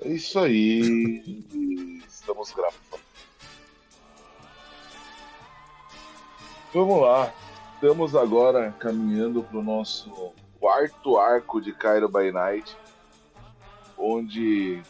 É 0.00 0.08
isso 0.08 0.38
aí. 0.38 1.44
Estamos 2.08 2.52
gravando. 2.52 2.78
Vamos 6.72 7.02
lá. 7.02 7.34
Estamos 7.74 8.14
agora 8.14 8.72
caminhando 8.78 9.42
para 9.42 9.58
o 9.58 9.62
nosso 9.62 10.32
quarto 10.60 11.18
arco 11.18 11.60
de 11.60 11.72
Cairo 11.72 12.08
by 12.08 12.30
Night, 12.32 12.76
onde 13.96 14.82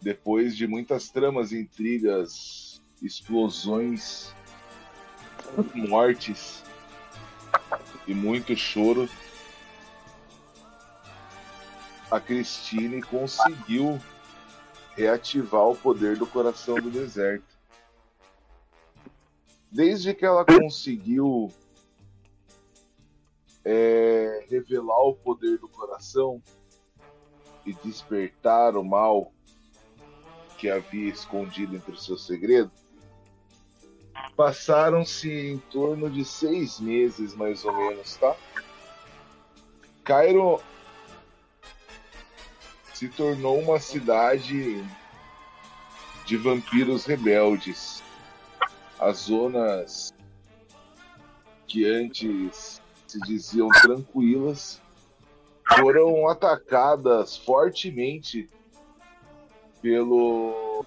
depois 0.00 0.56
de 0.56 0.66
muitas 0.66 1.10
tramas, 1.10 1.52
intrigas, 1.52 2.82
explosões, 3.02 4.34
mortes 5.74 6.62
e 8.06 8.14
muito 8.14 8.56
choro, 8.56 9.08
a 12.12 12.20
Christine 12.20 13.00
conseguiu 13.00 13.98
reativar 14.94 15.66
o 15.66 15.74
poder 15.74 16.18
do 16.18 16.26
coração 16.26 16.74
do 16.74 16.90
deserto. 16.90 17.58
Desde 19.70 20.12
que 20.12 20.26
ela 20.26 20.44
conseguiu 20.44 21.50
é, 23.64 24.44
revelar 24.50 25.02
o 25.06 25.14
poder 25.14 25.56
do 25.56 25.66
coração 25.66 26.42
e 27.64 27.72
despertar 27.72 28.76
o 28.76 28.84
mal 28.84 29.32
que 30.58 30.68
havia 30.68 31.10
escondido 31.10 31.74
entre 31.74 31.92
os 31.92 32.04
seus 32.04 32.26
segredos, 32.26 32.78
passaram-se 34.36 35.30
em 35.30 35.56
torno 35.70 36.10
de 36.10 36.26
seis 36.26 36.78
meses, 36.78 37.34
mais 37.34 37.64
ou 37.64 37.74
menos, 37.74 38.16
tá? 38.16 38.36
Cairo 40.04 40.60
se 43.02 43.08
tornou 43.08 43.58
uma 43.58 43.80
cidade 43.80 44.80
de 46.24 46.36
vampiros 46.36 47.04
rebeldes. 47.04 48.00
As 48.96 49.22
zonas 49.22 50.14
que 51.66 51.84
antes 51.84 52.80
se 53.08 53.18
diziam 53.22 53.68
tranquilas 53.70 54.80
foram 55.74 56.28
atacadas 56.28 57.36
fortemente 57.36 58.48
pelo 59.80 60.86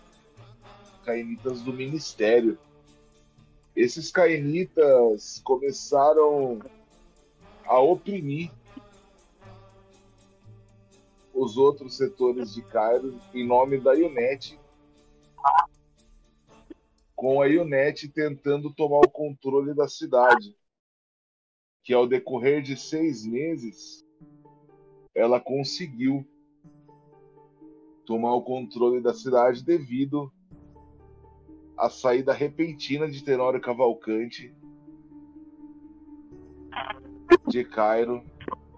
cainitas 1.03 1.61
do 1.61 1.73
ministério. 1.73 2.57
Esses 3.75 4.09
cainitas 4.09 5.41
começaram 5.43 6.59
a 7.65 7.77
oprimir 7.77 8.51
os 11.35 11.57
outros 11.57 11.97
setores 11.97 12.53
de 12.53 12.61
Cairo 12.61 13.19
em 13.33 13.45
nome 13.45 13.77
da 13.77 13.91
UNET, 13.91 14.57
com 17.13 17.41
a 17.41 17.45
UNET 17.45 18.07
tentando 18.07 18.73
tomar 18.73 19.01
o 19.01 19.09
controle 19.09 19.73
da 19.73 19.87
cidade, 19.87 20.55
que 21.83 21.93
ao 21.93 22.07
decorrer 22.07 22.61
de 22.61 22.77
seis 22.77 23.25
meses 23.25 24.03
ela 25.13 25.39
conseguiu 25.39 26.25
tomar 28.05 28.33
o 28.33 28.41
controle 28.41 29.01
da 29.01 29.13
cidade 29.13 29.63
devido 29.63 30.31
à 31.77 31.89
saída 31.89 32.31
repentina 32.31 33.09
de 33.09 33.23
Tenório 33.23 33.59
Cavalcante 33.59 34.55
de 37.47 37.63
Cairo 37.65 38.23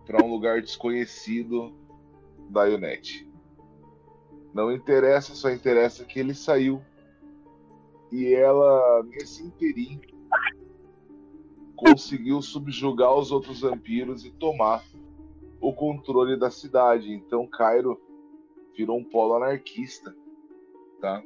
para 0.05 0.25
um 0.25 0.31
lugar 0.31 0.61
desconhecido 0.61 1.87
da 2.50 2.66
Ionet. 2.66 3.28
Não 4.53 4.72
interessa, 4.72 5.36
só 5.36 5.50
interessa 5.52 6.06
que 6.06 6.20
ele 6.20 6.34
saiu 6.34 6.81
e 8.12 8.34
ela, 8.34 9.03
nesse 9.03 9.44
interim, 9.44 10.00
conseguiu 11.75 12.41
subjugar 12.41 13.16
os 13.16 13.31
outros 13.31 13.62
vampiros 13.62 14.25
e 14.25 14.31
tomar 14.31 14.84
o 15.62 15.74
controle 15.74 16.38
da 16.38 16.50
cidade. 16.50 17.12
Então 17.12 17.47
Cairo 17.47 18.02
virou 18.75 18.97
um 18.97 19.03
polo 19.03 19.35
anarquista, 19.35 20.16
tá? 21.02 21.24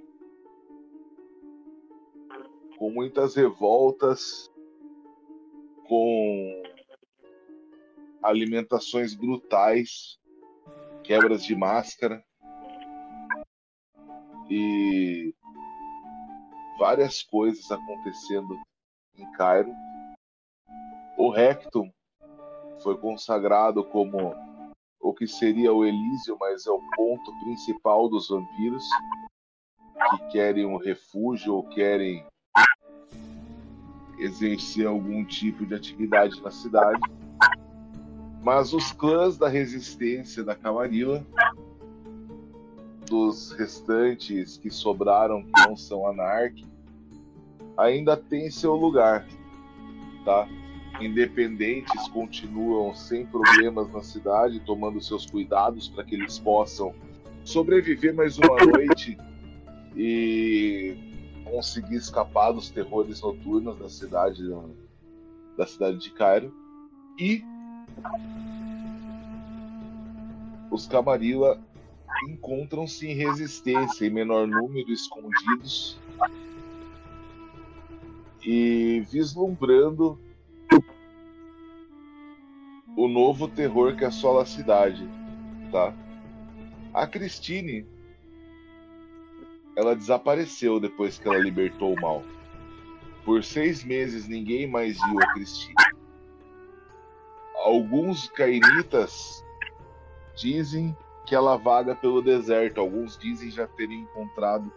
Com 2.78 2.90
muitas 2.92 3.36
revoltas, 3.36 4.52
com 5.88 6.64
alimentações 8.24 9.14
brutais, 9.14 10.20
quebras 11.04 11.44
de 11.44 11.56
máscara 11.56 12.24
e 14.50 15.34
várias 16.78 17.24
coisas 17.24 17.70
acontecendo 17.72 18.60
em 19.18 19.32
Cairo. 19.34 19.72
O 21.18 21.30
Rectum 21.30 21.92
foi 22.82 22.98
consagrado 22.98 23.84
como 23.86 24.34
o 25.00 25.14
que 25.14 25.28
seria 25.28 25.74
o 25.74 25.86
Elísio, 25.86 26.38
mas 26.40 26.66
é 26.66 26.72
o 26.72 26.82
ponto 26.96 27.32
principal 27.40 28.10
dos 28.10 28.30
vampiros 28.30 28.84
que 30.10 30.32
querem 30.32 30.66
um 30.66 30.78
refúgio 30.78 31.56
ou 31.56 31.70
querem 31.70 32.26
exercer 34.18 34.88
algum 34.88 35.26
tipo 35.26 35.66
de 35.66 35.74
atividade 35.74 36.42
na 36.42 36.52
cidade. 36.52 37.00
Mas 38.41 38.74
os 38.74 38.91
clãs 38.91 39.38
da 39.38 39.47
resistência 39.47 40.44
da 40.44 40.56
Camarilla, 40.56 41.25
dos 43.07 43.52
restantes 43.52 44.57
que 44.57 44.69
sobraram 44.69 45.44
que 45.44 45.68
não 45.68 45.75
são 45.75 46.07
anarque, 46.07 46.66
ainda 47.78 48.18
tem 48.18 48.50
seu 48.50 48.75
lugar, 48.75 49.28
tá? 50.25 50.47
independentes 51.00 52.07
continuam 52.09 52.94
sem 52.94 53.25
problemas 53.25 53.91
na 53.91 54.02
cidade, 54.02 54.59
tomando 54.62 55.02
seus 55.02 55.25
cuidados 55.25 55.88
para 55.88 56.03
que 56.03 56.16
eles 56.16 56.38
possam 56.38 56.94
sobreviver 57.44 58.13
mais 58.13 58.38
uma 58.38 58.58
noite 58.66 59.18
e 59.96 60.96
conseguir 61.44 61.96
escapar 61.96 62.52
dos 62.52 62.69
terrores 62.69 63.22
noturnos 63.22 63.78
da 63.78 63.90
cidade 63.90 64.44
da 65.58 65.66
cidade 65.66 65.97
de 65.97 66.12
Cairo. 66.12 66.53
E 67.19 67.44
os 70.72 70.88
Camarilla 70.88 71.59
encontram-se 72.29 73.07
em 73.07 73.16
resistência, 73.16 74.06
em 74.06 74.09
menor 74.09 74.47
número, 74.47 74.91
escondidos 74.91 76.00
e 78.44 79.06
vislumbrando 79.12 80.18
o 82.96 83.07
novo 83.07 83.47
terror 83.47 83.96
que 83.96 84.06
assola 84.06 84.44
a 84.44 84.46
cidade, 84.46 85.08
tá? 85.72 85.94
A 86.94 87.06
Christine, 87.06 87.85
ela 89.75 89.96
desapareceu 89.96 90.79
depois 90.79 91.18
que 91.18 91.28
ela 91.28 91.38
libertou 91.38 91.94
o 91.94 92.02
mal. 92.02 92.23
Por 93.23 93.44
seis 93.44 93.84
meses 93.84 94.28
ninguém 94.28 94.68
mais 94.68 94.97
viu 94.97 95.19
a 95.22 95.34
Christine. 95.34 95.75
Alguns 97.64 98.28
cainitas 98.30 99.46
dizem 100.36 100.96
que 101.26 101.36
ela 101.36 101.58
vaga 101.58 101.96
pelo 101.96 102.22
deserto. 102.22 102.82
Alguns 102.82 103.18
dizem 103.18 103.52
já 103.52 103.68
terem 103.68 104.02
encontrado. 104.02 104.72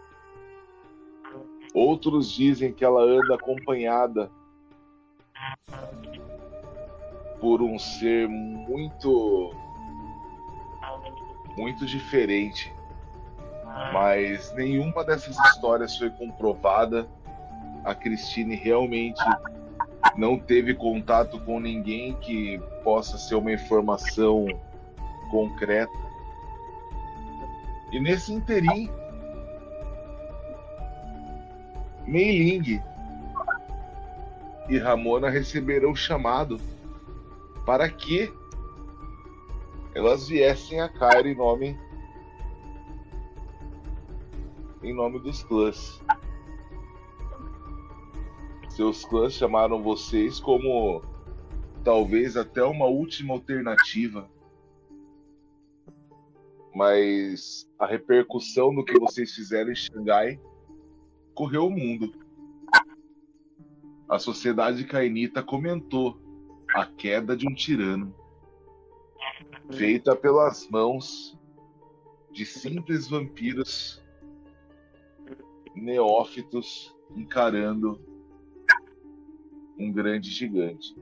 Outros 1.73 2.31
dizem 2.31 2.71
que 2.71 2.85
ela 2.85 3.01
anda 3.01 3.35
acompanhada 3.35 4.31
por 7.41 7.61
um 7.61 7.77
ser 7.77 8.29
muito 8.29 9.51
muito 11.57 11.85
diferente. 11.85 12.73
Mas 13.91 14.53
nenhuma 14.53 15.03
dessas 15.03 15.37
histórias 15.47 15.97
foi 15.97 16.09
comprovada. 16.11 17.07
A 17.83 17.93
Christine 17.93 18.55
realmente 18.55 19.21
não 20.15 20.37
teve 20.37 20.73
contato 20.73 21.39
com 21.39 21.59
ninguém 21.59 22.13
que 22.15 22.59
possa 22.83 23.17
ser 23.17 23.35
uma 23.35 23.51
informação 23.51 24.47
concreta. 25.29 25.91
E 27.91 27.99
nesse 27.99 28.33
interim, 28.33 28.89
Mei 32.05 32.37
Ling 32.37 32.81
e 34.69 34.77
Ramona 34.77 35.29
receberam 35.29 35.91
o 35.91 35.95
chamado 35.95 36.59
para 37.65 37.89
que 37.89 38.31
elas 39.93 40.27
viessem 40.27 40.81
a 40.81 40.89
Cairo 40.89 41.27
em 41.27 41.35
nome 41.35 41.77
em 44.83 44.93
nome 44.93 45.19
dos 45.19 45.43
clãs. 45.43 45.99
Seus 48.75 49.05
clãs 49.05 49.31
chamaram 49.31 49.81
vocês 49.81 50.37
como 50.37 51.01
talvez 51.81 52.35
até 52.35 52.61
uma 52.61 52.87
última 52.87 53.33
alternativa. 53.33 54.29
Mas 56.75 57.71
a 57.79 57.85
repercussão 57.85 58.75
do 58.75 58.83
que 58.83 58.99
vocês 58.99 59.33
fizeram 59.33 59.71
em 59.71 59.75
Xangai 59.75 60.41
correu 61.33 61.67
o 61.67 61.69
mundo. 61.69 62.11
A 64.09 64.19
sociedade 64.19 64.83
cainita 64.83 65.41
comentou 65.41 66.19
a 66.75 66.85
queda 66.85 67.33
de 67.33 67.47
um 67.47 67.55
tirano, 67.55 68.13
feita 69.71 70.13
pelas 70.17 70.67
mãos 70.69 71.39
de 72.29 72.45
simples 72.45 73.07
vampiros 73.07 74.03
neófitos 75.73 76.93
encarando 77.15 78.13
um 79.77 79.91
grande 79.91 80.29
gigante. 80.29 80.95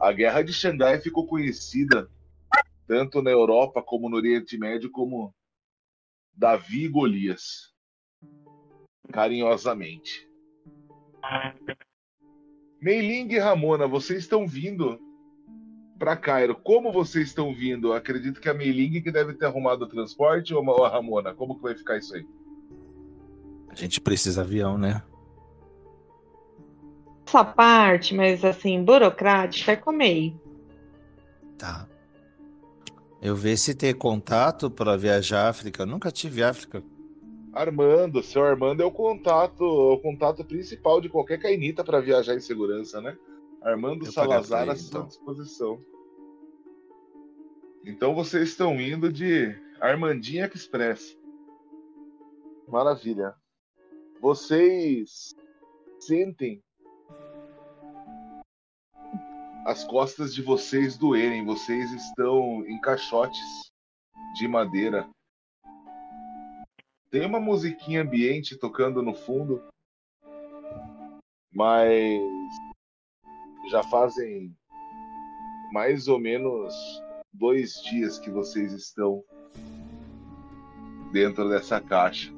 A 0.00 0.12
Guerra 0.12 0.42
de 0.42 0.52
Xangai 0.52 1.00
ficou 1.00 1.26
conhecida 1.26 2.10
tanto 2.86 3.22
na 3.22 3.30
Europa 3.30 3.82
como 3.82 4.08
no 4.08 4.16
Oriente 4.16 4.58
Médio 4.58 4.90
como 4.90 5.34
Davi 6.34 6.84
e 6.84 6.88
Golias, 6.88 7.72
carinhosamente. 9.12 10.28
Meiling 12.80 13.32
e 13.32 13.38
Ramona, 13.38 13.86
vocês 13.86 14.20
estão 14.20 14.46
vindo 14.46 15.00
para 15.98 16.16
Cairo. 16.16 16.56
Como 16.56 16.90
vocês 16.90 17.28
estão 17.28 17.54
vindo? 17.54 17.92
Acredito 17.92 18.40
que 18.40 18.48
a 18.48 18.54
Meiling 18.54 19.00
que 19.00 19.12
deve 19.12 19.34
ter 19.34 19.46
arrumado 19.46 19.84
o 19.84 19.88
transporte 19.88 20.52
ou 20.52 20.84
a 20.84 20.88
Ramona? 20.88 21.32
Como 21.32 21.54
que 21.54 21.62
vai 21.62 21.76
ficar 21.76 21.96
isso 21.96 22.16
aí? 22.16 22.26
A 23.68 23.74
gente 23.76 24.00
precisa 24.00 24.42
avião, 24.42 24.76
né? 24.76 25.02
Essa 27.32 27.46
parte, 27.46 28.14
mas 28.14 28.44
assim, 28.44 28.84
burocrática, 28.84 29.72
é 29.72 29.76
comer. 29.76 30.34
Tá. 31.56 31.88
Eu 33.22 33.34
ver 33.34 33.56
se 33.56 33.74
ter 33.74 33.94
contato 33.94 34.70
para 34.70 34.98
viajar 34.98 35.46
à 35.46 35.48
África. 35.48 35.84
Eu 35.84 35.86
nunca 35.86 36.10
tive 36.10 36.42
África. 36.42 36.84
Armando, 37.50 38.22
seu 38.22 38.44
Armando 38.44 38.82
é 38.82 38.84
o 38.84 38.90
contato, 38.90 39.62
o 39.62 39.98
contato 39.98 40.44
principal 40.44 41.00
de 41.00 41.08
qualquer 41.08 41.38
cainita 41.38 41.82
para 41.82 42.02
viajar 42.02 42.34
em 42.34 42.40
segurança, 42.40 43.00
né? 43.00 43.16
Armando 43.62 44.04
Eu 44.04 44.12
Salazar 44.12 44.68
à 44.68 44.76
sua 44.76 44.88
então. 44.88 45.06
disposição. 45.06 45.80
Então 47.82 48.14
vocês 48.14 48.50
estão 48.50 48.78
indo 48.78 49.10
de 49.10 49.58
Armandinha 49.80 50.50
Express. 50.54 51.16
Maravilha. 52.68 53.34
Vocês 54.20 55.34
sentem 55.98 56.62
as 59.66 59.84
costas 59.84 60.34
de 60.34 60.42
vocês 60.42 60.96
doerem. 60.96 61.44
Vocês 61.44 61.92
estão 61.92 62.64
em 62.66 62.80
caixotes 62.80 63.40
de 64.36 64.48
madeira 64.48 65.08
tem 67.12 67.26
uma 67.26 67.38
musiquinha 67.38 68.00
ambiente 68.00 68.56
tocando 68.56 69.02
no 69.02 69.14
fundo, 69.14 69.62
mas 71.52 72.22
já 73.70 73.82
fazem 73.82 74.50
mais 75.74 76.08
ou 76.08 76.18
menos 76.18 76.74
dois 77.30 77.74
dias 77.82 78.18
que 78.18 78.30
vocês 78.30 78.72
estão 78.72 79.22
dentro 81.12 81.50
dessa 81.50 81.82
caixa. 81.82 82.32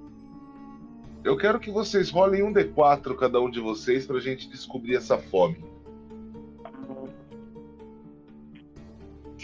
Eu 1.22 1.36
quero 1.36 1.60
que 1.60 1.70
vocês 1.70 2.10
rolem 2.10 2.42
um 2.42 2.52
D4 2.52 3.16
cada 3.16 3.40
um 3.40 3.48
de 3.48 3.60
vocês 3.60 4.04
para 4.04 4.16
a 4.16 4.20
gente 4.20 4.48
descobrir 4.48 4.96
essa 4.96 5.16
fome. 5.16 5.64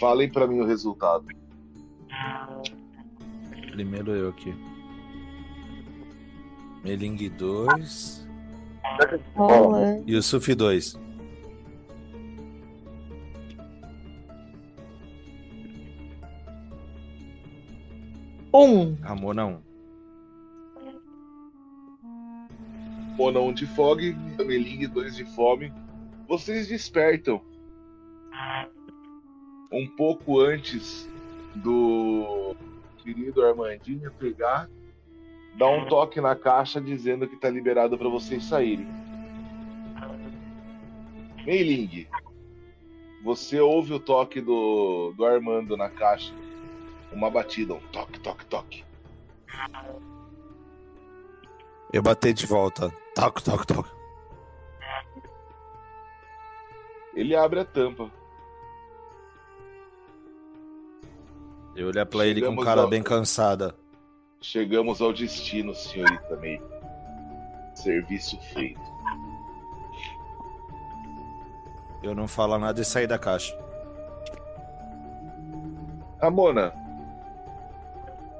Falem 0.01 0.27
para 0.27 0.47
mim 0.47 0.59
o 0.59 0.65
resultado. 0.65 1.27
Primeiro 3.69 4.15
eu 4.15 4.29
aqui. 4.29 4.51
Meling 6.83 7.29
2. 7.29 8.27
E 10.07 10.15
o 10.15 10.23
Suf 10.23 10.55
2. 10.55 10.99
Um. 18.51 18.95
Ramona 19.03 19.45
1. 19.45 19.61
Mona 23.17 23.39
1 23.39 23.53
de 23.53 23.67
fog, 23.67 24.17
Meling 24.43 24.87
2 24.87 25.15
de 25.15 25.25
fome. 25.35 25.71
Vocês 26.27 26.67
despertam 26.67 27.39
um 29.71 29.87
pouco 29.87 30.39
antes 30.39 31.09
do 31.55 32.55
querido 32.97 33.43
Armandinho 33.43 34.11
pegar 34.11 34.69
dá 35.55 35.67
um 35.67 35.85
toque 35.87 36.21
na 36.21 36.35
caixa 36.35 36.79
dizendo 36.79 37.27
que 37.27 37.35
tá 37.35 37.49
liberado 37.49 37.97
para 37.97 38.09
vocês 38.09 38.43
saírem. 38.45 38.87
Meiling, 41.45 42.07
você 43.23 43.59
ouve 43.59 43.93
o 43.93 43.99
toque 43.99 44.39
do, 44.39 45.13
do 45.15 45.25
Armando 45.25 45.75
na 45.75 45.89
caixa. 45.89 46.33
Uma 47.11 47.29
batida, 47.29 47.73
um 47.73 47.79
toque, 47.91 48.19
toque, 48.19 48.45
toque. 48.45 48.83
Eu 51.91 52.01
bati 52.01 52.31
de 52.31 52.45
volta. 52.45 52.89
Toque, 53.13 53.43
toque, 53.43 53.67
toque. 53.67 53.91
Ele 57.13 57.35
abre 57.35 57.59
a 57.59 57.65
tampa. 57.65 58.09
Eu 61.75 61.87
olhar 61.87 62.05
pra 62.05 62.19
Chegamos 62.21 62.47
ele 62.47 62.55
com 62.55 62.63
cara 62.63 62.81
ao... 62.81 62.87
bem 62.87 63.01
cansada. 63.01 63.73
Chegamos 64.41 65.01
ao 65.01 65.13
destino, 65.13 65.73
senhorita 65.73 66.35
May. 66.37 66.61
Serviço 67.75 68.39
feito. 68.53 68.81
Eu 72.03 72.15
não 72.15 72.27
falo 72.27 72.57
nada 72.57 72.81
e 72.81 72.85
sair 72.85 73.07
da 73.07 73.17
caixa. 73.17 73.55
Ramona, 76.19 76.73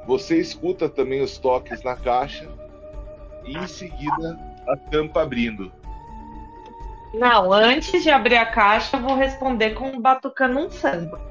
você 0.06 0.40
escuta 0.40 0.90
também 0.90 1.22
os 1.22 1.38
toques 1.38 1.84
na 1.84 1.96
caixa 1.96 2.50
e 3.46 3.56
em 3.56 3.68
seguida 3.68 4.40
a 4.68 4.76
tampa 4.76 5.22
abrindo. 5.22 5.72
Não, 7.14 7.52
antes 7.52 8.04
de 8.04 8.10
abrir 8.10 8.38
a 8.38 8.46
caixa, 8.46 8.98
eu 8.98 9.02
vou 9.02 9.16
responder 9.16 9.72
com 9.72 9.90
um 9.90 10.02
batucando 10.02 10.60
um 10.60 10.70
samba. 10.70 11.31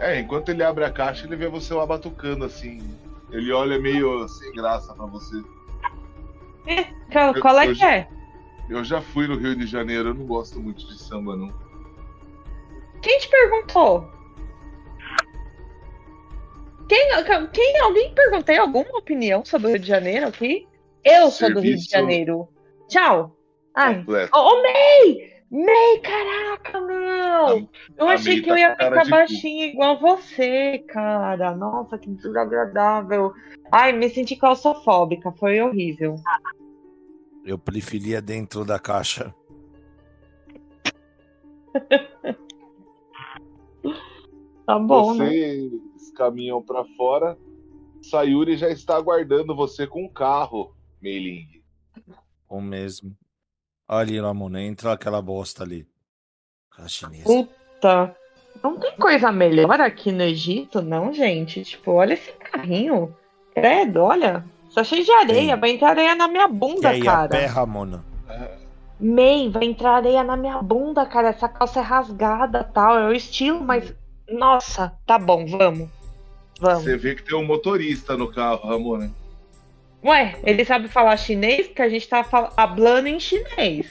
É, 0.00 0.20
enquanto 0.20 0.50
ele 0.50 0.62
abre 0.62 0.84
a 0.84 0.90
caixa, 0.90 1.26
ele 1.26 1.36
vê 1.36 1.48
você 1.48 1.74
lá 1.74 1.84
batucando 1.84 2.44
assim. 2.44 2.82
Ele 3.30 3.52
olha 3.52 3.78
meio 3.78 4.26
sem 4.28 4.52
graça 4.52 4.94
pra 4.94 5.06
você. 5.06 5.36
É, 6.66 6.84
qual, 7.10 7.34
qual 7.34 7.58
é 7.58 7.74
que 7.74 7.84
é? 7.84 8.08
Eu 8.68 8.84
já 8.84 9.00
fui 9.00 9.26
no 9.26 9.36
Rio 9.36 9.56
de 9.56 9.66
Janeiro, 9.66 10.10
eu 10.10 10.14
não 10.14 10.26
gosto 10.26 10.60
muito 10.60 10.86
de 10.86 10.98
samba, 10.98 11.34
não. 11.34 11.52
Quem 13.02 13.18
te 13.18 13.28
perguntou? 13.28 14.10
Quem, 16.88 17.08
quem 17.52 17.80
alguém 17.80 18.14
perguntou 18.14 18.60
alguma 18.60 18.98
opinião 18.98 19.44
sobre 19.44 19.68
o 19.68 19.70
Rio 19.70 19.78
de 19.78 19.86
Janeiro 19.86 20.28
aqui? 20.28 20.66
Eu 21.04 21.30
sou 21.30 21.48
Serviço 21.48 21.54
do 21.54 21.60
Rio 21.60 21.76
de 21.76 21.84
Janeiro. 21.84 22.48
Tchau. 22.88 23.36
Ai. 23.74 24.04
Ô, 24.06 24.28
oh, 24.34 24.62
May! 24.62 25.27
May, 25.50 25.98
caraca, 26.00 26.80
meu! 26.80 27.68
Eu 27.96 28.08
achei 28.08 28.42
que 28.42 28.50
eu 28.50 28.56
ia 28.56 28.72
ficar 28.72 29.08
baixinha 29.08 29.66
igual 29.66 29.98
você, 29.98 30.84
cara. 30.88 31.56
Nossa, 31.56 31.96
que 31.96 32.10
desagradável. 32.10 33.32
Ai, 33.72 33.92
me 33.92 34.10
senti 34.10 34.36
claustrofóbica, 34.36 35.32
foi 35.32 35.58
horrível. 35.60 36.16
Eu 37.44 37.58
preferia 37.58 38.20
dentro 38.20 38.62
da 38.62 38.78
caixa. 38.78 39.34
tá 44.66 44.78
bom, 44.78 45.14
né? 45.14 45.30
Vocês 45.30 45.72
né? 45.72 45.78
caminham 46.14 46.62
para 46.62 46.84
fora. 46.96 47.38
Sayuri 48.02 48.58
já 48.58 48.68
está 48.68 48.96
aguardando 48.96 49.56
você 49.56 49.86
com 49.86 50.04
o 50.04 50.10
carro, 50.10 50.74
Meiling. 51.00 51.46
O 52.48 52.60
mesmo. 52.60 53.16
Ali, 53.88 54.20
Lamona, 54.20 54.60
entra 54.62 54.92
aquela 54.92 55.22
bosta 55.22 55.64
ali. 55.64 55.86
Aquela 56.70 56.88
chinesa. 56.88 57.24
Puta. 57.24 58.14
Não 58.62 58.78
tem 58.78 58.92
coisa 58.96 59.32
melhor 59.32 59.80
aqui 59.80 60.12
no 60.12 60.22
Egito, 60.22 60.82
não, 60.82 61.12
gente. 61.12 61.62
Tipo, 61.62 61.92
olha 61.92 62.12
esse 62.12 62.30
carrinho. 62.32 63.16
Credo, 63.54 64.02
olha. 64.02 64.44
Só 64.68 64.84
cheio 64.84 65.04
de 65.04 65.10
areia. 65.10 65.52
Tem. 65.52 65.60
Vai 65.60 65.70
entrar 65.70 65.90
areia 65.90 66.14
na 66.14 66.28
minha 66.28 66.46
bunda, 66.46 66.94
e 66.94 67.02
cara. 67.02 67.24
A 67.24 67.28
pé, 67.28 67.46
Ramona. 67.46 68.04
Man, 69.00 69.50
vai 69.50 69.64
entrar 69.64 69.96
areia 69.96 70.22
na 70.22 70.36
minha 70.36 70.60
bunda, 70.60 71.06
cara. 71.06 71.28
Essa 71.28 71.48
calça 71.48 71.80
é 71.80 71.82
rasgada 71.82 72.64
tal. 72.64 72.98
É 72.98 73.08
o 73.08 73.12
estilo, 73.12 73.60
mas. 73.60 73.94
Nossa, 74.28 74.92
tá 75.06 75.18
bom, 75.18 75.46
vamos. 75.46 75.88
Vamos. 76.60 76.82
Você 76.82 76.96
vê 76.98 77.14
que 77.14 77.22
tem 77.22 77.38
um 77.38 77.46
motorista 77.46 78.16
no 78.16 78.30
carro, 78.30 78.68
Ramona. 78.68 79.10
Ué, 80.04 80.36
ele 80.44 80.64
sabe 80.64 80.88
falar 80.88 81.16
chinês 81.16 81.66
porque 81.66 81.82
a 81.82 81.88
gente 81.88 82.08
tá 82.08 82.22
falando 82.22 83.06
em 83.06 83.18
chinês. 83.18 83.86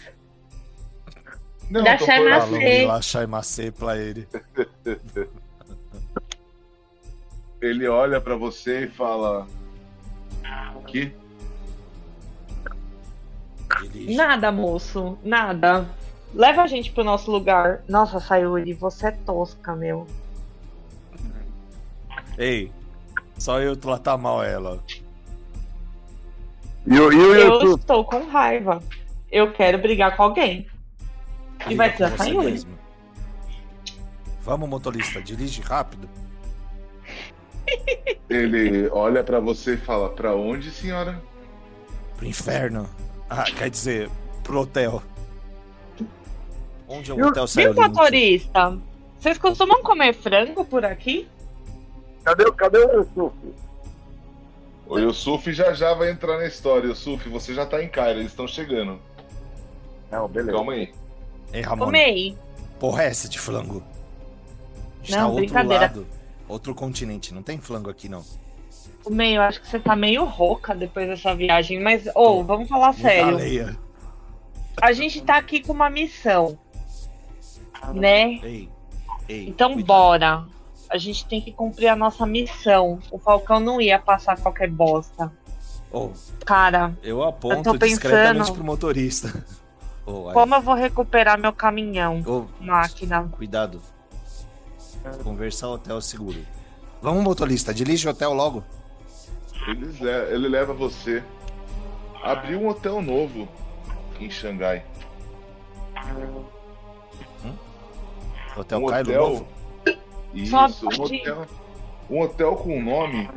Não, 1.70 1.84
da 1.84 1.98
Chai 1.98 2.24
Macê. 2.24 2.86
Lá 2.86 3.02
Chai 3.02 3.28
Macê 3.28 3.72
pra 3.72 3.98
ele. 3.98 4.28
ele 7.62 7.88
olha 7.88 8.22
para 8.22 8.36
você 8.36 8.86
e 8.86 8.88
fala: 8.88 9.46
Que? 10.86 11.12
Nada, 14.16 14.52
moço, 14.52 15.18
nada. 15.24 15.86
Leva 16.34 16.64
a 16.64 16.68
gente 16.68 16.92
pro 16.92 17.04
nosso 17.04 17.30
lugar. 17.32 17.84
Nossa, 17.88 18.20
Sayuri, 18.20 18.74
você 18.74 19.08
é 19.08 19.12
tosca, 19.12 19.76
meu. 19.76 20.08
Ei, 22.38 22.72
só 23.38 23.60
eu 23.60 23.76
tratar 23.76 24.18
mal 24.18 24.44
ela. 24.44 24.82
Eu, 26.90 27.12
eu, 27.12 27.36
eu, 27.36 27.62
eu 27.62 27.76
estou 27.76 28.06
com 28.06 28.26
raiva. 28.28 28.82
Eu 29.30 29.52
quero 29.52 29.78
brigar 29.78 30.16
com 30.16 30.24
alguém. 30.24 30.66
Briga 31.58 31.72
e 31.74 31.76
vai 31.76 31.96
ser 31.96 32.04
a 32.06 32.18
Sayuri. 32.18 32.64
Vamos, 34.42 34.70
motorista, 34.70 35.22
dirige 35.22 35.62
rápido. 35.62 36.10
Ele 38.30 38.88
olha 38.90 39.22
para 39.24 39.40
você 39.42 39.74
e 39.74 39.78
fala: 39.78 40.10
Para 40.10 40.34
onde, 40.34 40.72
senhora? 40.72 41.22
Pro 42.16 42.26
inferno. 42.26 42.90
Ah, 43.30 43.44
quer 43.44 43.70
dizer, 43.70 44.10
pro 44.42 44.62
hotel. 44.62 45.04
Onde 46.88 47.12
é 47.12 47.14
o 47.14 47.28
hotel 47.28 47.46
Viu, 47.48 47.74
motorista? 47.74 48.78
Vocês 49.20 49.38
costumam 49.38 49.84
comer 49.84 50.14
frango 50.14 50.64
por 50.64 50.86
aqui? 50.86 51.28
Cadê, 52.24 52.50
cadê 52.54 52.78
o 52.78 53.00
Yusuf? 53.00 53.34
O 54.90 54.98
Yusuf 54.98 55.52
já 55.52 55.74
já 55.74 55.94
vai 55.94 56.10
entrar 56.12 56.38
na 56.38 56.46
história. 56.46 56.88
Yusuf, 56.88 57.28
você 57.30 57.54
já 57.54 57.66
tá 57.66 57.84
em 57.84 57.90
Cairo, 57.90 58.20
eles 58.20 58.32
estão 58.32 58.48
chegando. 58.48 59.00
Não, 60.10 60.28
beleza. 60.28 60.54
Calma 60.54 60.74
aí. 60.74 60.94
Ei, 61.52 61.62
Ramon. 61.62 61.86
Comei. 61.86 62.38
Porra, 62.80 63.04
é 63.04 63.08
essa 63.08 63.28
de 63.28 63.40
flango? 63.40 63.84
Está 65.04 65.22
não, 65.22 65.34
outro 65.34 65.68
lado. 65.68 66.08
Outro 66.48 66.76
continente. 66.76 67.34
Não 67.34 67.44
tem 67.44 67.60
flango 67.60 67.90
aqui, 67.90 68.08
não. 68.08 68.24
Meio, 69.10 69.42
acho 69.42 69.62
que 69.62 69.68
você 69.68 69.80
tá 69.80 69.96
meio 69.96 70.26
rouca 70.26 70.76
depois 70.76 71.08
dessa 71.08 71.34
viagem, 71.34 71.80
mas, 71.82 72.08
ô, 72.08 72.12
oh, 72.16 72.44
vamos 72.44 72.68
falar 72.68 72.94
sério. 72.94 73.38
A 74.82 74.92
gente 74.92 75.22
tá 75.22 75.38
aqui 75.38 75.62
com 75.62 75.74
uma 75.74 75.90
missão. 75.90 76.58
Né? 77.94 78.40
Ei, 78.44 78.70
ei, 79.30 79.48
então 79.48 79.74
cuidado. 79.74 79.88
bora. 79.88 80.46
A 80.90 80.98
gente 80.98 81.26
tem 81.26 81.42
que 81.42 81.52
cumprir 81.52 81.88
a 81.88 81.96
nossa 81.96 82.26
missão. 82.26 83.00
O 83.12 83.20
Falcão 83.20 83.60
não 83.60 83.82
ia 83.82 84.00
passar 84.00 84.40
qualquer 84.40 84.70
bosta. 84.70 85.32
Oh, 85.92 86.12
Cara, 86.46 86.98
eu 87.02 87.24
aponto 87.24 87.56
eu 87.56 87.64
tô 87.64 87.72
pensando, 87.72 87.90
discretamente 87.90 88.52
pro 88.52 88.64
motorista. 88.64 89.46
Oh, 90.06 90.32
como 90.32 90.56
eu 90.56 90.62
vou 90.62 90.74
recuperar 90.74 91.38
meu 91.38 91.52
caminhão? 91.52 92.24
Oh, 92.26 92.46
máquina. 92.64 93.28
Cuidado. 93.32 93.82
Conversar 95.24 95.68
hotel 95.68 96.00
seguro. 96.02 96.40
Vamos, 97.02 97.24
motorista, 97.24 97.74
dirige 97.74 98.08
o 98.08 98.12
hotel 98.12 98.34
logo. 98.34 98.64
Ele, 99.68 100.10
ele 100.30 100.48
leva 100.48 100.74
você. 100.74 101.24
Abriu 102.24 102.60
um 102.60 102.70
hotel 102.70 103.02
novo 103.02 103.48
em 104.20 104.30
Xangai. 104.30 104.86
Hum? 107.46 107.54
Hotel 108.56 108.80
um 108.80 108.86
Cairo 108.86 109.10
hotel... 109.10 109.30
novo? 109.30 109.57
Isso, 110.34 110.56
um 110.56 111.04
hotel, 111.04 111.48
um 112.10 112.22
hotel 112.22 112.56
com 112.56 112.82
nome. 112.82 113.30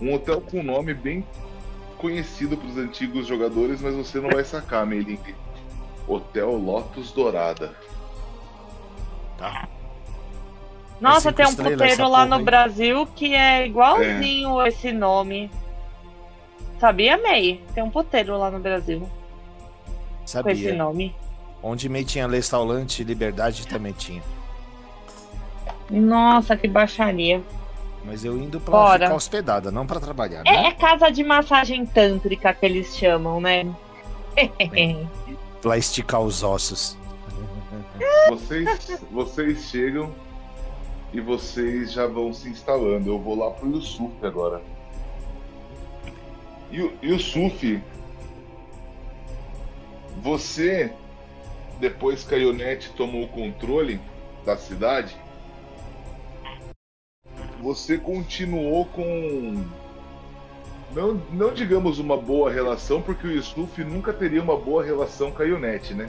Um 0.00 0.14
hotel 0.14 0.40
com 0.40 0.62
nome 0.62 0.94
bem 0.94 1.24
conhecido 1.98 2.56
para 2.56 2.68
os 2.68 2.78
antigos 2.78 3.26
jogadores, 3.26 3.82
mas 3.82 3.94
você 3.94 4.20
não 4.20 4.30
vai 4.30 4.44
sacar, 4.44 4.86
Melingue. 4.86 5.34
Hotel 6.06 6.52
Lotus 6.56 7.12
Dourada. 7.12 7.74
Tá. 9.36 9.68
Nossa, 11.00 11.28
é 11.28 11.32
tem 11.32 11.46
um 11.46 11.54
puteiro 11.54 12.08
lá 12.08 12.24
no 12.24 12.42
Brasil 12.42 13.06
que 13.14 13.34
é 13.34 13.66
igualzinho 13.66 14.60
é. 14.60 14.68
esse 14.68 14.92
nome. 14.92 15.50
Sabia, 16.80 17.18
May? 17.18 17.60
Tem 17.74 17.82
um 17.82 17.90
puteiro 17.90 18.38
lá 18.38 18.50
no 18.50 18.58
Brasil. 18.58 19.08
Sabia. 20.24 20.54
Com 20.54 20.60
esse 20.60 20.72
nome. 20.72 21.14
Onde 21.62 21.88
May 21.88 22.04
tinha 22.04 22.26
restaurante, 22.28 23.02
Liberdade 23.02 23.66
também 23.66 23.92
tinha. 23.92 24.22
Nossa, 25.90 26.56
que 26.56 26.68
baixaria. 26.68 27.42
Mas 28.04 28.24
eu 28.24 28.36
indo 28.38 28.60
pra 28.60 28.70
Bora. 28.70 29.04
ficar 29.06 29.16
hospedada, 29.16 29.70
não 29.70 29.86
para 29.86 30.00
trabalhar. 30.00 30.42
É, 30.46 30.50
né? 30.50 30.68
É, 30.68 30.72
casa 30.72 31.10
de 31.10 31.24
massagem 31.24 31.84
tântrica 31.84 32.54
que 32.54 32.64
eles 32.64 32.96
chamam, 32.96 33.40
né? 33.40 33.66
Pra 35.60 35.76
esticar 35.76 36.20
os 36.20 36.44
ossos. 36.44 36.96
Vocês, 38.28 39.02
vocês 39.10 39.64
chegam 39.64 40.14
e 41.12 41.20
vocês 41.20 41.92
já 41.92 42.06
vão 42.06 42.32
se 42.32 42.48
instalando. 42.48 43.10
Eu 43.10 43.18
vou 43.18 43.36
lá 43.36 43.50
pro 43.50 43.68
Yusuf 43.68 44.12
agora. 44.22 44.62
E 46.70 46.82
o 46.82 46.92
Yusuf, 47.02 47.82
você, 50.22 50.92
depois 51.78 52.24
que 52.24 52.34
a 52.34 52.38
Ionete 52.38 52.90
tomou 52.92 53.24
o 53.24 53.28
controle 53.28 54.00
da 54.44 54.56
cidade, 54.56 55.16
você 57.60 57.98
continuou 57.98 58.86
com. 58.86 59.64
Não, 60.92 61.14
não 61.30 61.52
digamos 61.52 61.98
uma 61.98 62.16
boa 62.16 62.50
relação, 62.50 63.02
porque 63.02 63.26
o 63.26 63.30
Yusuf 63.30 63.84
nunca 63.84 64.12
teria 64.12 64.42
uma 64.42 64.56
boa 64.56 64.82
relação 64.82 65.30
com 65.30 65.42
a 65.42 65.44
Ionete, 65.44 65.94
né? 65.94 66.08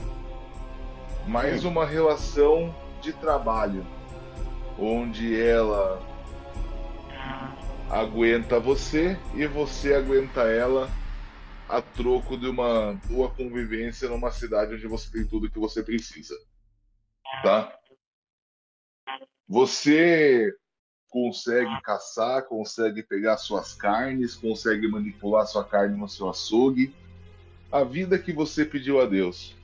Mas 1.26 1.64
uma 1.64 1.84
relação 1.84 2.74
de 3.02 3.12
trabalho 3.12 3.84
onde 4.78 5.38
ela 5.38 6.00
aguenta 7.90 8.58
você 8.58 9.18
e 9.34 9.46
você 9.46 9.94
aguenta 9.94 10.42
ela 10.42 10.88
a 11.70 11.80
troco 11.80 12.36
de 12.36 12.48
uma 12.48 12.94
boa 13.08 13.30
convivência 13.30 14.08
numa 14.08 14.32
cidade 14.32 14.74
onde 14.74 14.86
você 14.88 15.10
tem 15.10 15.24
tudo 15.24 15.50
que 15.50 15.58
você 15.58 15.82
precisa. 15.82 16.36
Tá? 17.42 17.72
Você 19.48 20.52
consegue 21.08 21.80
caçar, 21.82 22.42
consegue 22.42 23.02
pegar 23.04 23.36
suas 23.36 23.72
carnes, 23.72 24.34
consegue 24.34 24.88
manipular 24.88 25.46
sua 25.46 25.64
carne 25.64 25.96
no 25.96 26.08
seu 26.08 26.28
açougue. 26.28 26.92
A 27.70 27.84
vida 27.84 28.18
que 28.18 28.32
você 28.32 28.64
pediu 28.64 29.00
a 29.00 29.06
Deus. 29.06 29.56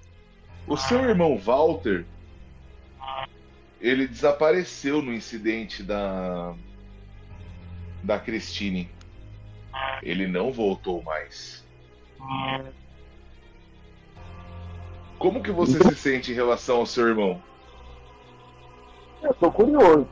O 0.66 0.76
seu 0.76 1.00
irmão 1.00 1.36
Walter 1.36 2.06
ele 3.80 4.06
desapareceu 4.06 5.02
no 5.02 5.12
incidente 5.12 5.82
da 5.82 6.54
da 8.02 8.18
Christine. 8.20 8.88
Ele 10.02 10.28
não 10.28 10.52
voltou 10.52 11.02
mais. 11.02 11.65
Como 15.18 15.42
que 15.42 15.50
você 15.50 15.82
se 15.82 15.94
sente 15.94 16.32
em 16.32 16.34
relação 16.34 16.76
ao 16.78 16.86
seu 16.86 17.08
irmão? 17.08 17.42
Eu 19.22 19.34
tô 19.34 19.50
curioso. 19.50 20.06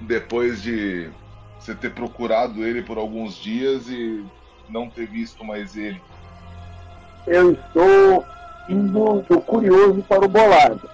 Depois 0.00 0.62
de 0.62 1.10
você 1.58 1.74
ter 1.74 1.90
procurado 1.94 2.64
ele 2.64 2.82
por 2.82 2.98
alguns 2.98 3.36
dias 3.36 3.88
e 3.88 4.24
não 4.68 4.88
ter 4.88 5.06
visto 5.06 5.44
mais 5.44 5.76
ele. 5.76 6.00
Eu 7.26 7.52
estou 7.52 8.24
indo, 8.68 9.22
curioso 9.46 10.02
para 10.02 10.24
o 10.24 10.28
bolado. 10.28 10.90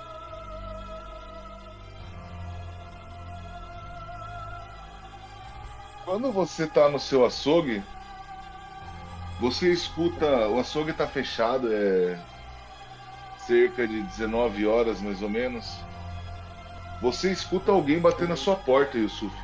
Quando 6.04 6.32
você 6.32 6.66
tá 6.66 6.88
no 6.88 6.98
seu 6.98 7.24
açougue, 7.24 7.82
você 9.40 9.72
escuta. 9.72 10.48
O 10.48 10.60
açougue 10.60 10.92
tá 10.92 11.06
fechado, 11.06 11.72
é. 11.72 12.18
cerca 13.38 13.88
de 13.88 14.02
19 14.02 14.66
horas 14.66 15.00
mais 15.00 15.22
ou 15.22 15.30
menos. 15.30 15.76
Você 17.00 17.32
escuta 17.32 17.72
alguém 17.72 17.98
bater 17.98 18.28
na 18.28 18.36
sua 18.36 18.54
porta, 18.54 18.98
Yusuf. 18.98 19.34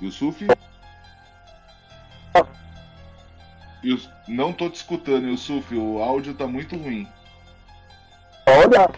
Yusuf? 0.00 0.46
Yus... 3.84 4.08
Não 4.26 4.54
tô 4.54 4.70
te 4.70 4.76
escutando, 4.76 5.28
Yusuf. 5.28 5.76
O 5.76 6.02
áudio 6.02 6.32
tá 6.32 6.46
muito 6.46 6.74
ruim. 6.74 7.06
Olha. 8.46 8.88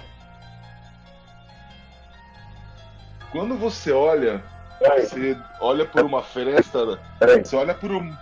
Quando 3.33 3.57
você 3.57 3.91
olha, 3.91 4.43
você 4.79 5.37
olha 5.59 5.87
por 5.87 6.05
uma 6.05 6.23
fresta. 6.23 7.01
Você 7.43 7.57
olha 7.57 7.75
por 7.75 7.91
um. 7.91 8.15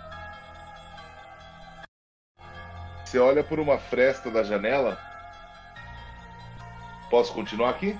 Você 3.03 3.19
olha 3.19 3.43
por 3.43 3.59
uma 3.59 3.77
fresta 3.77 4.31
da 4.31 4.41
janela. 4.41 4.97
Posso 7.09 7.33
continuar 7.33 7.71
aqui? 7.71 7.99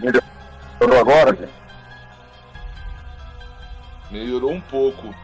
Melhorou 0.00 1.00
agora, 1.00 1.34
gente? 1.34 1.52
Melhorou 4.10 4.52
um 4.52 4.60
pouco. 4.60 5.14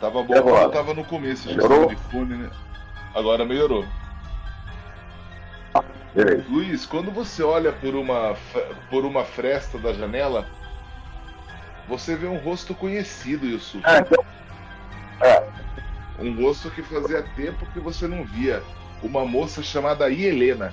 Tava 0.00 0.24
bom 0.24 0.42
quando 0.42 0.72
tava 0.72 0.92
no 0.92 1.04
começo, 1.04 1.46
melhorou? 1.46 1.86
de 1.86 1.96
fone, 1.96 2.36
né? 2.36 2.50
Agora 3.14 3.44
melhorou. 3.44 3.84
Ah, 6.16 6.42
Luiz, 6.48 6.86
quando 6.86 7.10
você 7.10 7.42
olha 7.42 7.72
por 7.72 7.94
uma, 7.94 8.36
por 8.88 9.04
uma 9.04 9.24
fresta 9.24 9.78
da 9.78 9.92
janela, 9.92 10.46
você 11.88 12.16
vê 12.16 12.26
um 12.26 12.38
rosto 12.38 12.74
conhecido, 12.74 13.46
Yusuf. 13.46 13.82
É, 13.86 13.98
então... 13.98 14.24
é. 15.22 15.44
Um 16.18 16.42
rosto 16.42 16.70
que 16.70 16.82
fazia 16.82 17.22
tempo 17.34 17.64
que 17.72 17.80
você 17.80 18.06
não 18.06 18.24
via. 18.24 18.62
Uma 19.02 19.24
moça 19.24 19.62
chamada 19.62 20.10
Helena. 20.10 20.72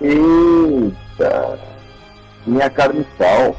Eita! 0.00 1.60
Minha 2.46 2.68
carniçal. 2.68 3.56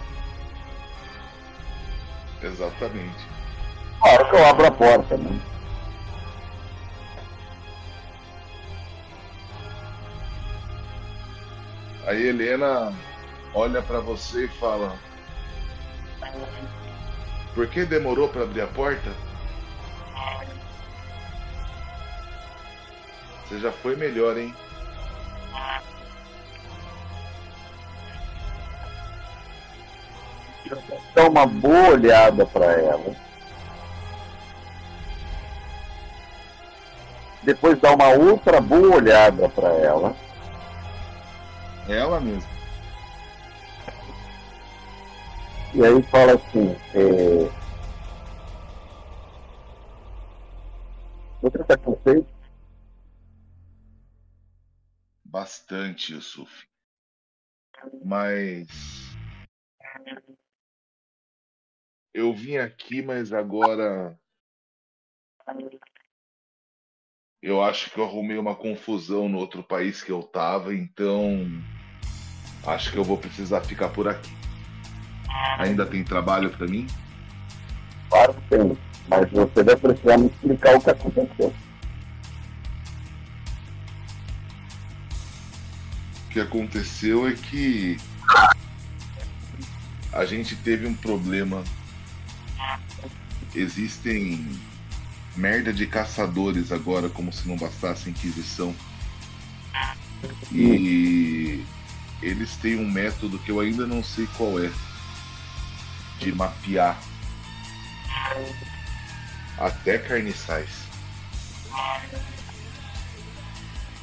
Exatamente. 2.41 3.25
Hora 4.01 4.25
que 4.25 4.35
eu 4.35 4.45
abro 4.45 4.67
a 4.67 4.71
porta, 4.71 5.17
né? 5.17 5.39
Aí 12.07 12.25
Helena 12.25 12.93
olha 13.53 13.81
para 13.81 13.99
você 13.99 14.45
e 14.45 14.47
fala: 14.47 14.95
Por 17.53 17.67
que 17.67 17.83
demorou 17.83 18.29
para 18.29 18.43
abrir 18.43 18.61
a 18.61 18.67
porta? 18.67 19.11
Você 23.43 23.59
já 23.59 23.73
foi 23.73 23.97
melhor, 23.97 24.37
hein? 24.37 24.55
Dá 31.13 31.27
uma 31.27 31.45
boa 31.45 31.89
olhada 31.89 32.45
para 32.45 32.65
ela. 32.67 33.15
Depois 37.43 37.77
dá 37.81 37.93
uma 37.93 38.09
outra 38.09 38.61
boa 38.61 38.95
olhada 38.95 39.49
para 39.49 39.69
ela. 39.69 40.26
Ela 41.87 42.19
mesma. 42.19 42.51
E 45.73 45.85
aí 45.85 46.03
fala 46.11 46.33
assim, 46.35 46.75
é... 46.93 47.57
Você 51.41 51.61
está 51.61 51.77
com 51.77 51.95
sede? 52.01 52.27
Bastante, 55.23 56.13
Yusuf. 56.13 56.67
Mas 58.03 58.67
eu 62.13 62.33
vim 62.33 62.57
aqui, 62.57 63.01
mas 63.01 63.31
agora 63.31 64.19
eu 67.41 67.61
acho 67.63 67.91
que 67.91 67.99
eu 67.99 68.03
arrumei 68.03 68.37
uma 68.37 68.55
confusão 68.55 69.29
no 69.29 69.37
outro 69.37 69.63
país 69.63 70.03
que 70.03 70.11
eu 70.11 70.23
tava, 70.23 70.73
então 70.73 71.45
acho 72.65 72.91
que 72.91 72.97
eu 72.97 73.03
vou 73.03 73.17
precisar 73.17 73.61
ficar 73.61 73.89
por 73.89 74.07
aqui. 74.07 74.35
Ainda 75.57 75.85
tem 75.85 76.03
trabalho 76.03 76.49
para 76.49 76.67
mim? 76.67 76.87
Claro 78.09 78.33
que 78.33 78.41
tem, 78.49 78.77
mas 79.07 79.29
você 79.31 79.63
vai 79.63 79.75
precisar 79.75 80.17
me 80.17 80.27
explicar 80.27 80.75
o 80.75 80.81
que 80.81 80.89
aconteceu. 80.89 81.53
O 86.25 86.29
que 86.29 86.39
aconteceu 86.39 87.27
é 87.27 87.33
que 87.33 87.97
a 90.13 90.25
gente 90.25 90.55
teve 90.55 90.87
um 90.87 90.93
problema 90.93 91.63
existem 93.55 94.45
merda 95.35 95.71
de 95.73 95.85
caçadores 95.85 96.71
agora, 96.71 97.09
como 97.09 97.31
se 97.31 97.47
não 97.47 97.57
bastasse 97.57 98.07
a 98.07 98.11
Inquisição. 98.11 98.75
E 100.51 101.63
eles 102.21 102.55
têm 102.57 102.77
um 102.77 102.89
método 102.89 103.37
que 103.39 103.51
eu 103.51 103.59
ainda 103.59 103.85
não 103.85 104.03
sei 104.03 104.27
qual 104.37 104.59
é 104.59 104.71
de 106.19 106.31
mapear 106.31 106.97
até 109.57 109.97
carniçais. 109.97 110.87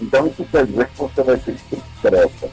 Então 0.01 0.27
isso 0.27 0.45
quer 0.45 0.67
dizer 0.67 0.89
que 0.89 0.99
você 0.99 1.23
vai 1.23 1.37
ter 1.39 1.57
que 1.57 1.77
ser 1.77 2.53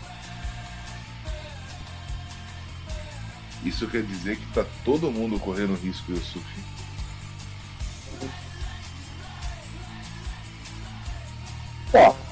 Isso 3.63 3.87
quer 3.87 4.03
dizer 4.03 4.37
que 4.37 4.45
tá 4.53 4.65
todo 4.83 5.11
mundo 5.11 5.39
correndo 5.39 5.75
risco, 5.75 6.11
Yusuf. 6.11 6.45
Tá. 11.91 12.30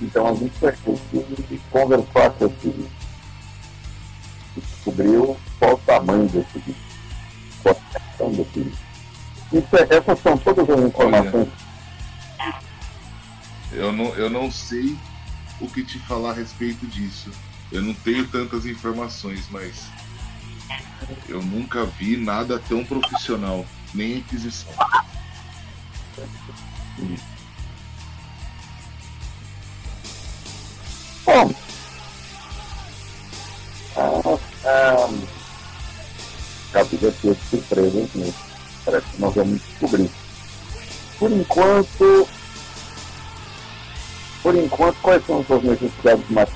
Então 0.00 0.26
a 0.26 0.34
gente 0.34 0.58
vai 0.60 0.72
ter 0.72 1.60
conversar 1.70 2.30
com 2.30 2.46
esse 2.46 2.68
bicho. 2.68 2.90
Descobriu 4.56 5.36
qual 5.58 5.74
o 5.74 5.78
tamanho 5.78 6.28
desse 6.28 6.58
bicho. 6.58 6.80
Qual 7.62 7.76
a 7.94 7.98
questão 8.00 8.32
desse 8.32 8.60
bicho. 8.60 8.86
É, 9.52 9.96
essas 9.96 10.18
são 10.20 10.36
todas 10.38 10.68
as 10.68 10.84
informações. 10.84 11.48
Olha, 12.38 12.60
eu, 13.72 13.92
não, 13.92 14.06
eu 14.14 14.30
não 14.30 14.50
sei 14.50 14.96
o 15.60 15.68
que 15.68 15.84
te 15.84 15.98
falar 16.00 16.30
a 16.30 16.34
respeito 16.34 16.86
disso. 16.86 17.30
Eu 17.72 17.82
não 17.82 17.94
tenho 17.94 18.26
tantas 18.28 18.66
informações, 18.66 19.46
mas 19.50 19.86
eu 21.28 21.42
nunca 21.42 21.84
vi 21.84 22.16
nada 22.16 22.58
tão 22.58 22.84
profissional, 22.84 23.66
nem 23.94 24.18
aquisição. 24.18 24.72
Bom, 31.26 31.52
ah, 33.96 34.38
ah, 34.64 35.08
aqui 36.80 36.96
de 36.96 37.10
surpresa, 37.50 37.98
hein? 37.98 38.34
Parece 38.84 39.06
que 39.08 39.20
nós 39.20 39.34
vamos 39.34 39.60
descobrir. 39.60 40.08
Por 41.18 41.32
enquanto, 41.32 42.28
por 44.40 44.54
enquanto, 44.54 44.96
quais 45.00 45.26
são 45.26 45.40
as 45.40 45.46
suas 45.48 45.64
necessidades 45.64 46.30
mais 46.30 46.48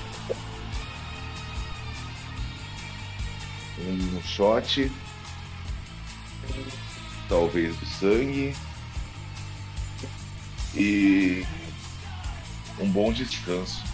um 3.80 4.22
shot, 4.22 4.88
talvez 7.28 7.76
do 7.76 7.86
sangue 7.86 8.54
e 10.76 11.44
um 12.78 12.88
bom 12.88 13.12
descanso. 13.12 13.89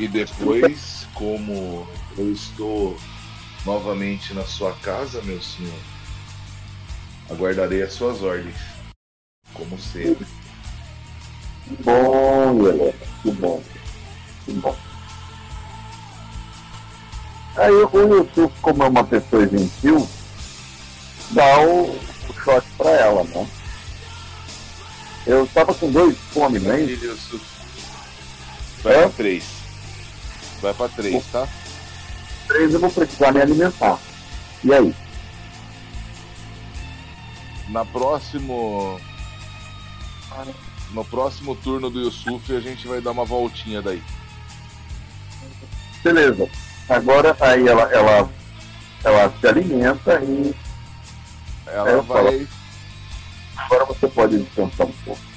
E 0.00 0.08
depois, 0.08 1.06
como 1.12 1.86
eu 2.16 2.32
estou 2.32 2.96
novamente 3.66 4.32
na 4.32 4.46
sua 4.46 4.72
casa, 4.76 5.20
meu 5.20 5.42
senhor, 5.42 5.78
aguardarei 7.28 7.82
as 7.82 7.92
suas 7.92 8.22
ordens, 8.22 8.56
como 9.52 9.78
sempre. 9.78 10.26
Que 11.68 11.82
bom, 11.82 12.66
Helena, 12.66 12.94
que 13.20 13.30
bom, 13.32 13.62
que 14.46 14.52
bom. 14.52 14.76
Aí 17.56 17.70
o 17.70 18.24
Yusuf, 18.24 18.58
como 18.62 18.82
é 18.82 18.88
uma 18.88 19.04
pessoa 19.04 19.46
gentil, 19.46 20.08
dá 21.32 21.60
o, 21.60 21.90
o 21.90 22.32
shot 22.42 22.66
para 22.78 22.90
ela, 22.92 23.22
né? 23.24 23.46
Eu 25.26 25.46
tava 25.48 25.74
com 25.74 25.92
dois 25.92 26.16
fome, 26.32 26.58
não 26.58 26.72
é 26.72 26.80
isso? 26.80 27.38
Vai 28.82 28.94
é? 28.94 28.98
pra 29.02 29.10
três. 29.10 29.59
Vai 30.60 30.74
pra 30.74 30.88
três, 30.88 31.24
tá? 31.26 31.48
Três 32.46 32.74
eu 32.74 32.80
vou 32.80 32.90
precisar 32.90 33.32
me 33.32 33.40
alimentar. 33.40 33.98
E 34.62 34.72
aí? 34.72 34.94
Na 37.68 37.84
próximo. 37.84 39.00
No 40.92 41.04
próximo 41.04 41.54
turno 41.56 41.88
do 41.88 42.00
Yusuf 42.00 42.54
a 42.54 42.60
gente 42.60 42.86
vai 42.86 43.00
dar 43.00 43.12
uma 43.12 43.24
voltinha 43.24 43.80
daí. 43.80 44.02
Beleza. 46.02 46.48
Agora 46.88 47.36
aí 47.40 47.66
ela, 47.68 47.82
ela, 47.92 48.30
ela 49.04 49.32
se 49.40 49.46
alimenta 49.46 50.20
e. 50.22 50.54
Ela 51.66 52.02
vai. 52.02 52.46
Agora 53.56 53.84
você 53.84 54.08
pode 54.08 54.38
descansar 54.38 54.86
um 54.86 54.92
pouco. 55.04 55.29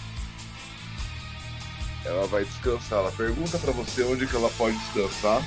Ela 2.05 2.27
vai 2.27 2.43
descansar. 2.45 2.99
Ela 2.99 3.11
pergunta 3.11 3.57
para 3.57 3.71
você 3.71 4.03
onde 4.03 4.27
que 4.27 4.35
ela 4.35 4.49
pode 4.51 4.77
descansar. 4.77 5.41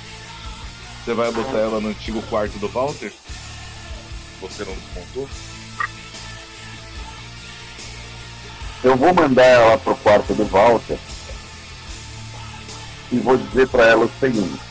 Você 1.03 1.13
vai 1.13 1.31
botar 1.31 1.57
ela 1.57 1.79
no 1.79 1.89
antigo 1.89 2.21
quarto 2.23 2.57
do 2.59 2.67
Walter? 2.67 3.13
Você 4.41 4.65
não 4.65 4.73
descontou? 4.73 5.29
Eu 8.83 8.95
vou 8.95 9.13
mandar 9.13 9.45
ela 9.45 9.77
pro 9.77 9.95
quarto 9.95 10.33
do 10.33 10.45
Walter 10.45 10.99
e 13.11 13.19
vou 13.19 13.37
dizer 13.37 13.67
para 13.69 13.85
ela 13.85 14.05
o 14.05 14.11
seguinte. 14.19 14.61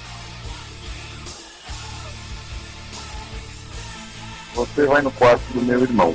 Você 4.54 4.86
vai 4.86 5.02
no 5.02 5.10
quarto 5.10 5.42
do 5.52 5.62
meu 5.62 5.82
irmão. 5.82 6.14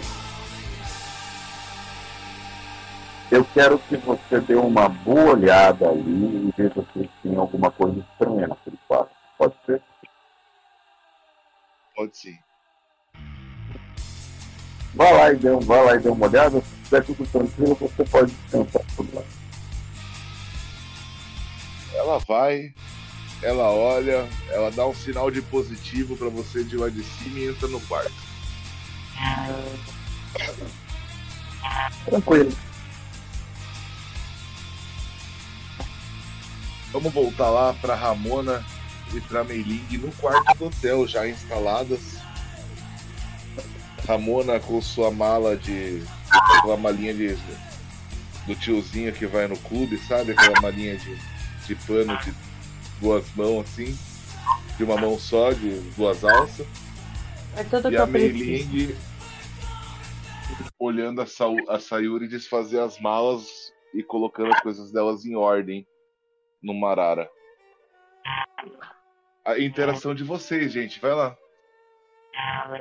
Eu 3.31 3.45
quero 3.53 3.79
que 3.79 3.95
você 3.95 4.41
dê 4.41 4.55
uma 4.55 4.89
boa 4.89 5.31
olhada 5.31 5.87
ali 5.87 6.49
e 6.49 6.53
veja 6.57 6.85
se 6.91 7.09
tem 7.23 7.37
alguma 7.37 7.71
coisa 7.71 7.97
estranha 7.97 8.45
naquele 8.45 8.77
quarto. 8.89 9.15
Pode 9.37 9.55
ser? 9.65 9.81
Pode 11.95 12.17
sim. 12.17 12.37
Vá 14.93 15.09
lá 15.11 15.31
e 15.31 15.37
dê, 15.37 15.49
vá 15.61 15.81
lá 15.81 15.95
e 15.95 15.99
dê 15.99 16.09
uma 16.09 16.27
olhada. 16.27 16.59
Se 16.59 16.75
estiver 16.75 17.05
tudo 17.05 17.25
tranquilo, 17.25 17.75
você 17.75 18.03
pode 18.03 18.31
descansar 18.33 18.81
por 18.97 19.07
lá. 19.13 19.23
Ela 21.93 22.17
vai, 22.27 22.73
ela 23.41 23.71
olha, 23.71 24.27
ela 24.49 24.71
dá 24.71 24.85
um 24.85 24.93
sinal 24.93 25.31
de 25.31 25.41
positivo 25.41 26.17
para 26.17 26.27
você 26.27 26.65
de 26.65 26.75
lá 26.75 26.89
de 26.89 27.01
cima 27.01 27.39
e 27.39 27.47
entra 27.47 27.69
no 27.69 27.79
quarto. 27.79 28.11
Tranquilo. 32.05 32.70
Vamos 36.91 37.13
voltar 37.13 37.49
lá 37.49 37.73
para 37.73 37.95
Ramona 37.95 38.65
e 39.13 39.21
para 39.21 39.45
Meiling 39.45 39.85
no 39.97 40.11
quarto 40.13 40.57
do 40.57 40.65
hotel 40.65 41.07
já 41.07 41.27
instaladas. 41.27 42.17
Ramona 44.05 44.59
com 44.59 44.81
sua 44.81 45.09
mala 45.09 45.55
de. 45.55 46.03
aquela 46.29 46.75
malinha 46.75 47.13
de. 47.13 47.37
do 48.45 48.55
tiozinho 48.55 49.13
que 49.13 49.25
vai 49.25 49.47
no 49.47 49.57
clube, 49.57 49.97
sabe? 49.97 50.33
Aquela 50.33 50.59
malinha 50.61 50.97
de, 50.97 51.17
de 51.65 51.75
pano 51.75 52.17
de 52.17 52.33
duas 52.99 53.25
mãos 53.35 53.61
assim. 53.61 53.97
De 54.77 54.83
uma 54.83 54.97
mão 54.97 55.17
só, 55.17 55.53
de 55.53 55.79
duas 55.95 56.23
alças. 56.25 56.67
É 57.55 57.63
tudo 57.63 57.87
e 57.87 57.91
que 57.91 57.97
a. 57.97 58.05
Meiling 58.05 58.95
olhando 60.77 61.21
a, 61.21 61.27
Sa 61.27 61.45
a 61.69 61.79
Sayuri 61.79 62.27
desfazer 62.27 62.79
as 62.79 62.99
malas 62.99 63.71
e 63.93 64.03
colocando 64.03 64.51
as 64.53 64.61
coisas 64.61 64.91
delas 64.91 65.25
em 65.25 65.35
ordem 65.35 65.87
no 66.61 66.73
Marara. 66.73 67.29
A 69.45 69.59
interação 69.59 70.13
de 70.13 70.23
vocês, 70.23 70.71
gente, 70.71 70.99
vai 70.99 71.13
lá. 71.13 71.35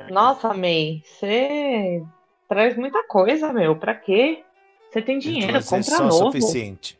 Nossa, 0.09 0.53
May, 0.53 1.01
você 1.03 2.03
traz 2.47 2.77
muita 2.77 3.03
coisa, 3.07 3.51
meu. 3.51 3.75
Pra 3.75 3.95
quê? 3.95 4.43
Você 4.89 5.01
tem 5.01 5.19
dinheiro, 5.19 5.53
Mas 5.53 5.71
é 5.71 5.77
compra 5.77 5.97
só 5.97 6.03
novo. 6.03 6.31
suficiente. 6.31 6.99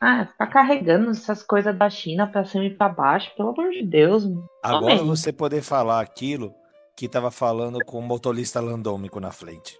Ah, 0.00 0.26
ficar 0.26 0.46
carregando 0.48 1.10
essas 1.10 1.42
coisas 1.42 1.74
da 1.76 1.88
China 1.88 2.26
pra 2.26 2.44
cima 2.44 2.64
e 2.64 2.70
pra 2.74 2.88
baixo, 2.88 3.34
pelo 3.36 3.50
amor 3.50 3.70
de 3.70 3.82
Deus. 3.82 4.24
Agora 4.62 4.96
você 5.02 5.32
poder 5.32 5.62
falar 5.62 6.00
aquilo 6.00 6.54
que 6.96 7.08
tava 7.08 7.30
falando 7.30 7.78
com 7.84 7.98
o 7.98 8.02
motorista 8.02 8.60
landômico 8.60 9.18
na 9.18 9.32
frente. 9.32 9.78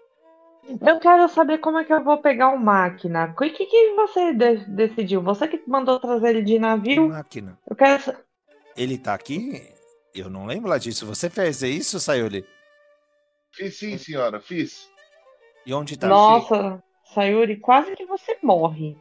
Eu 0.86 0.98
quero 0.98 1.28
saber 1.28 1.58
como 1.58 1.78
é 1.78 1.84
que 1.84 1.92
eu 1.92 2.02
vou 2.02 2.18
pegar 2.18 2.48
o 2.50 2.58
máquina. 2.58 3.32
O 3.32 3.34
que, 3.36 3.50
que 3.66 3.94
você 3.94 4.32
de- 4.32 4.64
decidiu? 4.70 5.22
Você 5.22 5.46
que 5.46 5.62
mandou 5.68 6.00
trazer 6.00 6.30
ele 6.30 6.42
de 6.42 6.58
navio? 6.58 7.08
máquina. 7.08 7.58
Eu 7.68 7.76
quero. 7.76 8.16
Ele 8.76 8.98
tá 8.98 9.14
aqui? 9.14 9.62
Eu 10.14 10.30
não 10.30 10.46
lembro 10.46 10.70
lá 10.70 10.78
disso. 10.78 11.06
Você 11.06 11.28
fez 11.28 11.62
isso, 11.62 12.00
Sayuri? 12.00 12.46
Fiz 13.52 13.78
sim, 13.78 13.96
senhora, 13.98 14.40
fiz. 14.40 14.88
E 15.66 15.72
onde 15.74 15.96
tá? 15.96 16.08
Nossa, 16.08 16.82
Sayuri, 17.14 17.56
quase 17.58 17.94
que 17.94 18.04
você 18.06 18.36
morre. 18.42 18.96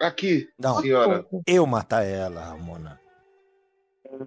Aqui, 0.00 0.48
Não. 0.58 0.80
senhora. 0.80 1.26
Eu 1.46 1.64
matar 1.66 2.04
ela, 2.04 2.40
Ramona. 2.44 3.00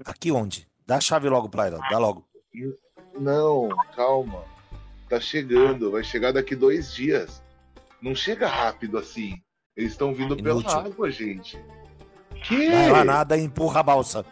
Aqui 0.05 0.31
onde? 0.31 0.67
Dá 0.85 0.97
a 0.97 1.01
chave 1.01 1.29
logo 1.29 1.49
pra 1.49 1.67
ela. 1.67 1.79
Dá 1.89 1.97
logo. 1.97 2.25
Não, 3.19 3.69
calma. 3.95 4.43
Tá 5.09 5.19
chegando, 5.19 5.91
vai 5.91 6.03
chegar 6.03 6.31
daqui 6.33 6.55
dois 6.55 6.93
dias. 6.93 7.43
Não 8.01 8.15
chega 8.15 8.47
rápido 8.47 8.97
assim. 8.97 9.39
Eles 9.75 9.91
estão 9.91 10.13
vindo 10.13 10.35
pela 10.35 10.59
Inútil. 10.61 10.77
água, 10.79 11.11
gente. 11.11 11.63
Que? 12.43 12.69
Vai 12.69 12.89
lá 12.91 13.03
nada 13.03 13.37
e 13.37 13.41
empurra 13.43 13.79
a 13.81 13.83
balsa. 13.83 14.25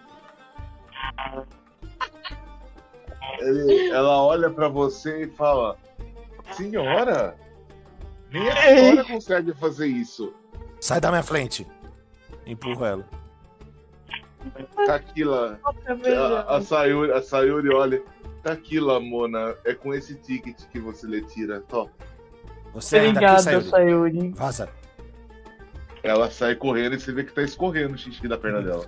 Ela 3.92 4.24
olha 4.24 4.50
pra 4.50 4.68
você 4.68 5.24
e 5.24 5.28
fala: 5.28 5.78
Senhora, 6.52 7.36
nem 8.32 8.48
a 8.50 8.56
senhora 8.56 9.04
consegue 9.06 9.54
fazer 9.54 9.88
isso. 9.88 10.34
Sai 10.80 11.00
da 11.02 11.10
minha 11.10 11.24
frente. 11.24 11.68
Empurra 12.46 12.88
ela. 12.88 13.10
Tá 14.86 14.96
aqui 14.96 15.24
lá. 15.24 15.58
Nossa, 15.64 16.40
A, 16.50 16.58
a, 16.58 16.62
Sayuri, 16.62 17.12
a 17.12 17.22
Sayuri 17.22 17.74
olha. 17.74 18.04
Tá 18.44 18.52
aqui, 18.52 18.80
Lamona. 18.80 19.56
É 19.66 19.74
com 19.74 19.94
esse 19.94 20.16
ticket 20.16 20.58
que 20.72 20.80
você 20.80 21.08
lhe 21.08 21.22
tira. 21.22 21.62
Top. 21.62 21.90
Você 22.74 22.98
ainda 22.98 23.20
aqui, 23.20 23.26
Obrigada, 23.32 23.62
Sayuri. 23.62 23.70
Sayuri. 23.70 24.30
Vaza. 24.32 24.70
Ela 26.04 26.30
sai 26.30 26.56
correndo 26.56 26.96
e 26.96 27.00
você 27.00 27.14
vê 27.14 27.24
que 27.24 27.32
tá 27.32 27.42
escorrendo 27.42 27.94
o 27.94 27.98
xixi 27.98 28.28
da 28.28 28.38
perna 28.38 28.62
dela. 28.62 28.86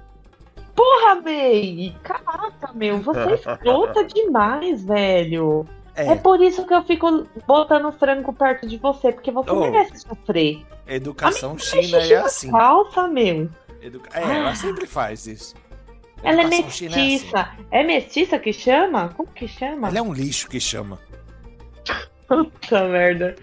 Porra, 0.75 1.15
May! 1.21 1.95
Caraca, 2.03 2.73
meu, 2.73 2.99
você 2.99 3.19
é 3.19 3.33
escrota 3.55 4.03
demais, 4.03 4.83
velho. 4.83 5.65
É. 5.95 6.07
É, 6.07 6.15
por 6.17 6.41
isso 6.41 6.65
que 6.67 6.73
eu 6.73 6.83
fico 6.83 7.25
botando 7.47 7.89
frango 7.93 8.33
perto 8.33 8.67
de 8.67 8.75
você, 8.77 9.13
porque 9.13 9.31
você 9.31 9.49
Oh. 9.51 9.61
merece 9.61 9.99
sofrer. 9.99 10.65
educação 10.85 11.57
china 11.57 11.97
é 11.99 12.15
assim. 12.15 12.51
Calça, 12.51 13.07
meu. 13.07 13.49
Educa... 13.81 14.09
É, 14.13 14.39
ela 14.39 14.53
sempre 14.55 14.85
faz 14.85 15.25
isso. 15.25 15.55
Ela 16.25 16.41
é 16.41 16.51
china 16.69 16.95
é 16.95 16.99
assim. 16.99 17.09
mestiça. 17.09 17.49
É 17.71 17.83
mestiça 17.83 18.39
que 18.39 18.51
chama? 18.51 19.09
Como 19.09 19.29
que 19.29 19.47
chama? 19.47 19.87
Ela 19.89 19.99
é 19.99 20.01
um 20.01 20.13
lixo 20.13 20.49
que 20.49 20.59
chama. 20.59 20.99
Puta 22.27 22.87
merda. 22.87 23.35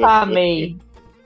Tá, 0.00 0.24
May. 0.24 0.76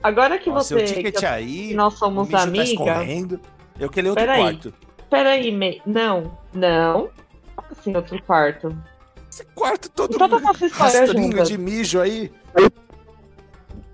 Agora 0.01 0.37
que 0.37 0.45
seu 0.45 0.79
você. 0.79 0.83
ticket 0.83 1.19
que 1.19 1.25
aí, 1.25 1.73
nós 1.73 1.93
somos 1.95 2.29
tá 2.29 2.43
amigas. 2.43 2.69
escorrendo. 2.69 3.39
Eu 3.79 3.89
queria 3.89 4.09
outro 4.11 4.25
Peraí. 4.25 4.41
quarto. 4.41 4.73
Peraí, 5.09 5.51
May. 5.51 5.81
Não, 5.85 6.37
não. 6.53 7.09
Como 7.55 7.67
assim, 7.71 7.95
outro 7.95 8.21
quarto? 8.23 8.75
Esse 9.31 9.45
quarto 9.47 9.89
todo 9.89 10.17
Toda 10.17 10.39
nossa 10.39 10.65
história 10.65 11.01
rastrinho 11.01 11.43
de 11.43 11.57
mijo 11.57 11.99
aí. 11.99 12.31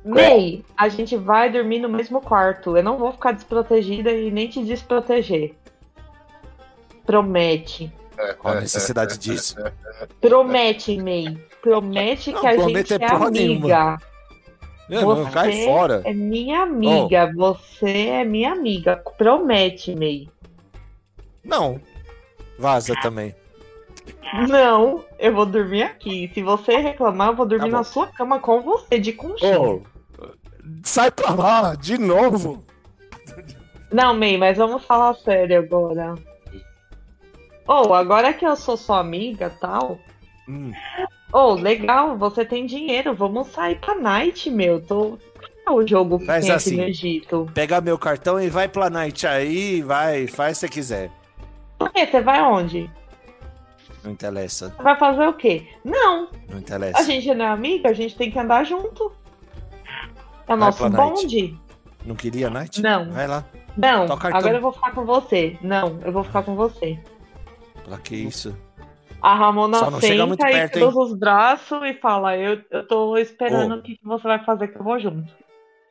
May, 0.03 0.63
a 0.75 0.89
gente 0.89 1.15
vai 1.15 1.51
dormir 1.51 1.79
no 1.79 1.89
mesmo 1.89 2.21
quarto. 2.21 2.75
Eu 2.75 2.83
não 2.83 2.97
vou 2.97 3.11
ficar 3.11 3.33
desprotegida 3.33 4.11
e 4.11 4.31
nem 4.31 4.47
te 4.47 4.63
desproteger. 4.63 5.55
Promete. 7.11 7.91
Qual 8.39 8.53
a 8.53 8.61
necessidade 8.61 9.17
disso? 9.17 9.57
Promete, 10.21 10.97
May. 10.97 11.37
Promete 11.61 12.31
Não, 12.31 12.39
que 12.39 12.47
a 12.47 12.57
gente 12.57 12.93
é 12.93 12.97
é 13.01 13.05
amiga. 13.05 13.97
Eu 14.89 15.01
não, 15.01 15.25
Você 15.25 15.31
cai 15.31 15.65
fora. 15.65 16.01
É 16.05 16.13
minha 16.13 16.61
amiga. 16.61 17.29
Você 17.35 17.89
é 17.89 18.23
minha 18.23 18.53
amiga. 18.53 19.03
Promete, 19.17 19.93
May. 19.93 20.29
Não. 21.43 21.81
Vaza 22.57 22.93
também. 23.01 23.35
Não, 24.47 25.03
eu 25.19 25.33
vou 25.33 25.45
dormir 25.45 25.83
aqui. 25.83 26.31
Se 26.33 26.41
você 26.41 26.77
reclamar, 26.77 27.29
eu 27.29 27.35
vou 27.35 27.45
dormir 27.45 27.71
Tá 27.71 27.77
na 27.77 27.83
sua 27.83 28.07
cama 28.07 28.39
com 28.39 28.61
você, 28.61 28.97
de 28.97 29.11
conchinha. 29.11 29.59
Ô, 29.59 29.81
sai 30.81 31.11
pra 31.11 31.33
lá, 31.33 31.75
de 31.75 31.97
novo. 31.97 32.63
Não, 33.91 34.13
May, 34.17 34.37
mas 34.37 34.57
vamos 34.57 34.85
falar 34.85 35.13
sério 35.15 35.59
agora. 35.59 36.15
Oh, 37.67 37.93
agora 37.93 38.33
que 38.33 38.45
eu 38.45 38.55
sou 38.55 38.75
sua 38.77 38.99
amiga 38.99 39.49
tal. 39.59 39.97
Hum, 40.47 40.71
Oh, 41.33 41.53
legal, 41.53 42.17
você 42.17 42.43
tem 42.43 42.65
dinheiro. 42.65 43.13
Vamos 43.15 43.47
sair 43.47 43.79
pra 43.79 43.95
night, 43.95 44.49
meu. 44.49 44.81
Tô. 44.81 45.17
Qual 45.63 45.79
é 45.79 45.83
o 45.83 45.87
jogo 45.87 46.19
que 46.19 46.25
Faz 46.25 46.45
tem 46.45 46.53
assim. 46.53 46.75
no 46.77 46.83
Egito? 46.83 47.49
pega 47.53 47.79
meu 47.79 47.97
cartão 47.97 48.37
e 48.41 48.49
vai 48.49 48.67
pra 48.67 48.89
night 48.89 49.25
aí, 49.25 49.81
vai, 49.81 50.27
faz 50.27 50.57
se 50.57 50.67
quiser. 50.67 51.09
Por 51.79 51.89
quê? 51.91 52.05
Você 52.05 52.19
vai 52.19 52.41
onde? 52.41 52.89
Não 54.03 54.11
interessa, 54.11 54.69
Você 54.75 54.83
vai 54.83 54.97
fazer 54.97 55.25
o 55.27 55.33
quê? 55.33 55.67
Não, 55.85 56.27
não 56.49 56.57
a 56.57 56.59
interessa. 56.59 57.03
gente 57.05 57.33
não 57.35 57.45
é 57.45 57.49
amiga, 57.49 57.89
a 57.89 57.93
gente 57.93 58.15
tem 58.17 58.29
que 58.31 58.39
andar 58.39 58.65
junto. 58.65 59.11
É 60.47 60.53
o 60.53 60.57
Vai 60.57 60.57
nosso 60.57 60.89
night. 60.89 60.95
bonde. 61.21 61.57
Não 62.05 62.15
queria 62.15 62.49
night? 62.49 62.81
Não. 62.81 63.09
Vai 63.11 63.27
lá. 63.27 63.45
Não, 63.77 64.07
o 64.07 64.13
agora 64.13 64.57
eu 64.57 64.61
vou 64.61 64.73
ficar 64.73 64.91
com 64.91 65.05
você. 65.05 65.55
Não, 65.61 65.99
eu 66.03 66.11
vou 66.11 66.23
ficar 66.23 66.41
com 66.43 66.55
você. 66.55 66.99
Pra 67.91 67.99
que 67.99 68.15
isso? 68.15 68.57
A 69.21 69.35
Ramona 69.35 69.77
Só 69.77 69.91
não 69.91 69.99
chega 69.99 70.25
muito 70.25 70.41
senta 70.41 70.49
e 70.49 70.53
perto, 70.53 70.79
cruza 70.79 70.99
os 71.01 71.13
braços 71.13 71.83
e 71.83 71.93
fala: 71.95 72.37
Eu, 72.37 72.61
eu 72.71 72.87
tô 72.87 73.17
esperando 73.17 73.75
o 73.75 73.81
que 73.81 73.97
que 73.97 74.05
você 74.05 74.23
vai 74.23 74.41
fazer 74.45 74.69
que 74.69 74.79
eu 74.79 74.83
vou 74.83 74.97
junto. 74.97 75.29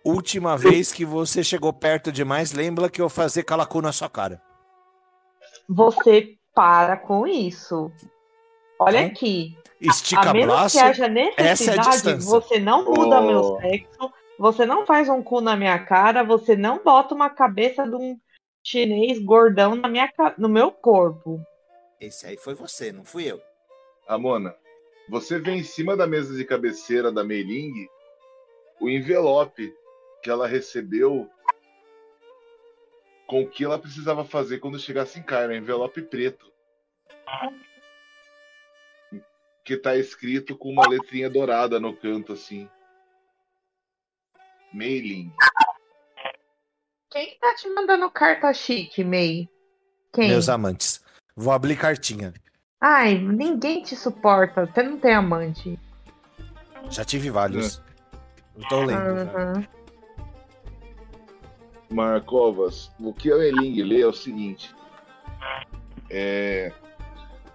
Última 0.03 0.57
vez 0.57 0.95
que 0.95 1.05
você 1.05 1.45
chegou 1.45 1.75
perto 1.75 2.11
demais, 2.11 2.55
lembra 2.55 2.89
que 2.89 3.03
eu 3.03 3.11
fazer 3.11 3.43
calacu 3.43 3.83
na 3.83 3.93
sua 3.93 4.09
cara. 4.09 4.41
Você 5.69 6.39
para 6.55 6.97
com 6.97 7.27
isso. 7.27 7.93
Olha 8.79 9.05
aqui. 9.05 9.59
Estica 9.79 10.31
a 10.31 10.33
menos 10.33 10.55
braço. 10.55 10.79
que 10.79 10.83
haja 10.83 11.05
essa 11.05 11.11
é 11.11 11.35
a 11.37 11.43
necessidade, 11.43 11.91
distância. 11.91 12.31
você 12.31 12.59
não 12.59 12.87
muda 12.87 13.21
Ô. 13.21 13.27
meu 13.27 13.59
sexo, 13.61 14.11
você 14.39 14.65
não 14.65 14.87
faz 14.87 15.07
um 15.11 15.23
cu 15.23 15.43
na 15.43 15.55
minha 15.55 15.79
cara, 15.81 16.25
você 16.25 16.57
não 16.57 16.83
bota 16.83 17.15
uma 17.15 17.29
cabeça 17.29 17.87
de 17.87 17.95
um, 17.95 18.17
chinês 18.65 19.19
gordão 19.19 19.75
na 19.75 19.87
minha, 19.87 20.11
no 20.39 20.49
meu 20.49 20.71
corpo. 20.71 21.45
Esse 22.01 22.27
aí 22.27 22.37
foi 22.37 22.55
você, 22.55 22.91
não 22.91 23.05
fui 23.05 23.31
eu. 23.31 23.41
Ramona, 24.09 24.57
você 25.09 25.39
vê 25.39 25.53
em 25.53 25.63
cima 25.63 25.97
da 25.97 26.07
mesa 26.07 26.35
de 26.35 26.45
cabeceira 26.45 27.13
da 27.13 27.23
Meiling 27.23 27.89
o 28.81 28.89
envelope 28.89 29.75
que 30.23 30.31
ela 30.31 30.47
recebeu 30.47 31.31
com 33.27 33.43
o 33.43 33.49
que 33.49 33.65
ela 33.65 33.79
precisava 33.79 34.25
fazer 34.25 34.59
quando 34.59 34.79
chegasse 34.79 35.19
em 35.19 35.23
Cairo, 35.23 35.55
envelope 35.55 36.03
preto. 36.03 36.51
Que 39.65 39.77
tá 39.77 39.95
escrito 39.95 40.57
com 40.57 40.71
uma 40.71 40.89
letrinha 40.89 41.31
dourada 41.31 41.79
no 41.79 41.95
canto, 41.95 42.33
assim. 42.33 42.69
Mailing. 44.73 45.33
Quem 47.11 47.39
tá 47.39 47.55
te 47.55 47.69
mandando 47.69 48.11
carta 48.11 48.53
chique, 48.53 49.05
May? 49.05 49.49
Quem? 50.13 50.29
Meus 50.29 50.49
amantes. 50.49 51.05
Vou 51.37 51.53
abrir 51.53 51.77
cartinha. 51.77 52.33
Ai, 52.81 53.19
ninguém 53.19 53.83
te 53.83 53.95
suporta. 53.95 54.67
Você 54.67 54.83
não 54.83 54.99
tem 54.99 55.15
amante. 55.15 55.79
Já 56.91 57.05
tive 57.05 57.31
vários. 57.31 57.79
É. 57.79 57.91
Não 58.57 58.69
tô 58.69 58.83
lendo. 58.83 59.01
Uhum. 59.01 59.65
Marcovas, 61.91 62.91
o 63.01 63.13
que 63.13 63.33
a 63.33 63.37
Eling 63.37 63.83
lê 63.83 64.03
é 64.03 64.07
o 64.07 64.13
seguinte. 64.13 64.75
É, 66.09 66.73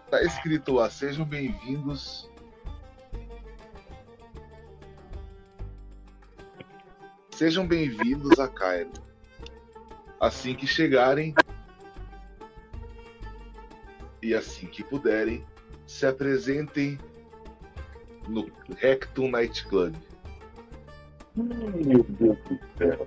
tá 0.09 0.21
escrito 0.23 0.73
lá, 0.73 0.89
sejam 0.89 1.25
bem-vindos. 1.25 2.29
Sejam 7.31 7.67
bem-vindos 7.67 8.39
a 8.39 8.47
Cairo. 8.47 8.91
Assim 10.19 10.55
que 10.55 10.65
chegarem 10.65 11.33
e 14.25 14.33
assim 14.33 14.65
que 14.65 14.83
puderem, 14.83 15.45
se 15.85 16.03
apresentem 16.05 16.97
no 18.27 18.49
Rectum 18.77 19.29
Night 19.29 19.67
Club. 19.67 19.93
Meu 21.35 22.03
Deus 22.09 22.37
do 22.49 22.59
céu. 22.75 23.05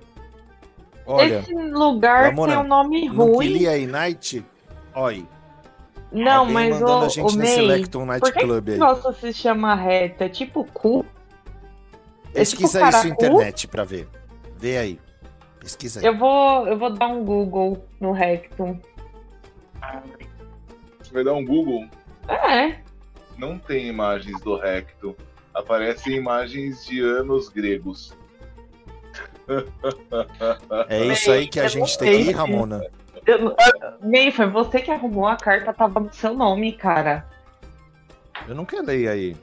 Olha, 1.05 1.39
Esse 1.39 1.53
lugar 1.53 2.29
Ramona, 2.29 2.53
tem 2.53 2.63
um 2.63 2.67
nome 2.67 3.07
ruim. 3.07 3.59
No 3.59 3.69
aí 3.69 3.85
Night, 3.85 4.45
oi. 4.95 5.27
Não, 6.09 6.45
mas 6.45 6.81
o, 6.81 6.87
a 6.87 7.09
gente 7.09 7.35
o 7.35 7.37
nesse 7.37 7.57
May, 7.57 7.67
Night 7.67 7.89
por 8.21 8.31
que 8.31 8.39
Club 8.39 8.65
que 8.65 8.71
aí. 8.71 8.77
Nossa, 8.77 9.11
se 9.11 9.33
chama 9.33 9.75
reta? 9.75 10.25
É 10.25 10.29
tipo 10.29 10.63
cu? 10.63 11.05
Pesquisa 12.31 12.79
é 12.79 12.89
tipo 12.89 12.97
isso 12.97 13.07
na 13.07 13.13
internet 13.13 13.67
pra 13.67 13.83
ver. 13.83 14.07
Vê 14.57 14.77
aí. 14.77 14.99
Pesquisa 15.59 15.99
aí. 15.99 16.05
Eu 16.05 16.17
vou, 16.17 16.65
eu 16.65 16.77
vou 16.79 16.91
dar 16.91 17.07
um 17.07 17.25
Google 17.25 17.85
no 17.99 18.13
Rectum. 18.13 18.79
Você 21.09 21.15
vai 21.15 21.23
dar 21.23 21.33
um 21.33 21.43
Google? 21.43 21.87
É. 22.27 22.75
Não 23.35 23.57
tem 23.57 23.87
imagens 23.87 24.39
do 24.41 24.55
Rectum. 24.57 25.15
Aparecem 25.51 26.15
imagens 26.15 26.85
de 26.85 27.01
anos 27.01 27.49
gregos. 27.49 28.15
É 30.87 31.03
isso 31.11 31.31
aí 31.31 31.47
que 31.47 31.59
a 31.59 31.67
gente 31.67 31.97
tem 31.97 32.25
que 32.25 32.29
ir, 32.29 32.33
Ramona. 32.33 32.85
Ney, 34.03 34.31
foi 34.31 34.51
você 34.51 34.81
que 34.81 34.91
arrumou 34.91 35.25
a 35.25 35.35
carta, 35.35 35.73
tava 35.73 35.99
no 35.99 36.13
seu 36.13 36.35
nome, 36.35 36.73
cara. 36.73 37.25
Eu 38.47 38.53
não 38.53 38.63
quero 38.63 38.85
ler 38.85 39.07
aí. 39.07 39.37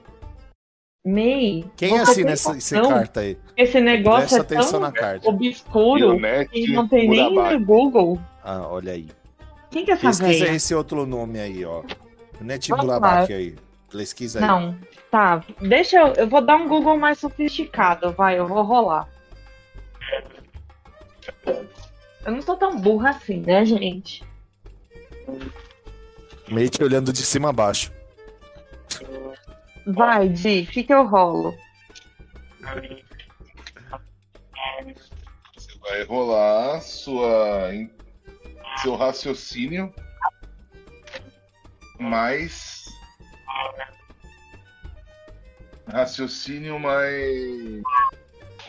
May. 1.05 1.65
Quem 1.77 1.99
assina 1.99 2.31
essa, 2.31 2.57
essa, 2.57 2.81
carta 2.81 3.21
aí? 3.21 3.37
Esse 3.57 3.81
negócio 3.81 4.39
é 4.39 4.45
tão 4.45 4.79
na 4.79 4.93
carta. 4.93 5.29
obscuro 5.29 6.17
que 6.49 6.73
não 6.73 6.87
tem 6.87 7.09
nem 7.09 7.35
no 7.35 7.67
Google. 7.67 8.21
Ah, 8.45 8.69
olha 8.69 8.93
aí. 8.93 9.09
Quem 9.77 9.85
que 9.85 9.91
é 9.91 9.95
essa 9.95 10.07
Pesquisa 10.07 10.45
véia? 10.47 10.57
esse 10.57 10.75
outro 10.75 11.05
nome 11.05 11.39
aí, 11.39 11.63
ó. 11.63 11.83
Net 12.41 12.71
Burabak 12.71 13.31
aí. 13.31 13.55
Pesquisa 13.91 14.39
aí. 14.39 14.47
Não, 14.47 14.75
tá. 15.11 15.45
Deixa 15.61 15.99
eu. 15.99 16.07
Eu 16.15 16.27
vou 16.27 16.41
dar 16.41 16.57
um 16.57 16.67
Google 16.67 16.97
mais 16.97 17.19
sofisticado, 17.19 18.11
vai, 18.15 18.39
eu 18.39 18.47
vou 18.47 18.63
rolar. 18.63 19.07
Eu 22.25 22.33
não 22.33 22.41
sou 22.41 22.57
tão 22.57 22.81
burra 22.81 23.11
assim, 23.11 23.43
né, 23.43 23.67
gente? 23.67 24.25
Meio 26.49 26.71
que 26.71 26.83
olhando 26.83 27.13
de 27.13 27.21
cima 27.21 27.51
a 27.51 27.53
baixo. 27.53 27.93
Vai, 29.87 30.31
Di, 30.31 30.65
que 30.65 30.91
eu 30.91 31.07
rolo? 31.07 31.55
Você 35.55 35.79
vai 35.81 36.03
rolar 36.05 36.81
sua, 36.81 37.71
seu 38.79 38.97
raciocínio 38.97 39.93
mais 41.99 42.85
raciocínio 45.89 46.79
mais 46.79 47.83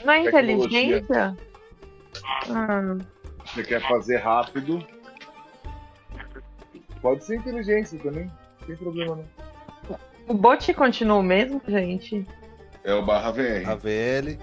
não 0.03 0.13
é 0.13 0.19
inteligência? 0.19 1.35
Hum. 2.47 2.99
Você 3.45 3.63
quer 3.63 3.81
fazer 3.87 4.17
rápido? 4.17 4.85
Pode 7.01 7.23
ser 7.23 7.37
inteligência 7.37 7.99
também, 7.99 8.25
não 8.59 8.67
tem 8.67 8.75
problema 8.75 9.15
não. 9.15 9.97
O 10.27 10.33
bot 10.33 10.73
continua 10.73 11.17
o 11.17 11.23
mesmo, 11.23 11.61
gente? 11.67 12.27
É 12.83 12.93
o 12.93 13.05
barra 13.05 13.31
VR. 13.31 13.69
A 13.69 13.75
VL. 13.75 14.37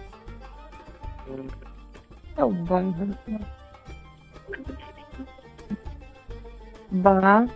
É 2.36 2.44
o 2.44 2.50
barra. 2.50 3.08
Barra. 6.94 7.46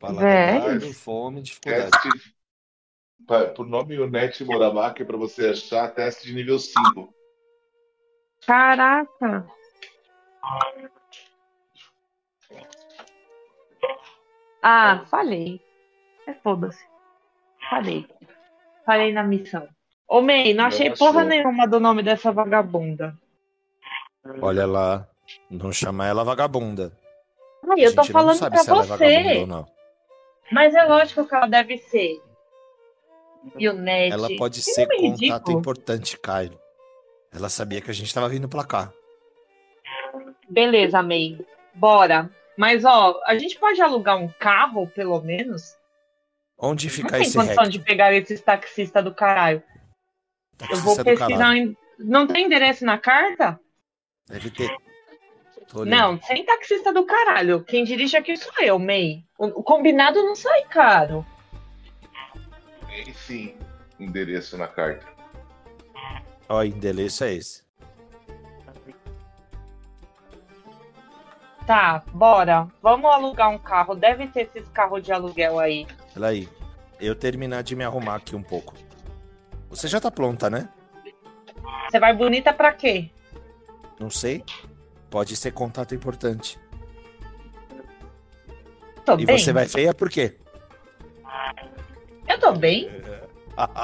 Paladar, 0.00 0.80
fome, 0.92 1.40
dificuldade. 1.40 1.90
Teste, 1.92 3.54
por 3.54 3.64
nome 3.66 3.96
o 4.00 4.10
Net 4.10 4.42
Murabaki 4.44 5.04
para 5.04 5.16
você 5.16 5.50
achar 5.50 5.94
teste 5.94 6.26
de 6.26 6.34
nível 6.34 6.58
5. 6.58 7.14
Caraca! 8.44 9.46
Ah, 14.60 15.04
falei. 15.06 15.60
É 16.26 16.34
foda-se. 16.34 16.84
Falei. 17.70 18.08
Falei 18.84 19.12
na 19.12 19.22
missão. 19.22 19.68
Ô, 20.08 20.20
May, 20.20 20.52
não 20.54 20.64
achei 20.64 20.90
porra 20.90 21.22
nenhuma 21.22 21.68
do 21.68 21.78
nome 21.78 22.02
dessa 22.02 22.32
vagabunda. 22.32 23.16
Olha 24.40 24.66
lá. 24.66 25.08
Não 25.48 25.72
chama 25.72 26.06
ela 26.06 26.24
vagabunda. 26.24 27.00
Ai, 27.72 27.86
eu 27.86 27.94
tô 27.94 28.04
falando 28.04 28.38
pra 28.38 28.60
é 28.60 28.64
você. 28.64 29.46
Mas 30.50 30.74
é 30.74 30.84
lógico 30.84 31.26
que 31.26 31.34
ela 31.34 31.46
deve 31.46 31.78
ser. 31.78 32.20
E 33.58 33.68
o 33.68 33.72
Ned. 33.72 34.12
Ela 34.12 34.28
pode 34.36 34.60
que 34.60 34.70
ser 34.70 34.86
contato 34.86 35.20
ridículo. 35.20 35.58
importante, 35.58 36.18
Cairo. 36.18 36.60
Ela 37.32 37.48
sabia 37.48 37.80
que 37.80 37.90
a 37.90 37.94
gente 37.94 38.12
tava 38.12 38.28
vindo 38.28 38.48
pra 38.48 38.64
cá. 38.64 38.92
Beleza, 40.48 41.02
May. 41.02 41.38
Bora. 41.74 42.30
Mas, 42.56 42.84
ó, 42.84 43.18
a 43.24 43.36
gente 43.38 43.58
pode 43.58 43.80
alugar 43.80 44.18
um 44.18 44.28
carro, 44.28 44.86
pelo 44.88 45.20
menos? 45.22 45.74
Onde 46.58 46.90
fica 46.90 47.18
esse 47.18 47.36
Não 47.36 47.46
tem 47.46 47.56
condição 47.56 47.70
de 47.70 47.84
pegar 47.84 48.12
esses 48.12 48.40
taxistas 48.40 49.02
do 49.02 49.14
caralho. 49.14 49.62
Taxista 50.58 50.76
Eu 50.76 50.82
vou 50.82 51.04
pesquisar. 51.04 51.56
Em... 51.56 51.76
Não 51.98 52.26
tem 52.26 52.44
endereço 52.44 52.84
na 52.84 52.98
carta? 52.98 53.58
Deve 54.28 54.50
ter. 54.50 54.70
Não, 55.86 56.20
sem 56.20 56.44
taxista 56.44 56.92
do 56.92 57.04
caralho. 57.04 57.64
Quem 57.64 57.84
dirige 57.84 58.16
aqui 58.16 58.36
sou 58.36 58.52
eu, 58.60 58.78
May. 58.78 59.24
O 59.38 59.62
combinado 59.62 60.22
não 60.22 60.34
sai 60.34 60.62
caro. 60.64 61.24
Tem 62.86 63.12
sim 63.14 63.54
endereço 63.98 64.56
na 64.58 64.68
carta. 64.68 65.06
Ó, 66.48 66.58
o 66.58 66.64
endereço 66.64 67.24
é 67.24 67.34
esse. 67.34 67.62
Tá, 71.66 72.02
bora. 72.12 72.68
Vamos 72.82 73.10
alugar 73.10 73.48
um 73.50 73.58
carro. 73.58 73.94
Deve 73.94 74.26
ter 74.26 74.42
esses 74.42 74.68
carros 74.68 75.02
de 75.02 75.12
aluguel 75.12 75.58
aí. 75.58 75.86
Olha 76.16 76.28
aí. 76.28 76.48
Eu 77.00 77.14
terminar 77.14 77.62
de 77.62 77.74
me 77.74 77.84
arrumar 77.84 78.16
aqui 78.16 78.36
um 78.36 78.42
pouco. 78.42 78.74
Você 79.70 79.88
já 79.88 80.00
tá 80.00 80.10
pronta, 80.10 80.50
né? 80.50 80.68
Você 81.90 81.98
vai 81.98 82.14
bonita 82.14 82.52
pra 82.52 82.72
quê? 82.72 83.10
Não 83.98 84.10
sei. 84.10 84.44
Pode 85.12 85.36
ser 85.36 85.52
contato 85.52 85.94
importante. 85.94 86.58
Tô 89.04 89.12
e 89.18 89.26
bem. 89.26 89.36
você 89.36 89.52
vai 89.52 89.68
feia 89.68 89.92
por 89.92 90.08
quê? 90.08 90.38
Eu 92.26 92.40
tô 92.40 92.52
bem. 92.52 92.88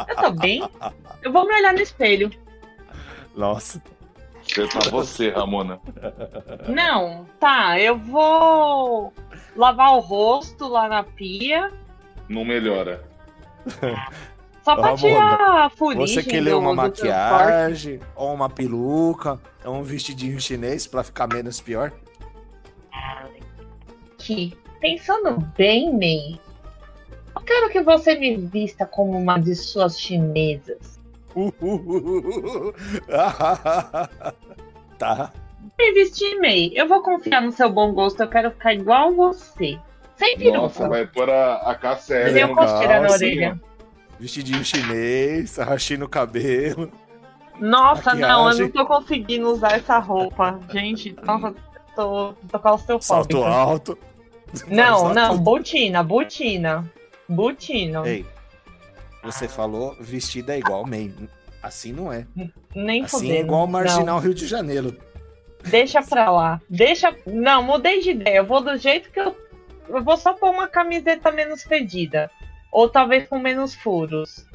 Eu 0.09 0.17
tô 0.17 0.31
bem. 0.31 0.63
Eu 1.23 1.31
vou 1.31 1.47
me 1.47 1.55
olhar 1.55 1.75
no 1.75 1.83
espelho. 1.83 2.31
Nossa. 3.37 3.83
Você 4.43 4.67
tá 4.69 4.89
você, 4.91 5.29
Ramona. 5.29 5.79
Não, 6.67 7.27
tá. 7.39 7.79
Eu 7.79 7.99
vou 7.99 9.13
lavar 9.55 9.97
o 9.97 10.01
rosto 10.01 10.67
lá 10.67 10.89
na 10.89 11.03
pia. 11.03 11.71
Não 12.27 12.43
melhora. 12.43 13.05
Só 14.69 14.77
pra 14.77 14.95
tirar 14.97 15.65
a 15.65 15.71
fuligem 15.71 16.15
Você 16.15 16.23
quer 16.23 16.41
ler 16.41 16.55
uma 16.55 16.75
maquiagem, 16.75 18.01
ou 18.15 18.35
uma 18.35 18.51
peruca, 18.51 19.41
ou 19.65 19.77
um 19.77 19.83
vestidinho 19.83 20.39
chinês 20.39 20.87
pra 20.87 21.03
ficar 21.03 21.27
menos 21.27 21.59
pior? 21.59 21.91
Que, 24.19 24.55
pensando 24.79 25.39
bem, 25.57 25.91
May, 25.91 26.39
eu 27.35 27.41
quero 27.41 27.71
que 27.71 27.81
você 27.81 28.15
me 28.15 28.37
vista 28.37 28.85
como 28.85 29.17
uma 29.17 29.39
de 29.39 29.55
suas 29.55 29.99
chinesas. 29.99 31.01
tá. 34.99 35.33
Me 35.79 35.93
vestir, 35.93 36.39
May. 36.43 36.73
Eu 36.75 36.87
vou 36.87 37.03
confiar 37.03 37.41
no 37.41 37.53
seu 37.53 37.71
bom 37.71 37.95
gosto, 37.95 38.23
eu 38.23 38.29
quero 38.29 38.51
ficar 38.51 38.75
igual 38.75 39.15
você. 39.15 39.79
Sem 40.17 40.37
peruca. 40.37 40.59
Nossa, 40.59 40.89
vai 40.91 41.07
pôr 41.07 41.31
a, 41.31 41.55
a 41.55 41.75
KCL. 41.75 42.35
Tem 42.35 42.55
costeira 42.55 43.01
na 43.01 43.09
orelha. 43.09 43.59
Vestidinho 44.19 44.65
chinês, 44.65 45.59
arrastinho 45.59 46.01
no 46.01 46.09
cabelo. 46.09 46.91
Nossa, 47.61 48.15
Maquiagem. 48.15 48.21
não, 48.21 48.51
eu 48.51 48.59
não 48.59 48.71
tô 48.71 48.87
conseguindo 48.87 49.49
usar 49.51 49.73
essa 49.73 49.99
roupa. 49.99 50.59
Gente, 50.71 51.15
nossa, 51.25 51.55
tô, 51.95 52.33
tô 52.51 52.59
claustrofóbica. 52.59 53.03
Salto 53.03 53.45
alto. 53.45 53.99
Não, 54.67 55.13
não, 55.13 55.39
botina, 55.39 56.03
botina. 56.03 56.91
Botina. 57.29 58.09
Ei, 58.09 58.25
você 59.23 59.47
falou 59.47 59.97
vestida 60.01 60.55
é 60.55 60.59
igual 60.59 60.87
man. 60.87 61.11
Assim 61.63 61.93
não 61.93 62.13
é. 62.13 62.27
Nem 62.75 63.05
assim 63.05 63.19
fudendo. 63.19 63.35
é 63.35 63.41
igual 63.41 63.67
Marginal 63.67 64.05
não. 64.07 64.19
Rio 64.19 64.33
de 64.33 64.47
Janeiro. 64.47 64.97
Deixa 65.65 66.03
pra 66.03 66.31
lá. 66.31 66.61
Deixa. 66.71 67.15
Não, 67.27 67.63
mudei 67.63 68.01
de 68.01 68.11
ideia. 68.11 68.39
Eu 68.39 68.47
vou 68.47 68.63
do 68.63 68.77
jeito 68.77 69.11
que 69.11 69.21
eu. 69.21 69.37
Eu 69.89 70.03
vou 70.03 70.17
só 70.17 70.33
pôr 70.33 70.51
uma 70.51 70.69
camiseta 70.69 71.31
menos 71.31 71.63
fedida. 71.63 72.31
Ou 72.73 72.89
talvez 72.89 73.29
com 73.29 73.39
menos 73.39 73.75
furos. 73.75 74.47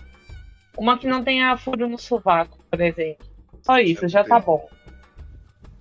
Uma 0.78 0.98
que 0.98 1.08
não 1.08 1.24
tenha 1.24 1.56
furo 1.58 1.88
no 1.88 1.98
sovaco, 1.98 2.58
por 2.70 2.82
exemplo. 2.82 3.26
Só 3.62 3.80
isso, 3.80 4.08
já 4.08 4.24
tá 4.24 4.40
bom. 4.40 4.68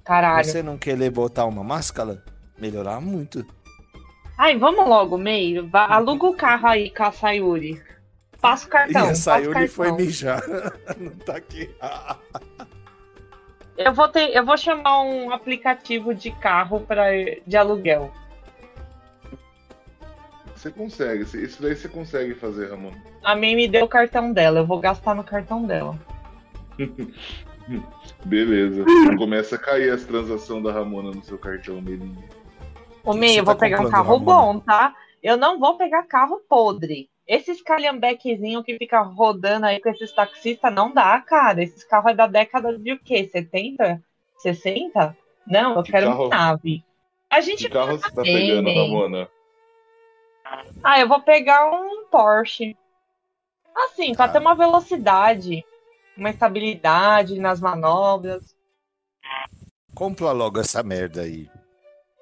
Caralho. 0.04 0.44
Você 0.44 0.62
não 0.62 0.76
querer 0.76 1.10
botar 1.10 1.46
uma 1.46 1.64
máscara? 1.64 2.22
Melhorar 2.58 3.00
muito. 3.00 3.44
Ai, 4.36 4.56
vamos 4.56 4.86
logo, 4.88 5.16
meio. 5.16 5.68
Aluga 5.72 6.26
o 6.26 6.34
carro 6.34 6.66
aí 6.68 6.90
com 6.90 7.04
a 7.04 7.12
Sayuri. 7.12 7.82
Passa 8.40 8.66
o 8.66 8.70
cartão. 8.70 9.06
E 9.06 9.10
a 9.10 9.14
Sayuri 9.14 9.68
foi 9.68 9.92
mijar. 9.92 10.42
não 10.98 11.12
tá 11.12 11.36
aqui. 11.36 11.70
eu, 13.76 13.92
vou 13.92 14.08
ter, 14.08 14.34
eu 14.34 14.44
vou 14.44 14.56
chamar 14.56 15.02
um 15.02 15.30
aplicativo 15.30 16.12
de 16.14 16.30
carro 16.32 16.80
pra, 16.80 17.04
de 17.46 17.56
aluguel. 17.56 18.12
Você 20.62 20.70
consegue, 20.70 21.24
isso 21.24 21.60
daí 21.60 21.74
você 21.74 21.88
consegue 21.88 22.34
fazer, 22.36 22.70
Ramon. 22.70 22.92
A 23.24 23.34
mãe 23.34 23.56
me 23.56 23.66
deu 23.66 23.84
o 23.84 23.88
cartão 23.88 24.32
dela, 24.32 24.60
eu 24.60 24.66
vou 24.66 24.78
gastar 24.78 25.12
no 25.12 25.24
cartão 25.24 25.66
dela. 25.66 25.98
Beleza. 28.24 28.84
Começa 29.18 29.56
a 29.56 29.58
cair 29.58 29.90
as 29.90 30.04
transações 30.04 30.62
da 30.62 30.70
Ramona 30.70 31.10
no 31.10 31.24
seu 31.24 31.36
cartão, 31.36 31.82
Melinha. 31.82 32.22
Ô, 33.02 33.12
Mei, 33.12 33.40
eu 33.40 33.44
vou 33.44 33.56
tá 33.56 33.60
pegar 33.60 33.80
um 33.80 33.90
carro 33.90 34.20
bom, 34.20 34.60
tá? 34.60 34.94
Eu 35.20 35.36
não 35.36 35.58
vou 35.58 35.76
pegar 35.76 36.04
carro 36.04 36.40
podre. 36.48 37.10
Esses 37.26 37.60
calhambequezinhos 37.60 38.64
que 38.64 38.78
fica 38.78 39.02
rodando 39.02 39.66
aí 39.66 39.80
com 39.80 39.88
esses 39.88 40.12
taxistas 40.12 40.72
não 40.72 40.94
dá, 40.94 41.20
cara. 41.22 41.60
Esses 41.60 41.82
carros 41.82 42.12
é 42.12 42.14
da 42.14 42.28
década 42.28 42.78
de 42.78 42.92
o 42.92 43.00
quê? 43.00 43.28
70? 43.32 44.00
60? 44.38 45.16
Não, 45.44 45.74
eu 45.74 45.82
que 45.82 45.90
quero 45.90 46.06
carro... 46.06 46.26
uma 46.26 46.36
nave. 46.36 46.84
A 47.28 47.40
gente 47.40 47.64
que 47.64 47.70
carro 47.70 47.98
você 47.98 48.08
tá 48.12 48.22
pegando, 48.22 48.72
Ramona? 48.72 49.28
Ah, 50.82 51.00
eu 51.00 51.08
vou 51.08 51.20
pegar 51.20 51.70
um 51.70 52.06
Porsche. 52.06 52.76
Assim, 53.74 54.14
pra 54.14 54.28
ter 54.28 54.38
uma 54.38 54.54
velocidade, 54.54 55.64
uma 56.16 56.30
estabilidade 56.30 57.38
nas 57.38 57.60
manobras. 57.60 58.54
Compra 59.94 60.32
logo 60.32 60.60
essa 60.60 60.82
merda 60.82 61.22
aí. 61.22 61.48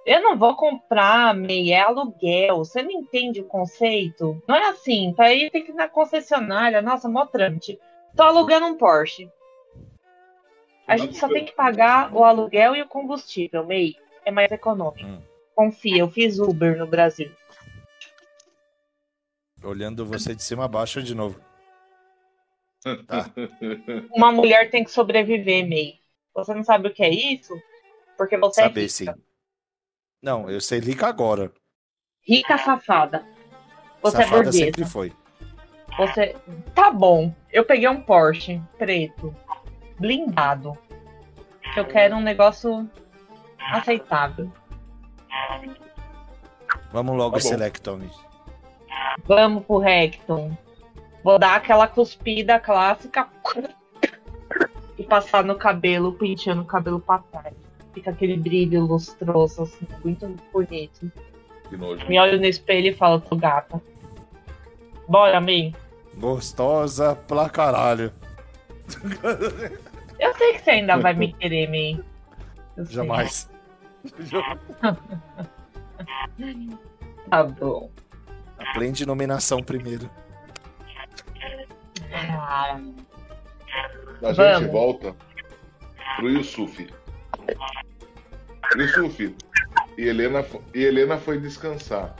Eu 0.06 0.22
não 0.22 0.36
vou 0.36 0.56
comprar, 0.56 1.34
meia 1.34 1.76
é 1.76 1.80
aluguel. 1.80 2.58
Você 2.58 2.82
não 2.82 2.90
entende 2.90 3.40
o 3.40 3.46
conceito? 3.46 4.42
Não 4.46 4.54
é 4.54 4.68
assim. 4.68 5.12
Pra 5.14 5.32
ir 5.32 5.50
tem 5.50 5.64
que 5.64 5.72
ir 5.72 5.74
na 5.74 5.88
concessionária. 5.88 6.80
Nossa, 6.80 7.08
mó 7.08 7.26
trâmite. 7.26 7.78
Tô 8.16 8.22
alugando 8.22 8.66
um 8.66 8.76
Porsche. 8.76 9.30
A 10.86 10.96
gente 10.96 11.16
só 11.16 11.28
tem 11.28 11.44
que 11.44 11.52
pagar 11.52 12.12
o 12.12 12.24
aluguel 12.24 12.74
e 12.74 12.82
o 12.82 12.88
combustível, 12.88 13.64
MEI. 13.64 13.96
É 14.24 14.30
mais 14.30 14.50
econômico. 14.50 15.06
Hum. 15.06 15.22
Confia, 15.54 15.98
eu 15.98 16.10
fiz 16.10 16.38
Uber 16.38 16.76
no 16.76 16.86
Brasil. 16.86 17.30
Olhando 19.62 20.06
você 20.06 20.34
de 20.34 20.42
cima 20.42 20.64
a 20.64 20.68
baixo 20.68 21.02
de 21.02 21.14
novo. 21.14 21.40
Tá. 23.06 23.30
Uma 24.14 24.32
mulher 24.32 24.70
tem 24.70 24.84
que 24.84 24.90
sobreviver, 24.90 25.68
May. 25.68 25.98
Você 26.34 26.54
não 26.54 26.64
sabe 26.64 26.88
o 26.88 26.94
que 26.94 27.02
é 27.02 27.10
isso? 27.10 27.52
Porque 28.16 28.36
você 28.36 28.62
Saber, 28.62 28.80
é 28.80 28.82
rica. 28.84 28.88
sim. 28.88 29.06
Não, 30.22 30.48
eu 30.50 30.60
sei 30.60 30.78
rica 30.78 31.06
agora. 31.06 31.52
Rica 32.22 32.56
safada. 32.58 33.26
Você 34.02 34.16
é 34.18 34.20
safada 34.22 34.42
é 34.42 34.44
burguesa. 34.44 34.64
sempre 34.64 34.84
foi. 34.84 35.12
Você. 35.96 36.36
Tá 36.74 36.90
bom. 36.90 37.34
Eu 37.52 37.64
peguei 37.64 37.88
um 37.88 38.00
Porsche 38.00 38.60
preto, 38.78 39.34
blindado. 39.98 40.76
Que 41.74 41.80
eu 41.80 41.84
quero 41.84 42.16
um 42.16 42.20
negócio 42.20 42.88
aceitável. 43.58 44.50
Vamos 46.92 47.16
logo, 47.16 47.38
tá. 47.38 48.29
Vamos 49.26 49.64
pro 49.64 49.78
Recton. 49.78 50.56
Vou 51.22 51.38
dar 51.38 51.56
aquela 51.56 51.86
cuspida 51.86 52.58
clássica 52.58 53.28
e 54.96 55.04
passar 55.04 55.44
no 55.44 55.54
cabelo, 55.54 56.12
penteando 56.14 56.62
o 56.62 56.66
cabelo 56.66 57.00
pra 57.00 57.18
trás. 57.18 57.54
Fica 57.92 58.10
aquele 58.10 58.36
brilho 58.36 58.86
lustroso, 58.86 59.62
assim, 59.64 59.86
muito 60.04 60.26
bonito. 60.52 61.12
Que 61.68 61.76
nojo. 61.76 62.06
Me 62.08 62.18
olho 62.18 62.38
no 62.38 62.46
espelho 62.46 62.88
e 62.88 62.94
falo, 62.94 63.20
tô 63.20 63.36
gata. 63.36 63.80
Bora, 65.08 65.40
May. 65.40 65.74
Gostosa 66.16 67.14
pra 67.14 67.48
caralho. 67.48 68.12
Eu 70.18 70.34
sei 70.34 70.52
que 70.52 70.58
você 70.60 70.70
ainda 70.70 70.96
vai 70.98 71.14
me 71.14 71.32
querer, 71.34 71.68
May. 71.68 72.02
Jamais. 72.76 73.50
tá 77.28 77.42
bom. 77.44 77.90
Aprende 78.60 79.06
nominação 79.06 79.62
primeiro. 79.62 80.10
A 84.22 84.32
gente 84.32 84.36
Vamos. 84.36 84.70
volta 84.70 85.16
pro 86.16 86.28
Yusuf. 86.28 86.88
Yusuf, 88.76 89.36
e 89.96 90.02
Helena, 90.02 90.44
e 90.74 90.84
Helena 90.84 91.16
foi 91.16 91.40
descansar. 91.40 92.14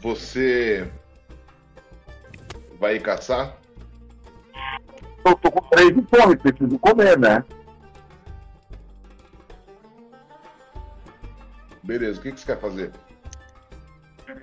Você 0.00 0.88
vai 2.78 2.98
caçar? 2.98 3.56
Eu 5.24 5.34
tô 5.36 5.50
com 5.50 5.68
três 5.68 5.94
de 5.94 6.02
fome, 6.02 6.36
preciso 6.36 6.78
comer, 6.78 7.18
né? 7.18 7.44
Beleza, 11.82 12.18
o 12.18 12.22
que, 12.22 12.32
que 12.32 12.40
você 12.40 12.46
quer 12.46 12.60
fazer? 12.60 12.92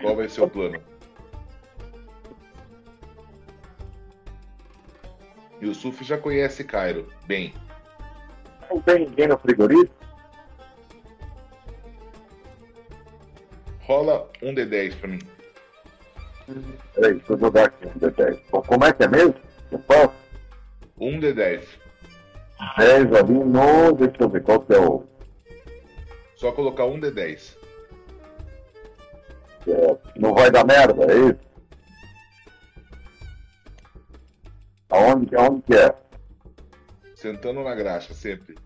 Qual 0.02 0.16
vai 0.16 0.28
ser 0.28 0.42
o 0.42 0.50
plano? 0.50 0.82
Yusuf 5.62 6.04
já 6.04 6.18
conhece 6.18 6.64
Cairo 6.64 7.08
bem. 7.28 7.54
Não 8.70 8.82
tem 8.82 9.06
ninguém 9.06 9.28
no 9.28 9.38
frigorífico? 9.38 9.94
Rola 13.82 14.30
um 14.42 14.56
D10 14.56 14.96
pra 15.00 15.08
mim. 15.08 15.20
Peraí, 16.96 17.14
deixa 17.16 17.34
eu 17.34 17.38
jogar 17.38 17.66
aqui 17.66 17.88
um 17.88 18.00
D10. 18.00 18.40
Como 18.50 18.86
é 18.86 18.94
que 18.94 19.04
é 19.04 19.08
mesmo? 19.08 19.36
Eu 19.72 19.80
posso? 19.80 20.14
Um 21.00 21.20
D10. 21.20 21.64
10 22.78 23.13
ali 23.13 23.34
no. 23.34 23.92
Deixa 23.94 24.15
eu 24.19 24.30
ver 24.30 24.44
qual 24.44 24.62
que 24.62 24.73
é 24.73 24.80
o. 24.80 25.04
Só 26.36 26.52
colocar 26.52 26.86
um 26.86 27.00
D10. 27.00 27.61
É, 29.68 30.20
não 30.20 30.34
vai 30.34 30.50
dar 30.50 30.66
merda, 30.66 31.06
é 31.12 31.18
isso? 31.18 31.52
Aonde, 34.90 35.36
aonde 35.36 35.62
que 35.62 35.74
é? 35.76 35.96
Sentando 37.16 37.64
na 37.64 37.76
graxa, 37.76 38.14
sempre. 38.14 38.58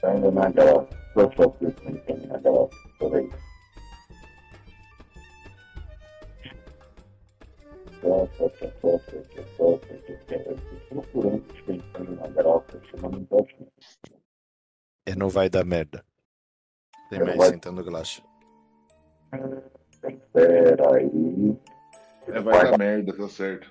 Sentando 0.00 0.30
na 0.32 0.48
graxa. 0.48 0.88
Eu 1.16 1.28
ver 1.28 1.74
sentando 1.82 2.26
na 2.28 2.38
graxa. 2.38 2.88
Peraí. 2.98 3.30
Procurando 10.88 11.44
sentando 11.66 12.16
na 12.16 12.28
graxa, 12.28 12.80
chamando 12.90 13.18
um 13.18 13.66
É, 15.04 15.14
não 15.14 15.28
vai 15.28 15.50
dar 15.50 15.64
merda. 15.64 16.04
Tem 17.10 17.18
mais 17.18 17.50
sentando 17.50 17.84
graxa. 17.84 18.22
Pera 20.00 20.96
aí. 20.96 21.56
É, 22.28 22.40
vai, 22.40 22.54
vai 22.54 22.70
dar 22.70 22.78
merda, 22.78 23.16
tá 23.16 23.28
certo. 23.28 23.70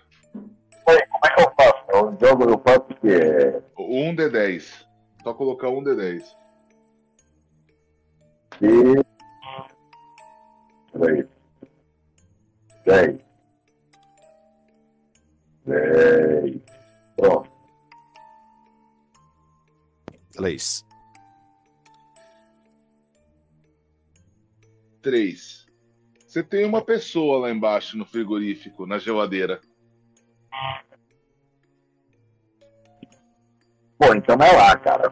Como 0.84 0.98
é 0.98 1.36
que 1.36 1.42
eu 1.42 1.54
faço? 1.56 2.06
O 2.06 2.18
jogo 2.20 2.44
eu 2.50 2.60
faço 2.60 2.86
o 2.92 2.96
quê? 2.96 3.62
Um 3.78 4.16
D10. 4.16 4.86
Só 5.24 5.34
colocar 5.34 5.70
um 5.70 5.84
D10. 5.84 6.24
E... 8.62 9.04
Três. 10.98 11.28
Dez. 12.86 13.20
Dez. 15.66 16.62
Pronto. 17.16 17.52
Três. 20.32 20.86
Três. 25.02 25.67
Você 26.38 26.44
tem 26.44 26.66
uma 26.66 26.84
pessoa 26.84 27.40
lá 27.40 27.50
embaixo 27.52 27.98
no 27.98 28.06
frigorífico, 28.06 28.86
na 28.86 29.00
geladeira. 29.00 29.60
Pô, 33.98 34.14
então 34.14 34.36
é 34.36 34.52
lá, 34.52 34.78
cara. 34.78 35.12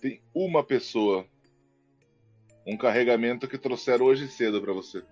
Tem 0.00 0.22
uma 0.34 0.64
pessoa. 0.64 1.26
Um 2.66 2.78
carregamento 2.78 3.46
que 3.46 3.58
trouxeram 3.58 4.06
hoje 4.06 4.26
cedo 4.26 4.58
para 4.62 4.72
você. 4.72 5.04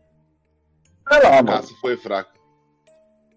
É 1.10 1.18
lá, 1.18 1.42
mano. 1.42 1.48
caça 1.48 1.74
foi 1.82 1.98
fraca. 1.98 2.32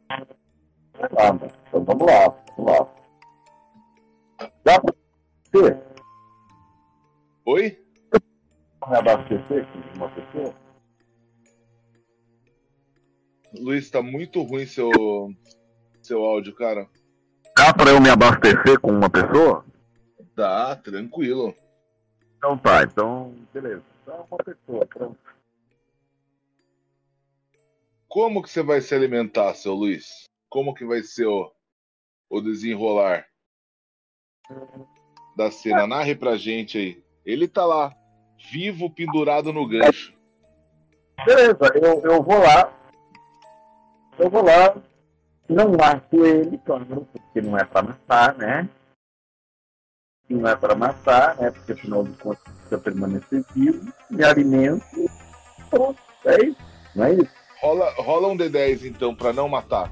É 0.10 1.08
lá, 1.12 1.34
mano. 1.34 1.52
Então 1.68 1.84
vamos 1.84 2.08
lá, 2.08 2.30
vamos 2.56 2.72
lá. 2.72 4.50
Dá 4.64 4.80
pra 4.80 4.96
Oi? 7.46 7.85
Me 8.90 8.98
abastecer 8.98 9.68
com 9.72 9.98
uma 9.98 10.10
pessoa? 10.10 10.54
Luiz, 13.60 13.90
tá 13.90 14.02
muito 14.02 14.42
ruim 14.42 14.66
seu, 14.66 14.90
seu 16.02 16.24
áudio, 16.24 16.54
cara. 16.56 16.90
Dá 17.56 17.74
pra 17.74 17.92
eu 17.92 18.02
me 18.02 18.10
abastecer 18.10 18.80
com 18.80 18.92
uma 18.92 19.10
pessoa? 19.10 19.66
Dá, 20.36 20.76
tranquilo. 20.76 21.56
Então 22.38 22.58
tá, 22.58 22.84
então 22.84 23.34
beleza. 23.54 23.84
Então 24.04 24.28
uma 24.30 24.38
pessoa, 24.38 24.86
pronto. 24.86 25.18
Como 28.08 28.44
que 28.44 28.50
você 28.50 28.62
vai 28.62 28.82
se 28.82 28.94
alimentar, 28.94 29.54
seu 29.56 29.74
Luiz? 29.74 30.26
Como 30.50 30.74
que 30.74 30.86
vai 30.86 31.02
ser 31.02 31.26
o, 31.26 31.52
o 32.30 32.42
desenrolar 32.42 33.26
da 35.36 35.50
cena? 35.50 35.88
Narre 35.88 36.16
pra 36.16 36.38
gente 36.38 36.78
aí. 36.78 37.04
Ele 37.26 37.48
tá 37.48 37.66
lá, 37.66 37.94
vivo, 38.52 38.90
pendurado 38.90 39.52
no 39.52 39.68
gancho. 39.68 40.14
Beleza, 41.26 41.72
eu, 41.76 42.02
eu 42.02 42.24
vou 42.24 42.40
lá. 42.40 42.72
Eu 44.18 44.30
vou 44.30 44.44
lá. 44.44 44.76
Não 45.48 45.72
mato 45.74 46.26
ele, 46.26 46.58
claro, 46.60 47.08
porque 47.12 47.42
não 47.42 47.58
é 47.58 47.64
pra 47.64 47.84
matar, 47.84 48.36
né? 48.36 48.68
Não 50.28 50.48
é 50.50 50.56
pra 50.56 50.74
matar, 50.74 51.36
né? 51.38 51.52
Porque 51.52 51.74
afinal 51.74 52.04
de 52.04 52.14
contas 52.18 52.44
precisa 52.44 52.78
permanecer 52.80 53.46
vivo, 53.54 53.94
me 54.10 54.24
alimento. 54.24 54.84
Pronto, 55.70 56.00
é 56.26 56.46
isso. 56.46 56.58
Não 56.96 57.06
é 57.06 57.14
isso? 57.14 57.30
Rola, 57.62 57.94
rola 57.98 58.28
um 58.28 58.38
D10 58.38 58.86
então, 58.86 59.16
pra 59.16 59.32
não 59.32 59.48
matar. 59.48 59.92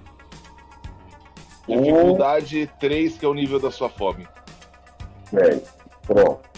Um. 1.67 1.81
Dificuldade 1.81 2.69
3, 2.79 3.17
que 3.17 3.25
é 3.25 3.27
o 3.27 3.33
nível 3.33 3.59
da 3.59 3.71
sua 3.71 3.89
fome. 3.89 4.27
É. 5.33 5.61
Pronto. 6.05 6.52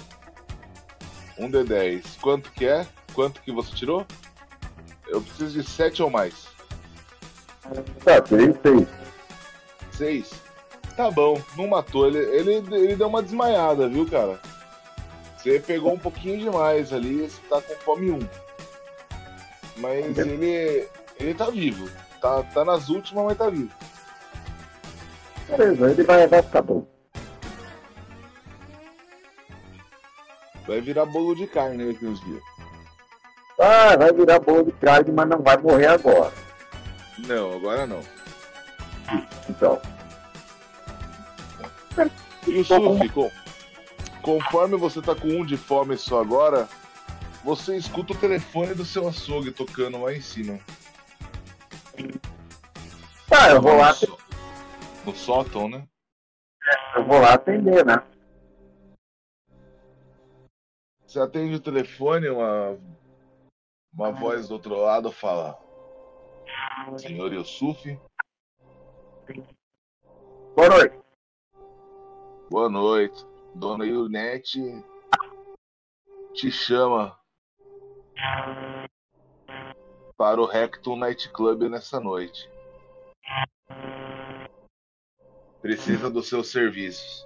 Um 1.38 1.49
D10. 1.49 2.19
Quanto 2.21 2.51
que 2.51 2.65
é? 2.65 2.86
Quanto 3.13 3.41
que 3.41 3.51
você 3.51 3.73
tirou? 3.75 4.05
Eu 5.07 5.21
preciso 5.21 5.61
de 5.61 5.67
7 5.67 6.03
ou 6.03 6.09
mais. 6.09 6.47
Tá, 8.03 8.21
tirei 8.21 8.53
seis. 8.61 8.88
6. 9.91 10.31
Tá 10.95 11.11
bom, 11.11 11.41
não 11.57 11.67
matou. 11.67 12.07
Ele, 12.07 12.19
ele, 12.19 12.75
ele 12.75 12.95
deu 12.95 13.07
uma 13.07 13.21
desmaiada, 13.21 13.88
viu, 13.88 14.07
cara? 14.09 14.39
Você 15.38 15.59
pegou 15.59 15.93
um 15.93 15.99
pouquinho 15.99 16.39
demais 16.39 16.91
ali, 16.93 17.29
você 17.29 17.41
tá 17.49 17.61
com 17.61 17.75
fome 17.75 18.11
1. 18.11 18.19
Mas 19.77 20.17
ele. 20.17 20.88
ele 21.19 21.33
tá 21.33 21.49
vivo. 21.49 21.89
Tá, 22.21 22.43
tá 22.43 22.65
nas 22.65 22.89
últimas, 22.89 23.25
mas 23.25 23.38
tá 23.38 23.49
vivo. 23.49 23.71
Beleza, 25.49 25.91
ele 25.91 26.03
vai, 26.03 26.27
vai 26.27 26.41
ficar 26.41 26.61
bom. 26.61 26.94
Vai 30.68 30.82
virar 30.82 31.05
bolo 31.05 31.36
de 31.36 31.45
carne 31.47 31.91
daqui 31.91 32.05
uns 32.05 32.20
dias. 32.22 32.41
Ah, 33.59 33.95
vai 33.97 34.11
virar 34.11 34.39
bolo 34.39 34.63
de 34.63 34.72
carne, 34.74 35.11
mas 35.11 35.28
não 35.30 35.41
vai 35.41 35.57
morrer 35.57 35.88
agora. 35.88 36.32
Não, 37.28 37.53
agora 37.53 37.86
não. 37.88 38.01
Então. 39.49 39.80
E 42.47 42.59
o 42.59 42.66
Sufi, 42.66 43.09
com- 43.09 43.32
conforme 44.22 44.76
você 44.78 45.01
tá 45.01 45.16
com 45.16 45.28
um 45.28 45.45
de 45.45 45.55
fome 45.55 45.97
só 45.97 46.20
agora, 46.20 46.68
você 47.43 47.78
escuta 47.78 48.13
o 48.13 48.18
telefone 48.18 48.74
do 48.74 48.84
seu 48.86 49.07
açougue 49.07 49.51
tocando 49.51 50.01
lá 50.01 50.13
em 50.13 50.22
cima. 50.22 50.59
Tá, 53.30 53.49
eu 53.51 53.61
vou 53.61 53.78
lá, 53.78 53.89
No 53.89 53.95
só- 53.95 54.18
No 55.05 55.16
sótão, 55.16 55.70
né? 55.70 55.84
eu 56.95 57.05
vou 57.05 57.20
lá 57.20 57.34
atender, 57.36 57.86
né? 57.86 58.01
Você 61.16 61.22
atende 61.22 61.55
o 61.55 61.61
telefone, 61.61 62.28
uma, 62.28 62.78
uma 63.93 64.11
voz 64.11 64.49
do 64.49 64.55
outro 64.55 64.76
lado 64.76 65.13
fala: 65.13 65.57
Senhor 66.97 67.32
Yusuf, 67.32 67.97
Boa 70.53 70.68
noite. 70.68 70.99
boa 72.49 72.70
noite. 72.70 73.26
Dona 73.55 73.86
Yunete 73.86 74.59
te 76.34 76.51
chama 76.51 77.18
para 80.18 80.41
o 80.41 80.45
Rectum 80.45 80.97
Night 80.97 81.32
Club 81.32 81.61
nessa 81.70 81.97
noite. 81.97 82.51
Precisa 85.61 86.09
dos 86.09 86.28
seus 86.28 86.51
serviços. 86.51 87.26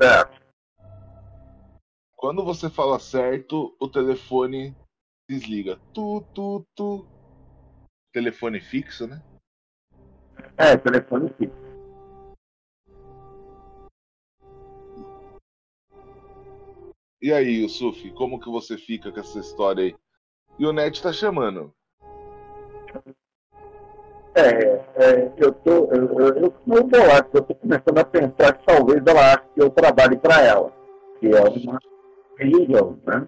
Certo. 0.00 0.40
Quando 2.16 2.44
você 2.44 2.68
fala 2.68 2.98
certo, 2.98 3.76
o 3.78 3.88
telefone 3.88 4.74
desliga. 5.28 5.78
Tu, 5.92 6.24
tu, 6.34 6.66
tu. 6.74 7.06
Telefone 8.12 8.60
fixo, 8.60 9.06
né? 9.06 9.22
É, 10.56 10.76
telefone 10.76 11.32
sim. 11.38 11.50
E 17.20 17.32
aí, 17.32 17.62
Yusuf, 17.62 18.10
como 18.12 18.40
que 18.40 18.48
você 18.48 18.78
fica 18.78 19.10
com 19.10 19.20
essa 19.20 19.38
história 19.38 19.84
aí? 19.84 19.96
E 20.58 20.66
o 20.66 20.72
Net 20.72 21.02
tá 21.02 21.12
chamando. 21.12 21.74
É, 24.36 24.84
é, 24.96 25.32
eu 25.38 25.50
tô. 25.50 25.86
Eu, 25.86 26.20
eu, 26.20 26.36
eu 26.36 26.54
não 26.66 26.86
vou 26.86 27.06
lá, 27.06 27.26
eu 27.32 27.42
tô 27.42 27.54
começando 27.54 27.98
a 27.98 28.04
pensar 28.04 28.52
que 28.52 28.66
talvez 28.66 29.02
ela 29.06 29.32
ache 29.32 29.48
que 29.54 29.62
eu 29.62 29.70
trabalhe 29.70 30.18
para 30.18 30.42
ela. 30.42 30.70
Que 31.18 31.28
é 31.28 31.40
uma 31.40 31.78
religião, 32.38 33.00
né? 33.06 33.26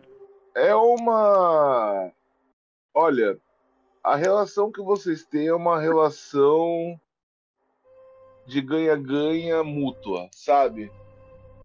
É 0.54 0.74
uma. 0.74 2.12
Olha, 2.94 3.38
a 4.04 4.16
relação 4.16 4.70
que 4.70 4.82
vocês 4.82 5.24
têm 5.24 5.46
é 5.46 5.54
uma 5.54 5.80
relação 5.80 7.00
de 8.46 8.60
ganha-ganha 8.60 9.64
mútua, 9.64 10.28
sabe? 10.30 10.92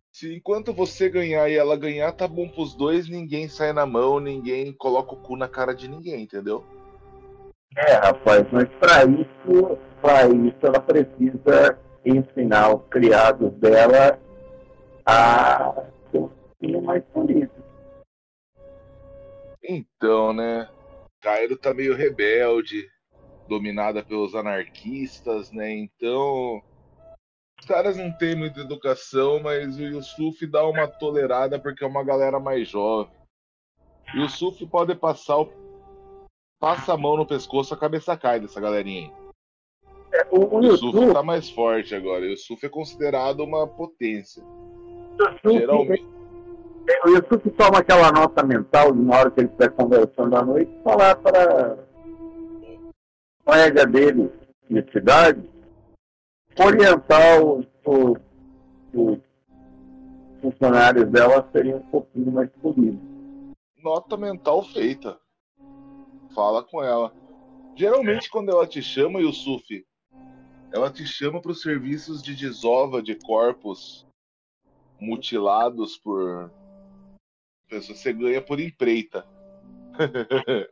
Se 0.10 0.34
enquanto 0.34 0.72
você 0.72 1.10
ganhar 1.10 1.50
e 1.50 1.56
ela 1.56 1.76
ganhar, 1.76 2.14
tá 2.14 2.30
bom 2.30 2.48
pros 2.48 2.76
dois, 2.76 3.10
ninguém 3.10 3.50
sai 3.50 3.74
na 3.74 3.86
mão, 3.86 4.22
ninguém 4.22 4.72
coloca 4.72 5.16
o 5.16 5.18
cu 5.18 5.36
na 5.36 5.50
cara 5.50 5.74
de 5.74 5.90
ninguém, 5.90 6.24
entendeu? 6.24 6.64
É, 7.76 7.94
rapaz, 7.94 8.46
mas 8.52 8.70
para 8.80 9.04
isso, 9.06 9.78
para 10.02 10.28
isso 10.28 10.58
ela 10.62 10.80
precisa 10.80 11.80
ensinar 12.06 12.76
os 12.76 12.88
criados 12.90 13.52
dela 13.54 14.20
a 15.06 15.74
ser 16.12 16.20
um 16.20 16.28
pouquinho 16.28 16.82
mais 16.82 17.04
político. 17.06 17.64
Então, 19.64 20.34
né? 20.34 20.70
Cairo 21.22 21.58
tá 21.58 21.74
meio 21.74 21.96
rebelde, 21.96 22.88
dominada 23.48 24.04
pelos 24.04 24.36
anarquistas, 24.36 25.52
né? 25.52 25.72
Então, 25.72 26.62
os 27.60 27.66
caras 27.66 27.98
não 27.98 28.12
têm 28.12 28.36
muita 28.36 28.60
educação, 28.60 29.42
mas 29.42 29.78
o 29.78 29.84
Yusuf 29.84 30.46
dá 30.46 30.68
uma 30.68 30.88
tolerada 30.88 31.58
porque 31.58 31.84
é 31.84 31.88
uma 31.88 32.04
galera 32.04 32.40
mais 32.40 32.68
jovem. 32.68 33.14
E 34.14 34.20
o 34.20 34.24
Yusuf 34.24 34.66
pode 34.68 34.94
passar 34.96 35.38
o 35.38 35.46
passa 36.64 36.94
a 36.94 36.98
mão 36.98 37.18
no 37.18 37.26
pescoço, 37.26 37.74
a 37.74 37.78
cabeça 37.78 38.16
cai 38.16 38.40
dessa 38.40 38.62
galerinha 38.62 39.02
aí. 39.02 39.12
É, 40.14 40.28
o, 40.32 40.46
o 40.46 40.60
O 40.60 40.64
Yusuf 40.64 40.96
Yusuf, 40.96 41.14
tá 41.14 41.22
mais 41.22 41.50
forte 41.50 41.94
agora. 41.94 42.22
O 42.22 42.30
Yusuf 42.30 42.66
é 42.66 42.70
considerado 42.70 43.42
uma 43.42 43.68
potência. 43.68 44.42
Yusuf, 45.20 45.60
Geralmente. 45.60 46.08
O 47.06 47.10
Yusuf 47.10 47.50
toma 47.58 47.80
aquela 47.80 48.14
nota 48.14 48.44
mental, 48.44 48.96
na 48.96 49.20
hora 49.20 49.32
que 49.32 49.42
ele 49.42 49.48
estiver 49.48 49.72
conversando 49.72 50.38
à 50.38 50.46
noite, 50.46 50.72
falar 50.86 51.18
para 51.18 51.74
o 51.74 53.44
colega 53.44 53.86
dele 53.86 54.32
de 54.70 54.90
cidade 54.90 55.44
orientar 56.58 57.44
os, 57.44 57.66
os, 57.86 58.18
os 58.94 59.20
funcionários 60.42 61.10
dela 61.10 61.40
a 61.40 61.52
serem 61.52 61.76
um 61.76 61.82
pouquinho 61.82 62.32
mais 62.32 62.50
polidos. 62.62 63.02
Nota 63.84 64.16
mental 64.16 64.64
feita. 64.64 65.22
Fala 66.34 66.64
com 66.64 66.84
ela. 66.84 67.14
Geralmente, 67.76 68.30
quando 68.30 68.50
ela 68.50 68.68
te 68.68 68.82
chama, 68.82 69.20
Yusuf, 69.20 69.86
ela 70.72 70.92
te 70.92 71.06
chama 71.06 71.42
para 71.42 71.52
os 71.52 71.62
serviços 71.62 72.22
de 72.22 72.36
desova 72.36 73.02
de 73.02 73.16
corpos 73.16 74.08
mutilados 75.00 75.98
por. 75.98 76.52
Você 77.70 78.14
ganha 78.14 78.42
por 78.42 78.60
empreita. 78.60 79.26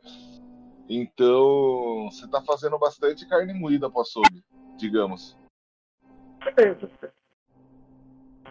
então, 0.88 2.08
você 2.10 2.24
está 2.24 2.40
fazendo 2.42 2.78
bastante 2.78 3.28
carne 3.28 3.52
moída 3.52 3.90
para 3.90 4.02
açougue, 4.02 4.44
digamos. 4.76 5.36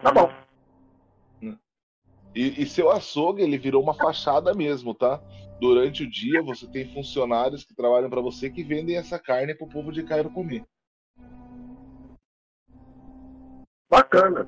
Tá 0.02 0.10
bom. 0.10 0.30
E, 2.34 2.62
e, 2.62 2.66
seu 2.66 2.90
açougue, 2.90 3.42
ele 3.42 3.58
virou 3.58 3.82
uma 3.82 3.92
fachada 3.92 4.54
mesmo, 4.54 4.94
tá? 4.94 5.20
Durante 5.62 6.02
o 6.02 6.10
dia, 6.10 6.42
você 6.42 6.66
tem 6.66 6.92
funcionários 6.92 7.64
que 7.64 7.72
trabalham 7.72 8.10
para 8.10 8.20
você 8.20 8.50
que 8.50 8.64
vendem 8.64 8.96
essa 8.96 9.16
carne 9.16 9.54
pro 9.54 9.68
povo 9.68 9.92
de 9.92 10.02
Cairo 10.02 10.28
comer. 10.28 10.64
Bacana. 13.88 14.44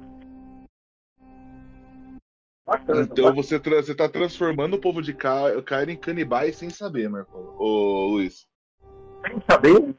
Bacana. 2.67 3.03
Então 3.03 3.33
você, 3.33 3.61
você 3.61 3.95
tá 3.95 4.09
transformando 4.09 4.75
o 4.75 4.81
povo 4.81 5.01
de 5.01 5.15
Cairo 5.15 5.93
em 5.93 5.97
canibais 5.97 6.57
sem 6.57 6.69
saber, 6.69 7.09
Marco. 7.09 7.39
Ô, 7.61 8.09
Luiz. 8.09 8.49
Sem 9.25 9.41
saber? 9.49 9.95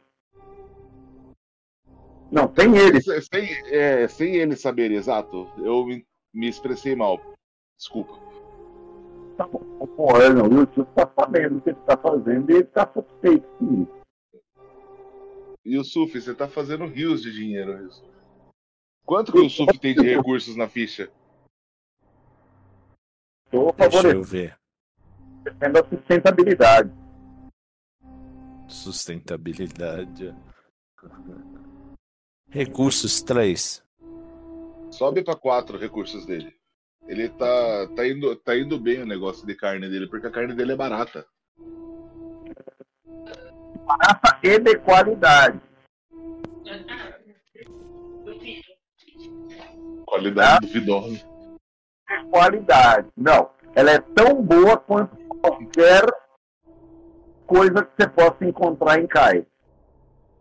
Não, 2.30 2.54
sem 2.54 2.76
ele. 2.76 3.02
Sem, 3.02 3.74
é, 3.74 4.06
sem 4.10 4.36
ele 4.36 4.58
saber, 4.58 4.92
exato. 4.92 5.50
Eu 5.60 5.86
me, 5.86 6.06
me 6.34 6.50
expressei 6.50 6.94
mal. 6.94 7.22
Desculpa. 7.78 8.35
Tá 9.38 9.48
bom. 9.48 9.62
O 9.98 10.18
Erno 10.18 10.44
Wilson 10.44 10.82
está 10.84 11.12
sabendo 11.20 11.58
o 11.58 11.62
que 11.62 11.70
ele 11.70 11.80
está 11.80 11.98
fazendo 11.98 12.50
e 12.50 12.54
ele 12.54 12.64
está 12.64 12.92
satisfeito 12.92 13.48
com 13.58 13.84
isso. 13.84 14.06
Yusuf, 15.66 16.22
você 16.22 16.32
está 16.32 16.48
fazendo 16.48 16.86
rios 16.86 17.22
de 17.22 17.32
dinheiro, 17.32 17.78
Yusuf. 17.78 18.08
Quanto 19.06 19.32
que 19.32 19.40
o 19.40 19.44
Yusuf 19.44 19.78
tem 19.80 19.96
de 19.96 20.16
recursos 20.16 20.56
na 20.56 20.68
ficha? 20.68 21.12
Deixa 23.78 24.08
eu 24.08 24.24
ver. 24.24 24.58
Depende 25.44 25.74
da 25.74 25.88
sustentabilidade. 25.88 26.92
Sustentabilidade. 28.68 30.36
Recursos 32.50 33.22
3. 33.22 33.86
Sobe 34.92 35.24
para 35.24 35.36
4 35.36 35.78
recursos 35.78 36.26
dele. 36.26 36.56
Ele 37.08 37.30
tá, 37.30 37.88
tá, 37.96 38.08
indo, 38.08 38.36
tá 38.38 38.58
indo 38.58 38.80
bem 38.80 39.02
o 39.02 39.06
negócio 39.06 39.46
de 39.46 39.56
carne 39.56 39.88
dele, 39.88 40.08
porque 40.08 40.28
a 40.28 40.32
carne 40.32 40.56
dele 40.56 40.72
é 40.72 40.76
barata. 40.76 41.26
Barata 43.86 44.40
e 44.44 44.60
de 44.60 44.78
qualidade. 44.80 45.62
Qualidade 50.06 50.68
duvidosa. 50.68 51.28
Qualidade. 52.32 53.08
Não. 53.16 53.52
Ela 53.76 53.92
é 53.92 54.00
tão 54.00 54.42
boa 54.42 54.78
quanto 54.78 55.16
qualquer 55.42 56.06
coisa 57.46 57.84
que 57.84 58.04
você 58.04 58.10
possa 58.10 58.46
encontrar 58.46 59.00
em 59.00 59.06
Caio. 59.06 59.46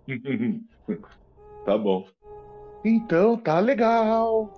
tá 1.66 1.76
bom. 1.76 2.06
Então, 2.84 3.36
tá 3.36 3.60
legal. 3.60 4.52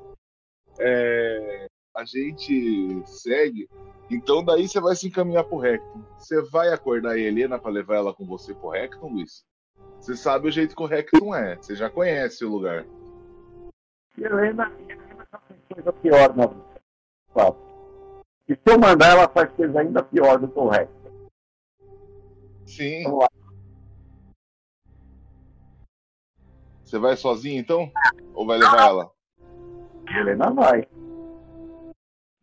É, 0.78 1.66
a 1.96 2.04
gente 2.04 3.02
segue. 3.06 3.68
Então 4.10 4.44
daí 4.44 4.68
você 4.68 4.78
vai 4.80 4.94
se 4.94 5.08
encaminhar 5.08 5.44
pro 5.44 5.58
Recton. 5.58 6.02
Você 6.18 6.42
vai 6.42 6.68
acordar 6.68 7.12
a 7.12 7.18
Helena 7.18 7.58
para 7.58 7.70
levar 7.70 7.96
ela 7.96 8.14
com 8.14 8.26
você 8.26 8.54
pro 8.54 8.70
Recton, 8.70 9.08
Luiz? 9.08 9.44
Você 10.00 10.14
sabe 10.14 10.48
o 10.48 10.52
jeito 10.52 10.76
que 10.76 10.82
o 10.82 10.86
Recton 10.86 11.34
é. 11.34 11.56
Você 11.56 11.74
já 11.74 11.88
conhece 11.90 12.44
o 12.44 12.50
lugar. 12.50 12.86
Helena, 14.16 14.72
Helena 14.88 15.26
já 15.32 15.38
fez 15.40 15.60
coisa 15.72 15.92
pior, 15.92 16.36
não. 16.36 16.64
E 18.48 18.54
se 18.54 18.60
eu 18.66 18.78
mandar, 18.78 19.10
ela 19.10 19.28
faz 19.28 19.50
coisa 19.52 19.80
ainda 19.80 20.02
pior 20.02 20.38
do 20.38 20.48
que 20.48 20.58
o 20.58 20.68
Recton. 20.68 21.10
Sim. 22.64 23.04
Você 26.84 26.98
vai 26.98 27.16
sozinho 27.16 27.58
então? 27.58 27.90
Ou 28.34 28.46
vai 28.46 28.58
levar 28.58 28.88
ela? 28.88 29.10
Helena 30.08 30.50
vai. 30.50 30.88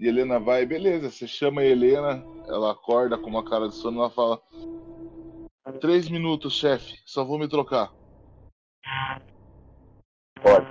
E 0.04 0.08
Helena 0.10 0.38
vai, 0.38 0.66
beleza, 0.66 1.10
você 1.10 1.26
chama 1.26 1.62
a 1.62 1.66
Helena, 1.66 2.22
ela 2.50 2.74
acorda 2.74 3.18
com 3.18 3.30
uma 3.30 3.42
cara 3.42 3.70
de 3.70 3.76
sono, 3.76 4.02
ela 4.02 4.10
fala: 4.10 4.38
Três 5.80 6.10
minutos, 6.10 6.58
chefe, 6.58 7.00
só 7.06 7.24
vou 7.24 7.40
me 7.40 7.48
trocar. 7.48 7.90
Pode. 10.42 10.68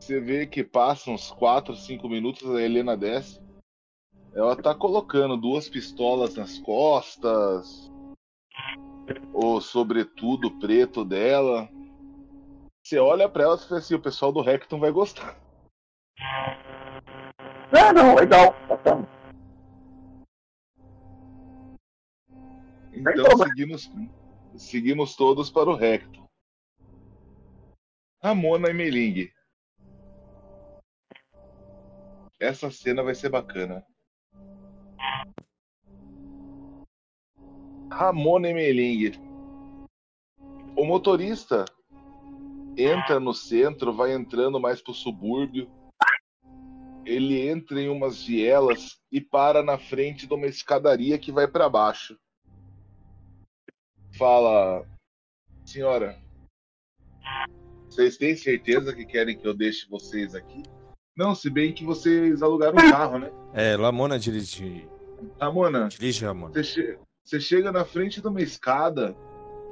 Você 0.00 0.18
vê 0.18 0.44
que 0.44 0.64
passa 0.64 1.08
uns 1.08 1.30
4, 1.30 1.76
5 1.76 2.08
minutos, 2.08 2.52
a 2.52 2.60
Helena 2.60 2.96
desce. 2.96 3.40
Ela 4.34 4.56
tá 4.56 4.74
colocando 4.74 5.36
duas 5.36 5.68
pistolas 5.68 6.34
nas 6.34 6.58
costas, 6.58 7.88
o 9.32 9.60
sobretudo 9.60 10.50
preto 10.58 11.04
dela. 11.04 11.68
Você 12.82 12.98
olha 12.98 13.28
para 13.28 13.44
ela 13.44 13.54
e 13.54 13.58
fala 13.60 13.78
assim: 13.78 13.94
o 13.94 14.02
pessoal 14.02 14.32
do 14.32 14.42
Recton 14.42 14.80
vai 14.80 14.90
gostar. 14.90 15.40
É, 16.18 17.92
não, 17.92 18.14
legal, 18.14 18.54
bacana. 18.68 19.08
Então 22.92 23.38
seguimos, 23.38 23.90
seguimos 24.56 25.16
todos 25.16 25.50
para 25.50 25.70
o 25.70 25.74
recto. 25.74 26.22
Ramona 28.22 28.68
e 28.70 28.74
Meling. 28.74 29.30
Essa 32.38 32.70
cena 32.70 33.02
vai 33.02 33.14
ser 33.14 33.30
bacana. 33.30 33.84
Ramona 37.90 38.48
e 38.48 38.54
Meling. 38.54 39.12
O 40.76 40.84
motorista 40.84 41.64
entra 42.76 43.18
no 43.18 43.34
centro, 43.34 43.92
vai 43.92 44.12
entrando 44.12 44.60
mais 44.60 44.80
pro 44.80 44.94
subúrbio 44.94 45.70
ele 47.04 47.48
entra 47.48 47.80
em 47.80 47.88
umas 47.88 48.24
vielas 48.24 49.00
e 49.10 49.20
para 49.20 49.62
na 49.62 49.78
frente 49.78 50.26
de 50.26 50.34
uma 50.34 50.46
escadaria 50.46 51.18
que 51.18 51.32
vai 51.32 51.46
para 51.46 51.68
baixo. 51.68 52.16
Fala, 54.16 54.86
senhora, 55.64 56.18
vocês 57.88 58.16
têm 58.16 58.36
certeza 58.36 58.94
que 58.94 59.04
querem 59.04 59.36
que 59.36 59.46
eu 59.46 59.54
deixe 59.54 59.88
vocês 59.88 60.34
aqui? 60.34 60.62
Não, 61.16 61.34
se 61.34 61.50
bem 61.50 61.72
que 61.72 61.84
vocês 61.84 62.42
alugaram 62.42 62.78
um 62.78 62.90
carro, 62.90 63.18
né? 63.18 63.30
É, 63.52 63.76
Lamona 63.76 64.18
dirige. 64.18 64.88
Ramona, 65.40 65.88
dirige, 65.88 66.24
Ramona. 66.24 66.54
Você, 66.54 66.64
che 66.64 66.98
você 67.22 67.40
chega 67.40 67.70
na 67.70 67.84
frente 67.84 68.20
de 68.20 68.26
uma 68.26 68.40
escada 68.40 69.14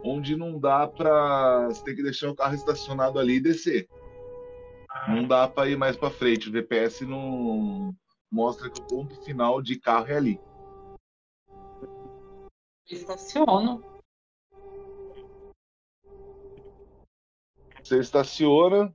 onde 0.05 0.37
não 0.37 0.59
dá 0.59 0.87
pra. 0.87 1.67
Você 1.69 1.83
tem 1.83 1.97
que 1.97 2.03
deixar 2.03 2.31
o 2.31 2.35
carro 2.35 2.55
estacionado 2.55 3.19
ali 3.19 3.37
e 3.37 3.41
descer 3.41 3.89
não 5.09 5.27
dá 5.27 5.49
para 5.49 5.69
ir 5.69 5.77
mais 5.77 5.97
para 5.97 6.11
frente. 6.11 6.49
O 6.49 6.53
GPS 6.53 7.05
não 7.05 7.95
mostra 8.31 8.71
que 8.71 8.81
o 8.81 8.87
ponto 8.87 9.15
final 9.23 9.61
de 9.63 9.79
carro 9.79 10.09
é 10.09 10.17
ali. 10.17 10.41
Estaciono. 12.89 13.85
Você 17.83 17.99
estaciona. 17.99 18.93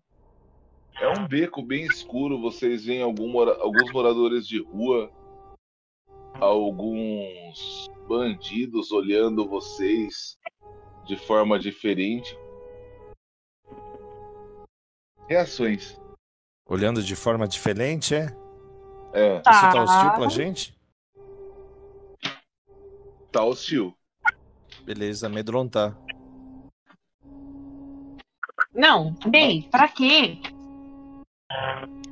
É 0.99 1.09
um 1.09 1.27
beco 1.27 1.61
bem 1.61 1.85
escuro. 1.85 2.39
Vocês 2.39 2.85
veem 2.85 3.03
mora... 3.13 3.57
alguns 3.61 3.91
moradores 3.91 4.47
de 4.47 4.61
rua, 4.61 5.11
alguns 6.39 7.89
bandidos 8.07 8.91
olhando 8.91 9.47
vocês 9.47 10.37
de 11.05 11.17
forma 11.17 11.59
diferente. 11.59 12.37
Reações. 15.27 15.99
Olhando 16.67 17.01
de 17.01 17.15
forma 17.15 17.47
diferente, 17.47 18.13
é? 18.15 18.35
É. 19.13 19.39
Tá. 19.39 19.51
Isso 19.51 19.71
tá 19.71 19.83
hostil 19.83 20.11
pra 20.11 20.29
gente? 20.29 20.77
Tá 23.31 23.43
hostil. 23.43 23.93
Beleza, 24.83 25.27
amedrontar. 25.27 25.97
Não, 28.73 29.13
bem, 29.27 29.69
pra 29.69 29.87
quê? 29.87 30.37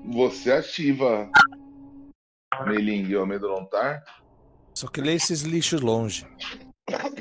Você 0.06 0.52
ativa 0.52 1.30
Meling 2.66 3.14
o 3.16 3.22
amedrontar. 3.22 4.04
Só 4.74 4.88
que 4.88 5.02
lê 5.02 5.14
esses 5.14 5.42
lixos 5.42 5.82
longe. 5.82 6.26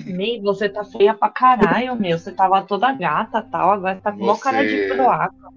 Mei, 0.05 0.40
você 0.40 0.68
tá 0.68 0.84
feia 0.84 1.14
pra 1.14 1.28
caralho, 1.28 1.95
meu. 1.97 2.18
Você 2.18 2.32
tava 2.32 2.62
toda 2.62 2.93
gata 2.93 3.43
tal, 3.43 3.70
agora 3.70 4.01
tá 4.01 4.12
com 4.12 4.18
você... 4.18 4.24
uma 4.24 4.38
cara 4.38 4.66
de 4.66 4.88
broaca. 4.88 5.53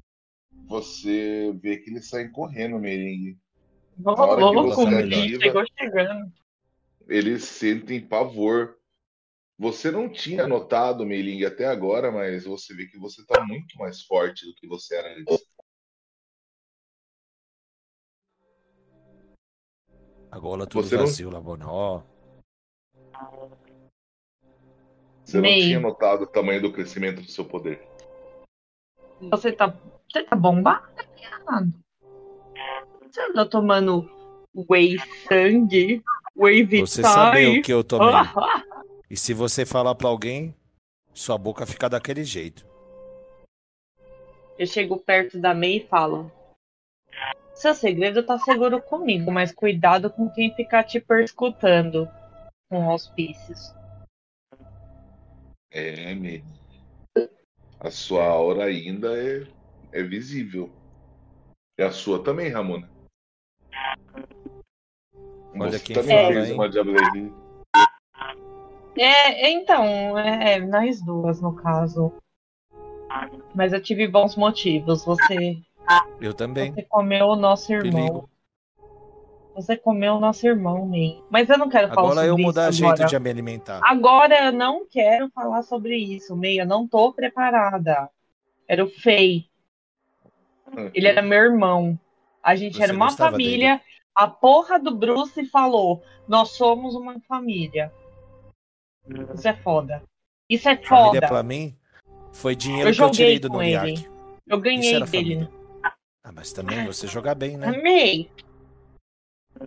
Você 0.67 1.51
vê 1.61 1.77
que 1.77 1.89
eles 1.89 2.09
saem 2.09 2.31
correndo, 2.31 2.79
Merengue. 2.79 3.37
Louco, 3.97 4.89
chegou 5.39 5.63
chegando. 5.77 6.31
Eles 7.07 7.43
sentem 7.43 8.05
pavor. 8.05 8.77
Você 9.57 9.89
não 9.89 10.09
tinha 10.09 10.45
notado, 10.47 11.05
Meiling, 11.05 11.45
até 11.45 11.65
agora, 11.65 12.11
mas 12.11 12.43
você 12.43 12.73
vê 12.73 12.87
que 12.87 12.97
você 12.97 13.25
tá 13.25 13.41
muito 13.45 13.77
mais 13.77 14.03
forte 14.03 14.45
do 14.45 14.53
que 14.53 14.67
você 14.67 14.95
era 14.95 15.17
antes. 15.17 15.47
Agora 20.29 20.67
tudo 20.67 20.85
você 20.85 20.97
vazio, 20.97 21.29
não... 21.29 21.37
Labonó. 21.37 22.03
Você 25.23 25.39
não 25.39 25.49
tinha 25.49 25.79
notado 25.79 26.23
o 26.23 26.27
tamanho 26.27 26.61
do 26.61 26.73
crescimento 26.73 27.21
do 27.21 27.31
seu 27.31 27.45
poder. 27.45 27.87
Você 29.31 29.53
tá, 29.53 29.73
você 30.15 30.23
tá 30.23 30.35
bombado? 30.35 30.87
Você 33.01 33.21
anda 33.21 33.45
tomando 33.45 34.09
whey 34.69 34.97
sangue, 35.27 36.01
whey 36.35 36.63
vital? 36.63 36.87
Você 36.87 37.03
sabe 37.03 37.59
o 37.59 37.61
que 37.61 37.73
eu 37.73 37.83
tomei. 37.83 38.07
e 39.11 39.17
se 39.17 39.33
você 39.33 39.65
falar 39.65 39.93
para 39.95 40.07
alguém, 40.07 40.55
sua 41.13 41.37
boca 41.37 41.65
fica 41.65 41.89
daquele 41.89 42.23
jeito. 42.23 42.65
Eu 44.57 44.65
chego 44.65 44.97
perto 44.97 45.37
da 45.37 45.53
May 45.53 45.77
e 45.77 45.87
falo: 45.87 46.31
Seu 47.53 47.75
segredo 47.75 48.23
tá 48.23 48.39
seguro 48.39 48.81
comigo, 48.81 49.29
mas 49.29 49.51
cuidado 49.51 50.09
com 50.09 50.29
quem 50.29 50.55
ficar 50.55 50.83
te 50.83 51.01
perscutando 51.01 52.07
com 52.69 52.89
auspícios. 52.89 53.73
É, 55.71 56.15
mesmo. 56.15 56.55
A 57.77 57.91
sua 57.91 58.25
aura 58.25 58.65
ainda 58.65 59.09
é, 59.17 59.45
é 59.95 60.03
visível. 60.03 60.69
E 61.79 61.83
a 61.83 61.89
sua 61.89 62.21
também, 62.21 62.49
Ramona. 62.49 62.89
Olha 65.57 65.71
Você 65.71 65.79
quem 65.79 65.95
também 65.95 66.17
fala, 66.17 66.33
fez 66.33 66.51
uma 66.51 66.69
Diablerie. 66.69 67.33
É, 68.97 69.51
então, 69.51 70.17
é, 70.19 70.59
nós 70.59 71.01
duas, 71.01 71.41
no 71.41 71.55
caso. 71.55 72.11
Mas 73.53 73.71
eu 73.71 73.81
tive 73.81 74.05
bons 74.05 74.35
motivos. 74.35 75.05
Você. 75.05 75.57
Eu 76.19 76.33
também. 76.33 76.73
Você 76.73 76.83
comeu 76.83 77.27
o 77.27 77.35
nosso 77.37 77.71
irmão. 77.71 77.91
Perigo. 77.93 78.29
Você 79.55 79.77
comeu 79.77 80.15
o 80.15 80.19
nosso 80.19 80.45
irmão, 80.45 80.85
Ney. 80.85 81.23
Mas 81.29 81.49
eu 81.49 81.57
não 81.57 81.69
quero 81.69 81.87
falar 81.93 82.11
agora 82.11 82.27
sobre 82.27 82.41
eu 82.41 82.45
mudar 82.45 82.69
isso. 82.69 82.79
jeito 82.79 83.05
de 83.05 83.19
me 83.19 83.29
alimentar. 83.29 83.79
Agora 83.81 84.47
eu 84.47 84.51
não 84.51 84.85
quero 84.85 85.29
falar 85.29 85.63
sobre 85.63 85.95
isso, 85.95 86.35
Ney. 86.35 86.59
Eu 86.59 86.65
não 86.65 86.85
tô 86.85 87.13
preparada. 87.13 88.09
Era 88.67 88.83
o 88.83 88.89
Fei. 88.89 89.47
Ele 90.93 91.07
era 91.07 91.21
meu 91.21 91.39
irmão. 91.39 91.99
A 92.41 92.55
gente 92.55 92.77
Você 92.77 92.83
era 92.83 92.93
uma 92.93 93.11
família. 93.11 93.77
Dele. 93.77 93.81
A 94.15 94.27
porra 94.27 94.79
do 94.79 94.95
Bruce 94.95 95.45
falou: 95.45 96.03
Nós 96.27 96.51
somos 96.51 96.95
uma 96.95 97.19
família. 97.21 97.91
Isso 99.33 99.47
é 99.47 99.53
foda. 99.53 100.03
Isso 100.49 100.69
é 100.69 100.75
foda. 100.75 101.05
Família 101.05 101.27
pra 101.27 101.43
mim 101.43 101.75
foi 102.31 102.55
dinheiro 102.55 102.89
eu 102.89 102.93
que 102.93 103.01
eu 103.01 103.11
tirei 103.11 103.39
do 103.39 103.49
Noriak. 103.49 104.07
Eu 104.47 104.59
ganhei 104.59 105.03
dele. 105.05 105.49
Ah, 105.83 106.31
mas 106.31 106.51
também 106.51 106.85
você 106.85 107.07
jogar 107.07 107.35
bem, 107.35 107.57
né? 107.57 107.67
Amei. 107.67 108.29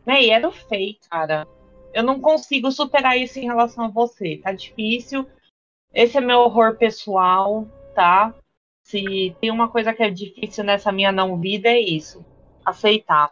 Véi, 0.05 0.31
era 0.31 0.51
feio, 0.51 0.97
cara. 1.11 1.47
Eu 1.95 2.03
não 2.03 2.21
consigo 2.21 2.71
superar 2.71 3.19
isso 3.19 3.39
em 3.39 3.45
relação 3.45 3.85
a 3.85 3.89
você. 3.89 4.39
Tá 4.43 4.53
difícil. 4.53 5.27
Esse 5.93 6.19
é 6.19 6.21
meu 6.21 6.41
horror 6.41 6.77
pessoal, 6.77 7.67
tá? 7.95 8.35
Se 8.89 9.37
tem 9.39 9.51
uma 9.51 9.69
coisa 9.69 9.93
que 9.93 10.03
é 10.03 10.09
difícil 10.09 10.65
nessa 10.65 10.91
minha 10.91 11.13
não 11.13 11.39
vida, 11.39 11.69
é 11.69 11.79
isso. 11.79 12.25
Aceitar. 12.65 13.31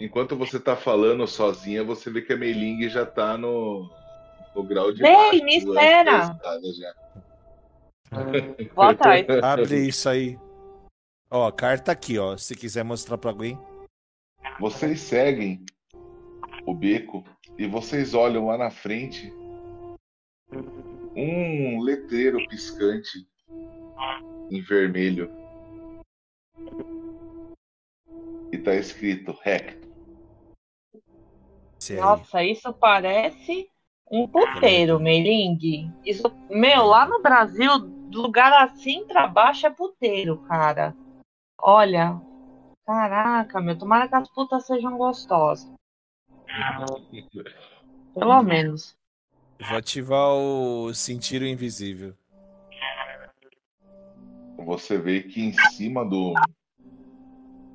Enquanto 0.00 0.34
você 0.34 0.58
tá 0.58 0.74
falando 0.74 1.26
sozinha, 1.26 1.84
você 1.84 2.10
vê 2.10 2.22
que 2.22 2.32
a 2.32 2.36
Meiling 2.36 2.88
já 2.88 3.04
tá 3.04 3.36
no, 3.36 3.90
no 4.56 4.62
grau 4.62 4.90
de. 4.90 5.04
Ei, 5.04 5.44
me 5.44 5.58
espera! 5.58 6.34
Boa 8.74 8.94
tarde. 8.94 9.26
Abre 9.44 9.86
isso 9.86 10.08
aí. 10.08 10.38
Ó, 11.30 11.46
a 11.46 11.52
carta 11.52 11.92
aqui, 11.92 12.18
ó. 12.18 12.38
Se 12.38 12.56
quiser 12.56 12.82
mostrar 12.82 13.18
pra 13.18 13.30
alguém. 13.30 13.58
Vocês 14.58 14.98
seguem 15.00 15.62
o 16.64 16.72
beco 16.72 17.22
e 17.58 17.66
vocês 17.66 18.14
olham 18.14 18.46
lá 18.46 18.56
na 18.56 18.70
frente 18.70 19.30
um 21.14 21.82
letreiro 21.82 22.38
piscante 22.48 23.28
em 24.50 24.60
vermelho. 24.60 25.30
E 28.52 28.58
tá 28.58 28.74
escrito 28.74 29.36
Recto. 29.42 29.88
Nossa, 31.98 32.42
isso 32.44 32.72
parece 32.72 33.68
um 34.10 34.26
puteiro, 34.26 35.00
Meling. 35.00 35.92
Isso, 36.04 36.30
meu, 36.50 36.84
lá 36.86 37.06
no 37.06 37.22
Brasil, 37.22 37.70
lugar 38.12 38.52
assim 38.64 39.06
pra 39.06 39.26
baixo 39.26 39.66
é 39.66 39.70
puteiro, 39.70 40.38
cara. 40.42 40.94
Olha, 41.58 42.20
Caraca, 42.90 43.60
meu, 43.60 43.78
tomara 43.78 44.08
que 44.08 44.16
as 44.16 44.28
putas 44.28 44.66
sejam 44.66 44.98
gostosas. 44.98 45.72
Pelo 48.12 48.42
menos. 48.42 48.96
Vou 49.60 49.78
ativar 49.78 50.30
o 50.30 50.92
sentir 50.92 51.40
o 51.40 51.46
invisível. 51.46 52.16
Você 54.64 54.98
vê 54.98 55.22
que 55.22 55.42
em 55.42 55.52
cima 55.72 56.04
do. 56.04 56.34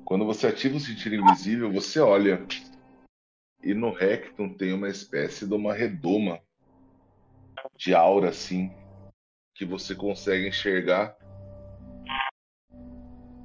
Quando 0.04 0.24
você 0.24 0.46
ativa 0.46 0.76
o 0.76 0.80
sentir 0.80 1.12
invisível, 1.12 1.72
você 1.72 2.00
olha. 2.00 2.46
E 3.62 3.74
no 3.74 3.92
rectum 3.92 4.48
tem 4.52 4.72
uma 4.72 4.88
espécie 4.88 5.46
de 5.46 5.54
uma 5.54 5.74
redoma 5.74 6.40
de 7.76 7.94
aura 7.94 8.30
assim 8.30 8.72
que 9.54 9.64
você 9.64 9.94
consegue 9.94 10.48
enxergar 10.48 11.16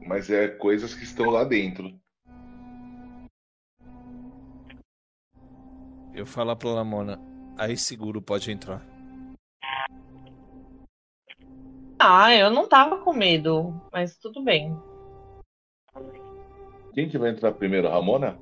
mas 0.05 0.29
é 0.29 0.47
coisas 0.47 0.93
que 0.93 1.03
estão 1.03 1.29
lá 1.29 1.43
dentro. 1.43 1.97
Eu 6.13 6.25
falo 6.25 6.55
pra 6.55 6.69
Lamona, 6.69 7.19
aí 7.57 7.77
seguro 7.77 8.21
pode 8.21 8.51
entrar. 8.51 8.90
Ah, 12.03 12.33
eu 12.35 12.49
não 12.49 12.67
tava 12.67 12.97
com 12.97 13.13
medo, 13.13 13.79
mas 13.91 14.17
tudo 14.17 14.41
bem. 14.41 14.75
Quem 16.95 17.07
que 17.07 17.15
vai 17.15 17.29
entrar 17.29 17.51
primeiro, 17.51 17.87
Ramona? 17.87 18.39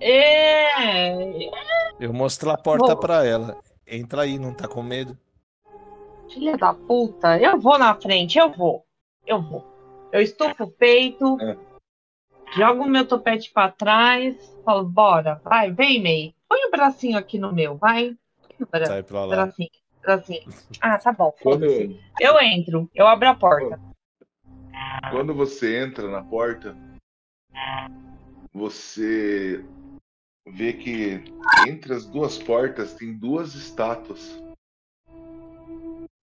É. 0.00 1.50
Eu 2.00 2.14
mostro 2.14 2.50
a 2.50 2.56
porta 2.56 2.96
para 2.96 2.96
pra 2.96 3.26
ela. 3.26 3.58
Entra 3.86 4.22
aí, 4.22 4.38
não 4.38 4.54
tá 4.54 4.66
com 4.66 4.82
medo? 4.82 5.16
Filha 6.32 6.56
da 6.56 6.72
puta, 6.72 7.38
eu 7.38 7.60
vou 7.60 7.78
na 7.78 7.94
frente, 7.96 8.38
eu 8.38 8.50
vou. 8.50 8.86
Eu 9.26 9.42
vou. 9.42 9.62
Eu 10.10 10.22
estufo 10.22 10.64
o 10.64 10.70
peito, 10.70 11.36
é. 11.42 11.58
jogo 12.56 12.84
o 12.84 12.88
meu 12.88 13.06
topete 13.06 13.52
para 13.52 13.72
trás, 13.72 14.34
falo, 14.64 14.84
bora, 14.84 15.38
vai, 15.44 15.70
vem, 15.70 16.02
May. 16.02 16.34
Põe 16.48 16.64
o 16.66 16.70
bracinho 16.70 17.18
aqui 17.18 17.38
no 17.38 17.52
meu, 17.52 17.76
vai. 17.76 18.16
Bra 18.70 18.86
Sai 18.86 19.02
pra 19.02 19.26
lá. 19.26 19.36
Bracinho, 19.36 19.68
bracinho. 20.04 20.42
Ah, 20.80 20.98
tá 20.98 21.12
bom. 21.12 21.34
Quando... 21.42 21.64
Eu 22.20 22.40
entro, 22.40 22.90
eu 22.94 23.06
abro 23.06 23.28
a 23.28 23.34
porta. 23.34 23.80
Quando 25.10 25.34
você 25.34 25.78
entra 25.82 26.08
na 26.08 26.22
porta, 26.22 26.76
você 28.52 29.64
vê 30.46 30.72
que 30.72 31.22
entre 31.68 31.94
as 31.94 32.06
duas 32.06 32.38
portas 32.38 32.94
tem 32.94 33.16
duas 33.16 33.54
estátuas. 33.54 34.42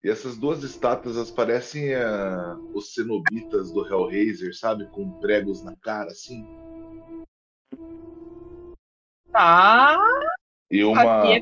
E 0.04 0.10
essas 0.10 0.36
duas 0.36 0.64
estátuas 0.64 1.16
elas 1.16 1.30
parecem 1.30 1.94
uh, 1.94 2.58
os 2.74 2.92
cenobitas 2.92 3.70
do 3.70 3.86
Hellraiser, 3.86 4.56
sabe? 4.56 4.86
Com 4.86 5.20
pregos 5.20 5.62
na 5.62 5.76
cara, 5.76 6.10
assim. 6.10 6.44
Tá. 9.30 9.96
E 10.70 10.82
uma. 10.82 11.20
Aqui 11.20 11.32
é 11.34 11.40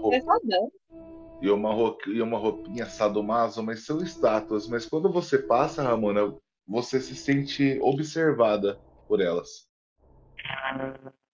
e 1.40 1.50
uma, 1.50 1.96
e 2.06 2.20
uma 2.20 2.38
roupinha 2.38 2.86
sadomaso, 2.86 3.62
mas 3.62 3.84
são 3.84 4.02
estátuas. 4.02 4.68
Mas 4.68 4.86
quando 4.86 5.10
você 5.10 5.38
passa, 5.38 5.82
Ramona, 5.82 6.34
você 6.66 7.00
se 7.00 7.14
sente 7.14 7.78
observada 7.82 8.78
por 9.08 9.20
elas. 9.20 9.68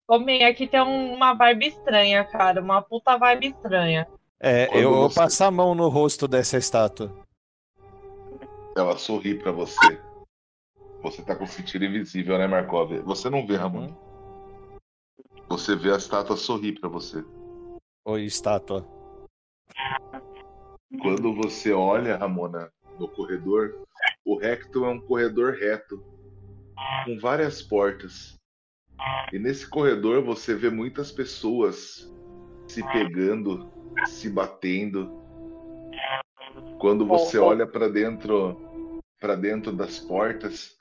Homem, 0.09 0.45
aqui 0.45 0.67
tem 0.67 0.81
uma 0.81 1.35
vibe 1.35 1.67
estranha, 1.67 2.25
cara. 2.25 2.63
Uma 2.63 2.81
puta 2.81 3.17
vibe 3.19 3.49
estranha. 3.49 4.07
É, 4.39 4.67
Quando 4.67 4.83
eu 4.83 4.95
vou 4.95 5.11
você... 5.11 5.21
passar 5.21 5.47
a 5.47 5.51
mão 5.51 5.75
no 5.75 5.89
rosto 5.89 6.29
dessa 6.29 6.57
estátua. 6.57 7.13
Ela 8.77 8.97
sorri 8.97 9.35
para 9.35 9.51
você. 9.51 10.01
Você 11.03 11.23
tá 11.23 11.35
com 11.35 11.47
sentido 11.47 11.85
invisível, 11.85 12.39
né, 12.39 12.47
Markov? 12.47 12.93
Você 13.01 13.29
não 13.31 13.47
vê. 13.47 13.57
Uhum. 13.57 13.95
Você 15.49 15.75
vê 15.75 15.93
a 15.93 15.97
estátua 15.97 16.37
sorrir 16.37 16.79
para 16.79 16.89
você. 16.89 17.25
Oi, 18.05 18.25
estátua. 18.25 18.87
Quando 21.01 21.35
você 21.35 21.73
olha, 21.73 22.17
Ramona, 22.17 22.73
no 22.99 23.09
corredor, 23.09 23.87
o 24.25 24.37
recto 24.39 24.85
é 24.85 24.89
um 24.89 25.01
corredor 25.01 25.55
reto, 25.55 26.03
com 27.05 27.19
várias 27.19 27.63
portas. 27.63 28.39
E 29.33 29.39
nesse 29.39 29.69
corredor 29.69 30.23
você 30.25 30.55
vê 30.55 30.71
muitas 30.71 31.13
pessoas 31.13 32.13
se 32.67 32.83
pegando, 32.93 33.71
se 34.07 34.31
batendo. 34.31 35.23
Quando 36.79 37.07
você 37.07 37.39
olha 37.39 37.67
para 37.67 37.89
dentro, 37.89 39.01
para 39.21 39.35
dentro 39.35 39.73
das 39.73 39.99
portas, 39.99 40.77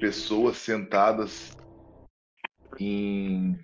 pessoas 0.00 0.56
sentadas 0.56 1.56
em 2.78 3.58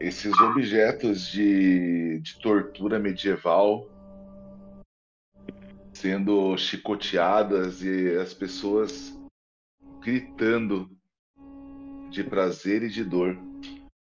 esses 0.00 0.32
objetos 0.40 1.26
de, 1.28 2.20
de 2.20 2.38
tortura 2.38 2.98
medieval 2.98 3.88
sendo 5.92 6.56
chicoteadas 6.56 7.82
e 7.82 8.16
as 8.16 8.32
pessoas 8.32 9.18
gritando 10.00 10.88
de 12.10 12.22
prazer 12.22 12.84
e 12.84 12.88
de 12.88 13.04
dor. 13.04 13.36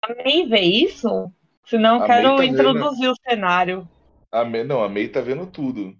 A 0.03 0.15
May 0.15 0.47
vê 0.47 0.61
isso? 0.61 1.33
Senão 1.67 2.01
eu 2.01 2.07
quero 2.07 2.37
tá 2.37 2.45
introduzir 2.45 3.01
vendo... 3.01 3.13
o 3.13 3.31
cenário. 3.31 3.89
A 4.31 4.45
May, 4.45 4.65
não, 4.65 4.83
a 4.83 4.89
May 4.89 5.09
tá 5.09 5.21
vendo 5.21 5.47
tudo. 5.47 5.97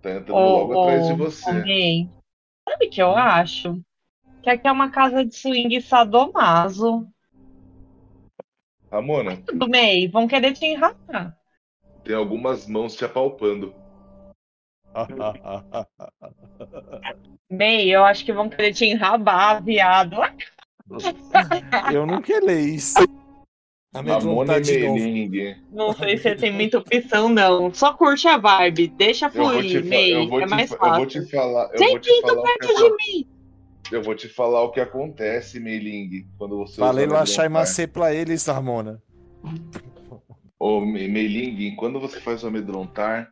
Tá 0.00 0.12
entrando 0.12 0.36
oh, 0.36 0.58
logo 0.58 0.74
oh, 0.74 0.82
atrás 0.82 1.08
de 1.08 1.14
você. 1.14 1.52
May. 1.52 2.08
Sabe 2.68 2.86
o 2.86 2.90
que 2.90 3.02
eu 3.02 3.14
acho? 3.14 3.80
Que 4.42 4.50
aqui 4.50 4.68
é 4.68 4.72
uma 4.72 4.90
casa 4.90 5.24
de 5.24 5.34
swing 5.34 5.80
sadomaso. 5.80 7.06
Ramona. 8.96 9.36
Tudo 9.46 9.68
bem, 9.68 10.08
vão 10.08 10.26
querer 10.26 10.52
te 10.52 10.64
enratar. 10.66 11.36
Tem 12.02 12.14
algumas 12.14 12.66
mãos 12.66 12.94
te 12.94 13.04
apalpando. 13.04 13.74
May, 17.50 17.88
eu 17.88 18.04
acho 18.04 18.24
que 18.24 18.32
vão 18.32 18.48
querer 18.48 18.72
te 18.72 18.86
enrabar, 18.86 19.62
viado. 19.62 20.16
Eu 21.92 22.06
não 22.06 22.22
quero 22.22 22.46
ler 22.46 22.60
isso. 22.60 22.98
Ramona 23.94 24.58
e 24.58 25.56
Não 25.70 25.92
sei 25.94 26.16
se 26.16 26.22
você 26.22 26.34
tem 26.34 26.52
muita 26.52 26.78
opção, 26.78 27.28
não. 27.28 27.72
Só 27.72 27.94
curte 27.94 28.28
a 28.28 28.36
vibe, 28.36 28.88
deixa 28.88 29.30
fluir, 29.30 29.84
May. 29.84 30.12
É 30.42 30.46
mais 30.46 30.70
fácil. 30.70 30.86
Eu 30.86 30.96
vou 30.96 31.06
te 31.06 31.30
falar. 31.30 31.70
Eu 31.72 31.78
Sem 31.78 32.00
pinto 32.00 32.42
perto 32.42 32.74
de 32.76 32.90
mim. 32.90 33.35
Eu 33.90 34.02
vou 34.02 34.14
te 34.14 34.28
falar 34.28 34.62
o 34.62 34.70
que 34.70 34.80
acontece, 34.80 35.60
Meiling, 35.60 36.28
quando 36.38 36.56
você 36.56 36.76
Falei 36.76 37.06
lá 37.06 37.24
Chaimacê 37.24 37.86
pra 37.86 38.12
eles, 38.14 38.46
Ramona. 38.46 39.02
Ô, 40.58 40.80
Meiling, 40.80 41.76
quando 41.76 42.00
você 42.00 42.20
faz 42.20 42.42
o 42.42 42.48
amedrontar, 42.48 43.30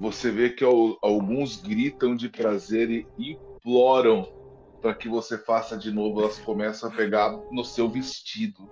você 0.00 0.30
vê 0.30 0.50
que 0.50 0.64
alguns 0.64 1.60
gritam 1.60 2.14
de 2.14 2.28
prazer 2.28 2.90
e 2.90 3.32
imploram 3.32 4.32
para 4.80 4.94
que 4.94 5.08
você 5.08 5.36
faça 5.36 5.76
de 5.76 5.90
novo. 5.90 6.20
Elas 6.20 6.38
começam 6.38 6.90
a 6.90 6.92
pegar 6.92 7.36
no 7.50 7.64
seu 7.64 7.88
vestido 7.88 8.68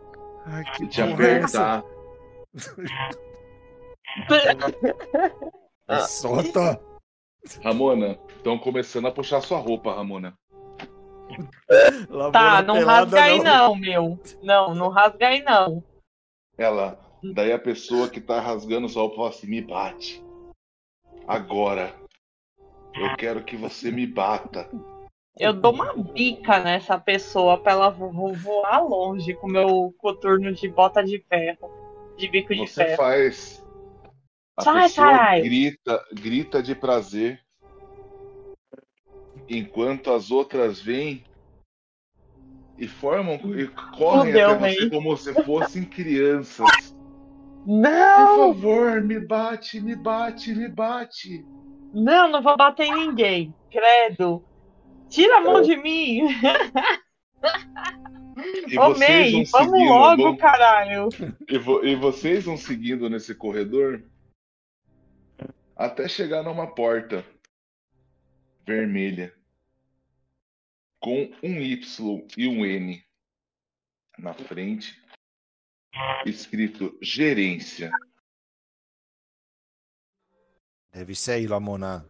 Ai, 0.46 0.64
que 0.76 0.84
e 0.84 0.88
te 0.88 1.02
apertar. 1.02 1.84
É 5.86 6.00
Solta! 6.00 6.80
Ramona, 7.62 8.18
estão 8.36 8.58
começando 8.58 9.06
a 9.06 9.12
puxar 9.12 9.42
sua 9.42 9.58
roupa, 9.58 9.92
Ramona. 9.92 10.34
Tá, 12.32 12.62
não 12.62 12.84
rasga 12.84 13.22
aí 13.22 13.42
não, 13.42 13.74
meu. 13.74 14.18
Não, 14.42 14.74
não 14.74 14.88
rasga 14.88 15.28
aí 15.28 15.42
não. 15.42 15.82
Ela, 16.56 16.98
daí 17.34 17.52
a 17.52 17.58
pessoa 17.58 18.08
que 18.08 18.20
tá 18.20 18.40
rasgando 18.40 18.88
sua 18.88 19.02
roupa 19.02 19.16
fala 19.16 19.28
assim, 19.30 19.46
me 19.46 19.60
bate. 19.60 20.24
Agora. 21.26 21.94
Eu 22.94 23.16
quero 23.16 23.42
que 23.42 23.56
você 23.56 23.90
me 23.90 24.06
bata. 24.06 24.70
Eu 25.36 25.52
dou 25.52 25.72
uma 25.72 25.92
bica 25.94 26.60
nessa 26.60 26.96
pessoa 26.96 27.58
pra 27.58 27.72
ela 27.72 27.90
voar 27.90 28.86
longe 28.86 29.34
com 29.34 29.48
meu 29.48 29.92
coturno 29.98 30.52
de 30.54 30.68
bota 30.68 31.02
de 31.02 31.18
ferro. 31.28 31.68
De 32.16 32.28
bico 32.28 32.54
de 32.54 32.60
você 32.60 32.84
ferro. 32.84 32.90
Você 32.90 32.96
faz. 32.96 33.66
A 34.56 34.62
Sai, 34.62 34.82
pessoa 34.82 35.10
carai. 35.10 35.42
grita, 35.42 36.04
grita 36.12 36.62
de 36.62 36.76
prazer 36.76 37.43
enquanto 39.48 40.12
as 40.12 40.30
outras 40.30 40.80
vêm 40.80 41.24
e 42.78 42.88
formam 42.88 43.34
e 43.56 43.68
correm 43.68 44.32
Fudeu, 44.32 44.50
até 44.50 44.74
você 44.74 44.90
como 44.90 45.16
se 45.16 45.44
fossem 45.44 45.84
crianças. 45.84 46.94
Não! 47.66 48.52
Por 48.52 48.54
favor, 48.54 49.00
me 49.00 49.20
bate, 49.20 49.80
me 49.80 49.96
bate, 49.96 50.54
me 50.54 50.68
bate. 50.68 51.44
Não, 51.92 52.30
não 52.30 52.42
vou 52.42 52.56
bater 52.56 52.86
em 52.86 53.06
ninguém. 53.06 53.54
Credo. 53.70 54.44
Tira 55.08 55.38
a 55.38 55.40
mão 55.40 55.62
de 55.62 55.76
mim. 55.76 56.28
E 58.68 58.78
Ô, 58.78 58.96
May, 58.98 59.44
vamos 59.44 59.88
logo, 59.88 60.22
vão... 60.22 60.36
caralho. 60.36 61.08
E, 61.48 61.56
vo... 61.56 61.84
e 61.84 61.94
vocês 61.94 62.44
vão 62.44 62.56
seguindo 62.56 63.08
nesse 63.08 63.34
corredor 63.34 64.02
até 65.76 66.08
chegar 66.08 66.42
numa 66.42 66.66
porta 66.66 67.24
vermelha 68.66 69.34
com 71.00 71.30
um 71.42 71.60
Y 71.60 72.26
e 72.36 72.48
um 72.48 72.64
N 72.64 73.04
na 74.18 74.32
frente, 74.32 74.98
escrito 76.24 76.96
gerência. 77.02 77.90
Deve 80.92 81.14
ser 81.14 81.32
aí, 81.32 81.46
Lamona. 81.46 82.08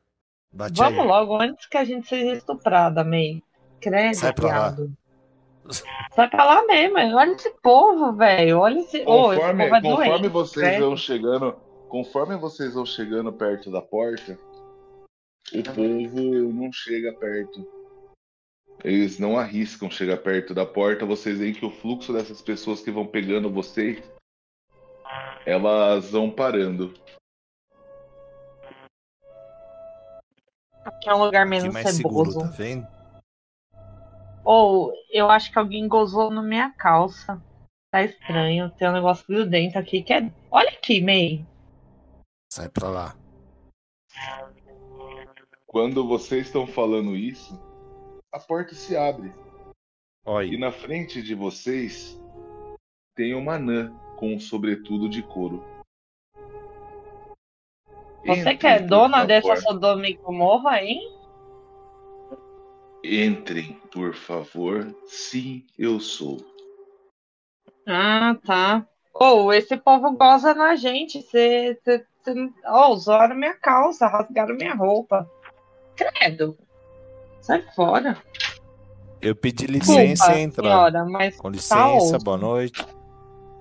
Bate 0.52 0.78
Vamos 0.78 1.00
aí. 1.00 1.06
logo, 1.06 1.40
antes 1.40 1.66
que 1.66 1.76
a 1.76 1.84
gente 1.84 2.06
seja 2.06 2.34
estuprada, 2.34 3.02
May. 3.02 3.42
Credo, 3.80 4.14
Sai 4.14 4.32
pra 4.32 4.46
lá. 4.46 4.76
Sai 6.12 6.28
pra 6.30 6.44
lá 6.44 6.66
mesmo. 6.66 6.96
Olha 6.98 7.32
esse 7.32 7.50
povo, 7.60 8.12
velho. 8.12 8.58
Olha 8.60 8.78
esse. 8.78 9.02
Conforme, 9.04 9.64
oh, 9.64 9.66
esse 9.66 9.80
conforme 9.80 9.80
doente, 9.80 10.28
vocês 10.28 10.66
credo. 10.66 10.86
vão 10.86 10.96
chegando, 10.96 11.52
conforme 11.88 12.36
vocês 12.36 12.74
vão 12.74 12.86
chegando 12.86 13.32
perto 13.32 13.70
da 13.72 13.82
porta, 13.82 14.38
o 15.52 15.62
povo 15.62 16.52
não 16.52 16.72
chega 16.72 17.12
perto. 17.12 17.66
Eles 18.82 19.18
não 19.18 19.38
arriscam 19.38 19.90
chegar 19.90 20.18
perto 20.18 20.52
da 20.54 20.66
porta. 20.66 21.06
Vocês 21.06 21.38
veem 21.38 21.54
que 21.54 21.64
o 21.64 21.70
fluxo 21.70 22.12
dessas 22.12 22.42
pessoas 22.42 22.80
que 22.80 22.90
vão 22.90 23.06
pegando 23.06 23.50
vocês, 23.50 24.02
elas 25.46 26.10
vão 26.10 26.30
parando. 26.30 26.94
Aqui 30.84 31.08
é 31.08 31.14
um 31.14 31.24
lugar 31.24 31.46
menos 31.46 31.72
mais 31.72 31.96
ceboso. 31.96 32.32
Seguro, 32.32 32.50
tá 32.50 32.56
vendo? 32.56 32.86
Ou 34.44 34.92
eu 35.10 35.30
acho 35.30 35.50
que 35.50 35.58
alguém 35.58 35.88
gozou 35.88 36.30
na 36.30 36.42
minha 36.42 36.70
calça. 36.70 37.42
Tá 37.90 38.02
estranho. 38.02 38.70
Tem 38.70 38.88
um 38.88 38.92
negócio 38.92 39.26
grudento 39.26 39.78
aqui 39.78 40.02
que 40.02 40.12
é. 40.12 40.30
Olha 40.50 40.68
aqui, 40.68 41.00
May. 41.00 41.46
Sai 42.52 42.68
pra 42.68 42.88
lá. 42.88 43.16
Quando 45.74 46.06
vocês 46.06 46.46
estão 46.46 46.68
falando 46.68 47.16
isso, 47.16 47.60
a 48.30 48.38
porta 48.38 48.76
se 48.76 48.96
abre. 48.96 49.34
Oi. 50.24 50.50
E 50.50 50.56
na 50.56 50.70
frente 50.70 51.20
de 51.20 51.34
vocês 51.34 52.16
tem 53.16 53.34
uma 53.34 53.54
anã 53.54 53.92
com 54.16 54.34
um 54.34 54.38
sobretudo 54.38 55.08
de 55.08 55.20
couro. 55.20 55.64
Você 58.24 58.54
que 58.54 58.68
é 58.68 58.78
dona 58.78 59.24
dessa 59.24 59.56
Sodoma 59.56 60.06
e 60.06 60.14
Gomorra, 60.14 60.80
hein? 60.80 61.12
Entrem, 63.02 63.72
por 63.90 64.14
favor. 64.14 64.94
Sim, 65.08 65.66
eu 65.76 65.98
sou. 65.98 66.38
Ah, 67.84 68.36
tá. 68.46 68.86
Ou 69.12 69.46
oh, 69.46 69.52
esse 69.52 69.76
povo 69.76 70.12
goza 70.12 70.54
na 70.54 70.76
gente. 70.76 71.20
Você. 71.20 71.76
Oh, 72.64 72.92
usaram 72.92 73.34
minha 73.34 73.54
calça, 73.54 74.06
rasgaram 74.06 74.54
minha 74.54 74.76
roupa. 74.76 75.28
Credo. 75.96 76.56
Sai 77.40 77.62
fora. 77.74 78.16
Eu 79.20 79.34
pedi 79.34 79.66
licença 79.66 80.36
e 80.36 80.42
entrar. 80.42 80.68
Senhora, 80.68 81.04
mas 81.04 81.36
Com 81.36 81.48
licença, 81.48 82.18
tá 82.18 82.24
boa 82.24 82.36
noite. 82.36 82.84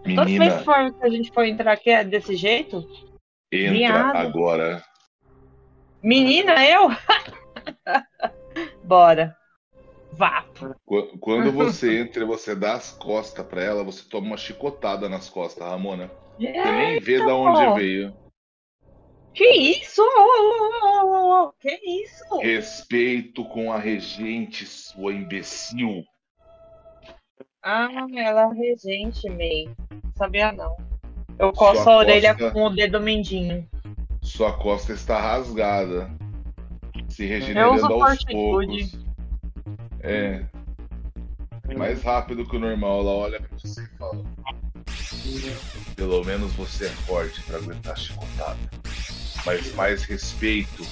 Toda 0.03 0.25
vez 0.25 0.63
que 0.63 1.05
a 1.05 1.09
gente 1.09 1.31
for 1.31 1.45
entrar 1.45 1.71
aqui 1.73 1.89
é 1.89 2.03
desse 2.03 2.35
jeito? 2.35 2.85
Entra 3.51 3.71
Miado. 3.71 4.17
agora. 4.17 4.83
Menina, 6.01 6.65
eu? 6.65 6.89
Bora. 8.83 9.35
Vapo. 10.11 10.75
Quando 11.19 11.51
você 11.53 11.99
entra 11.99 12.23
e 12.23 12.27
você 12.27 12.53
dá 12.55 12.73
as 12.73 12.91
costas 12.91 13.45
pra 13.45 13.63
ela, 13.63 13.83
você 13.83 14.03
toma 14.09 14.27
uma 14.27 14.37
chicotada 14.37 15.07
nas 15.07 15.29
costas, 15.29 15.65
Ramona. 15.65 16.11
Você 16.37 16.51
nem 16.51 16.99
vê 16.99 17.17
de 17.17 17.31
onde 17.31 17.79
veio. 17.79 18.22
Que 19.33 19.49
isso? 19.49 20.01
Que 21.59 21.79
isso? 22.03 22.37
Respeito 22.39 23.43
com 23.45 23.71
a 23.71 23.79
regente, 23.79 24.65
sua 24.65 25.11
imbecil. 25.13 26.03
Ah, 27.63 27.89
ela 28.15 28.51
é 28.51 28.53
regente, 28.53 29.27
May. 29.29 29.69
Sabia 30.15 30.51
não. 30.51 30.75
Eu 31.39 31.51
coço 31.51 31.89
a 31.89 31.97
orelha 31.97 32.35
costa... 32.35 32.51
com 32.51 32.65
o 32.65 32.69
dedo 32.69 33.01
mindinho. 33.01 33.67
Sua 34.21 34.55
costa 34.57 34.93
está 34.93 35.19
rasgada. 35.19 36.11
Se 37.09 37.25
regenerando 37.25 37.85
aos 37.85 38.23
poucos. 38.25 38.99
É. 40.01 40.45
Mais 41.75 42.03
rápido 42.03 42.47
que 42.47 42.55
o 42.55 42.59
normal, 42.59 42.99
ela 42.99 43.11
olha 43.11 43.41
pra 43.41 43.57
você 43.57 43.81
e 43.81 43.97
fala. 43.97 44.23
Pelo 45.95 46.23
menos 46.23 46.53
você 46.53 46.85
é 46.85 46.89
forte 46.89 47.41
para 47.43 47.57
aguentar 47.57 47.93
a 47.93 47.95
chicotada. 47.95 48.82
Mas 49.45 49.73
mais 49.75 50.03
respeito. 50.03 50.85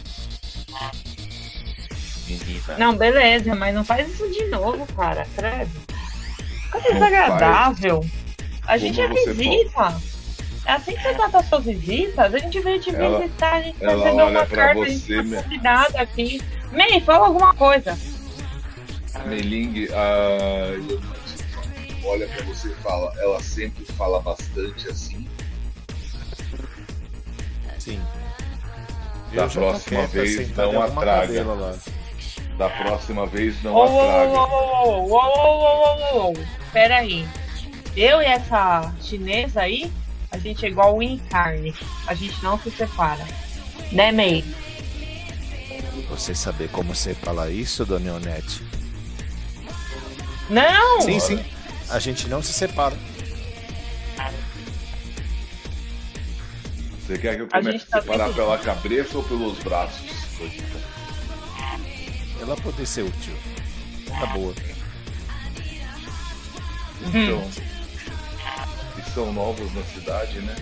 Menina. 2.28 2.78
Não, 2.78 2.96
beleza, 2.96 3.56
mas 3.56 3.74
não 3.74 3.84
faz 3.84 4.10
isso 4.10 4.30
de 4.32 4.46
novo, 4.46 4.86
cara. 4.94 5.26
Credo. 5.36 5.72
Fica 6.66 6.94
desagradável. 6.94 8.06
A 8.68 8.78
gente 8.78 9.02
é 9.02 9.08
visita. 9.08 10.02
É 10.66 10.74
assim 10.74 10.96
que 10.96 11.02
você 11.02 11.14
trata 11.16 11.40
as 11.40 11.50
suas 11.50 11.66
visitas? 11.66 12.34
A 12.34 12.38
gente 12.38 12.60
veio 12.60 12.80
te 12.80 12.96
ela, 12.96 13.20
visitar, 13.20 13.54
a 13.54 13.62
gente 13.62 13.80
recebeu 13.80 14.28
uma 14.28 14.46
carta, 14.46 14.80
você, 14.80 14.86
a 14.86 15.24
gente 15.24 15.36
tá 15.36 15.44
convidada 15.44 16.02
aqui. 16.02 16.42
May, 16.72 17.02
fala 17.02 17.28
alguma 17.28 17.54
coisa. 17.54 17.98
Meiling, 19.26 19.88
a 19.92 21.02
olha 22.04 22.28
pra 22.28 22.46
você 22.46 22.70
e 22.70 22.76
fala, 22.76 23.14
ela 23.20 23.42
sempre 23.42 23.86
fala 23.86 24.22
bastante 24.22 24.88
assim. 24.88 25.28
Sim. 27.78 28.02
Da 29.34 29.48
próxima 29.48 30.08
vez 30.08 30.56
não 30.56 30.82
atraga. 30.82 31.46
Da 32.58 32.70
próxima 32.70 33.26
vez 33.28 33.64
não 33.64 33.74
oh, 33.74 33.84
atraga. 33.84 34.32
Oh, 34.32 35.08
oh, 35.10 35.18
oh, 35.18 36.34
oh, 36.34 36.72
Pera 36.72 36.98
aí. 36.98 37.28
Eu 37.96 38.22
e 38.22 38.26
essa 38.26 38.94
chinesa 39.02 39.62
aí, 39.62 39.92
a 40.32 40.38
gente 40.38 40.66
é 40.66 40.70
igual 40.70 41.02
em 41.02 41.18
carne. 41.18 41.74
A 42.08 42.14
gente 42.14 42.42
não 42.44 42.60
se 42.60 42.72
separa. 42.72 43.26
Né, 43.92 44.12
May? 44.12 44.44
Você 46.10 46.36
saber 46.36 46.70
como 46.70 46.94
você 46.94 47.14
fala 47.14 47.50
isso, 47.50 47.86
Dona 47.86 48.14
Onete? 48.14 48.64
Não! 50.50 51.02
Sim, 51.02 51.20
sim. 51.20 51.46
A 51.90 52.00
gente 52.00 52.28
não 52.28 52.42
se 52.42 52.54
separa. 52.54 52.96
Você 57.12 57.18
quer 57.18 57.36
que 57.36 57.42
eu 57.42 57.48
comece 57.50 57.86
a, 57.92 57.98
a 57.98 58.00
tá 58.00 58.02
separar 58.02 58.34
pela 58.34 58.58
cabeça 58.58 59.18
ou 59.18 59.24
pelos 59.26 59.60
braços? 59.60 60.02
Ela 62.40 62.56
pode 62.56 62.86
ser 62.88 63.02
útil. 63.02 63.36
Tá 64.08 64.28
boa. 64.28 64.56
Então, 67.02 67.40
hum. 67.40 67.52
e 68.98 69.12
são 69.12 69.34
novos 69.34 69.74
na 69.74 69.84
cidade, 69.84 70.40
né? 70.40 70.56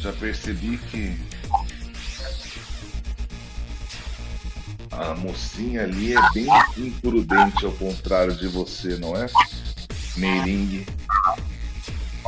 Já 0.00 0.12
percebi 0.14 0.78
que 0.78 1.16
a 4.90 5.14
mocinha 5.14 5.84
ali 5.84 6.16
é 6.16 6.20
bem 6.34 6.48
imprudente 6.76 7.64
ao 7.64 7.72
contrário 7.72 8.34
de 8.34 8.48
você, 8.48 8.96
não 8.96 9.14
é? 9.14 9.26
Meiring. 10.16 10.84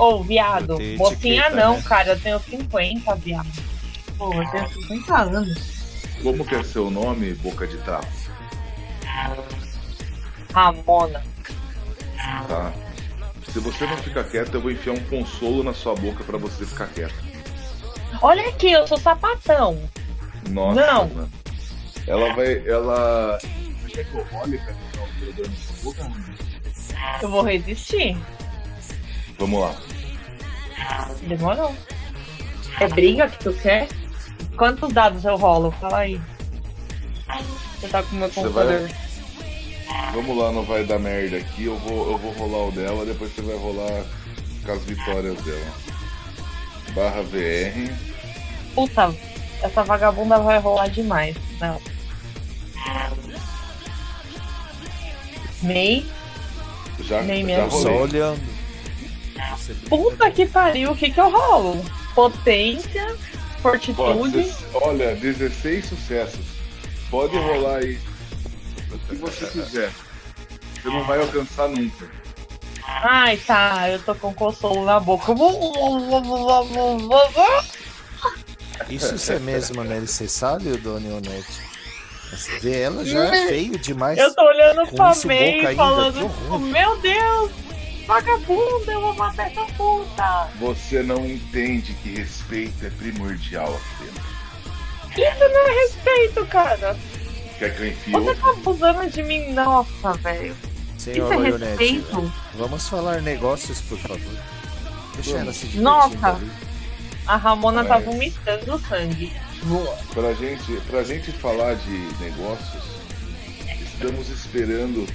Ô, 0.00 0.14
oh, 0.14 0.22
viado, 0.22 0.78
mocinha 0.96 1.42
etiqueta, 1.42 1.56
não, 1.56 1.76
né? 1.76 1.82
cara, 1.82 2.12
eu 2.12 2.20
tenho 2.20 2.40
50, 2.40 3.14
viado. 3.16 3.50
Pô, 4.16 4.32
eu 4.32 4.50
tenho 4.50 4.66
50 4.88 5.14
anos. 5.14 5.58
Como 6.22 6.42
que 6.42 6.54
é 6.54 6.62
seu 6.62 6.90
nome, 6.90 7.34
boca 7.34 7.66
de 7.66 7.76
trapo? 7.76 8.08
Ramona. 10.54 11.22
Tá. 12.48 12.72
Se 13.52 13.58
você 13.58 13.86
não 13.86 13.96
ficar 13.98 14.24
quieto, 14.24 14.54
eu 14.54 14.62
vou 14.62 14.70
enfiar 14.70 14.94
um 14.94 15.04
consolo 15.04 15.62
na 15.62 15.74
sua 15.74 15.94
boca 15.94 16.24
para 16.24 16.38
você 16.38 16.64
ficar 16.64 16.86
quieto. 16.86 17.22
Olha 18.22 18.48
aqui, 18.48 18.72
eu 18.72 18.86
sou 18.86 18.98
sapatão. 18.98 19.86
Nossa. 20.48 20.80
Não. 20.80 21.08
Mano. 21.08 21.32
Ela 22.06 22.32
vai. 22.32 22.66
Ela. 22.66 23.38
Você 23.82 23.88
quer 23.92 24.04
que 24.06 24.14
eu 24.14 24.24
role 24.24 24.56
pra 24.56 24.72
ficar 24.72 25.46
na 25.46 25.56
sua 25.56 25.92
boca? 25.92 26.12
Eu 27.20 27.28
vou 27.28 27.42
resistir. 27.42 28.16
Vamos 29.38 29.60
lá. 29.60 29.89
Demorou. 31.22 31.74
É 32.80 32.88
briga 32.88 33.28
que 33.28 33.38
tu 33.38 33.52
quer? 33.54 33.88
Quantos 34.56 34.92
dados 34.92 35.24
eu 35.24 35.36
rolo? 35.36 35.70
Fala 35.80 35.98
aí. 35.98 36.20
Você 37.78 37.88
tá 37.88 38.02
com 38.02 38.16
o 38.16 38.18
meu 38.18 38.30
computador. 38.30 38.88
Vai... 38.88 40.12
Vamos 40.12 40.36
lá, 40.36 40.52
não 40.52 40.64
vai 40.64 40.84
dar 40.84 40.98
merda 40.98 41.36
aqui. 41.36 41.64
Eu 41.64 41.76
vou, 41.78 42.12
eu 42.12 42.18
vou 42.18 42.32
rolar 42.32 42.68
o 42.68 42.72
dela, 42.72 43.04
depois 43.04 43.34
você 43.34 43.42
vai 43.42 43.56
rolar 43.56 44.04
com 44.64 44.72
as 44.72 44.82
vitórias 44.84 45.40
dela. 45.42 45.72
Barra 46.94 47.22
VR. 47.22 47.94
Puta, 48.74 49.14
essa 49.62 49.82
vagabunda 49.84 50.38
vai 50.38 50.58
rolar 50.58 50.88
demais. 50.88 51.36
Não. 51.60 51.80
May. 55.62 56.04
Já, 57.00 57.22
May 57.22 57.46
já 57.46 57.64
rolei. 57.66 57.82
Só 57.82 58.02
olhando. 58.02 58.49
Puta 59.88 60.30
que 60.30 60.46
pariu, 60.46 60.92
o 60.92 60.96
que 60.96 61.10
que 61.10 61.20
eu 61.20 61.30
rolo? 61.30 61.84
Potência, 62.14 63.16
fortitude. 63.62 64.54
olha, 64.74 65.14
16 65.16 65.86
sucessos. 65.86 66.46
Pode 67.10 67.36
rolar 67.36 67.78
aí 67.78 67.98
o 68.92 68.98
que 68.98 69.14
você 69.16 69.46
quiser. 69.46 69.90
Você 70.74 70.88
não 70.88 71.04
vai 71.04 71.20
alcançar 71.20 71.68
nunca. 71.68 72.08
Ai, 72.84 73.36
tá, 73.38 73.88
eu 73.90 74.02
tô 74.02 74.14
com 74.14 74.32
consolo 74.34 74.84
na 74.84 74.98
boca. 74.98 75.32
Isso 78.88 79.18
você 79.18 79.38
mesmo 79.38 79.84
necessário, 79.84 80.76
Dona 80.78 81.16
Onete? 81.16 81.70
Ver 82.60 82.78
ela 82.78 83.04
já 83.04 83.24
é 83.24 83.46
feio 83.48 83.78
demais. 83.78 84.18
Eu 84.18 84.34
tô 84.34 84.42
olhando 84.42 84.86
pra 84.92 85.12
May 85.24 85.74
falando, 85.74 86.58
meu 86.60 86.96
Deus, 86.98 87.50
vagabunda, 88.10 88.92
eu 88.92 89.00
vou 89.00 89.14
matar 89.14 89.46
essa 89.46 89.64
puta. 89.74 90.48
Você 90.58 91.00
não 91.00 91.24
entende 91.24 91.94
que 92.02 92.10
respeito 92.10 92.84
é 92.84 92.90
primordial 92.90 93.72
aqui 93.72 94.04
dentro. 94.04 94.30
Isso 95.12 95.52
não 95.52 95.68
é 95.68 95.72
respeito, 95.84 96.46
cara. 96.46 96.96
Quer 97.58 97.76
que 97.76 97.82
eu 97.82 97.88
enfie 97.88 98.10
Você 98.10 98.34
tá 98.34 98.50
abusando 98.50 99.10
de 99.10 99.22
mim? 99.22 99.52
Nossa, 99.52 100.12
velho. 100.14 100.56
Senhor 100.98 101.32
Isso 101.32 101.64
é 101.64 101.68
respeito? 101.68 102.32
Vamos 102.54 102.88
falar 102.88 103.22
negócios, 103.22 103.80
por 103.82 103.98
favor. 103.98 104.38
Deixa 105.14 105.38
ela 105.38 105.52
se 105.52 105.78
Nossa, 105.78 106.28
ali. 106.28 106.50
a 107.26 107.36
Ramona 107.36 107.84
tá 107.84 107.94
Mas... 107.94 108.04
tá 108.04 108.10
vomitando 108.10 108.78
sangue. 108.88 109.32
Pra 110.12 110.32
gente, 110.34 110.80
pra 110.88 111.04
gente 111.04 111.30
falar 111.32 111.74
de 111.74 111.98
negócios, 112.18 112.82
estamos 113.82 114.30
esperando 114.30 115.06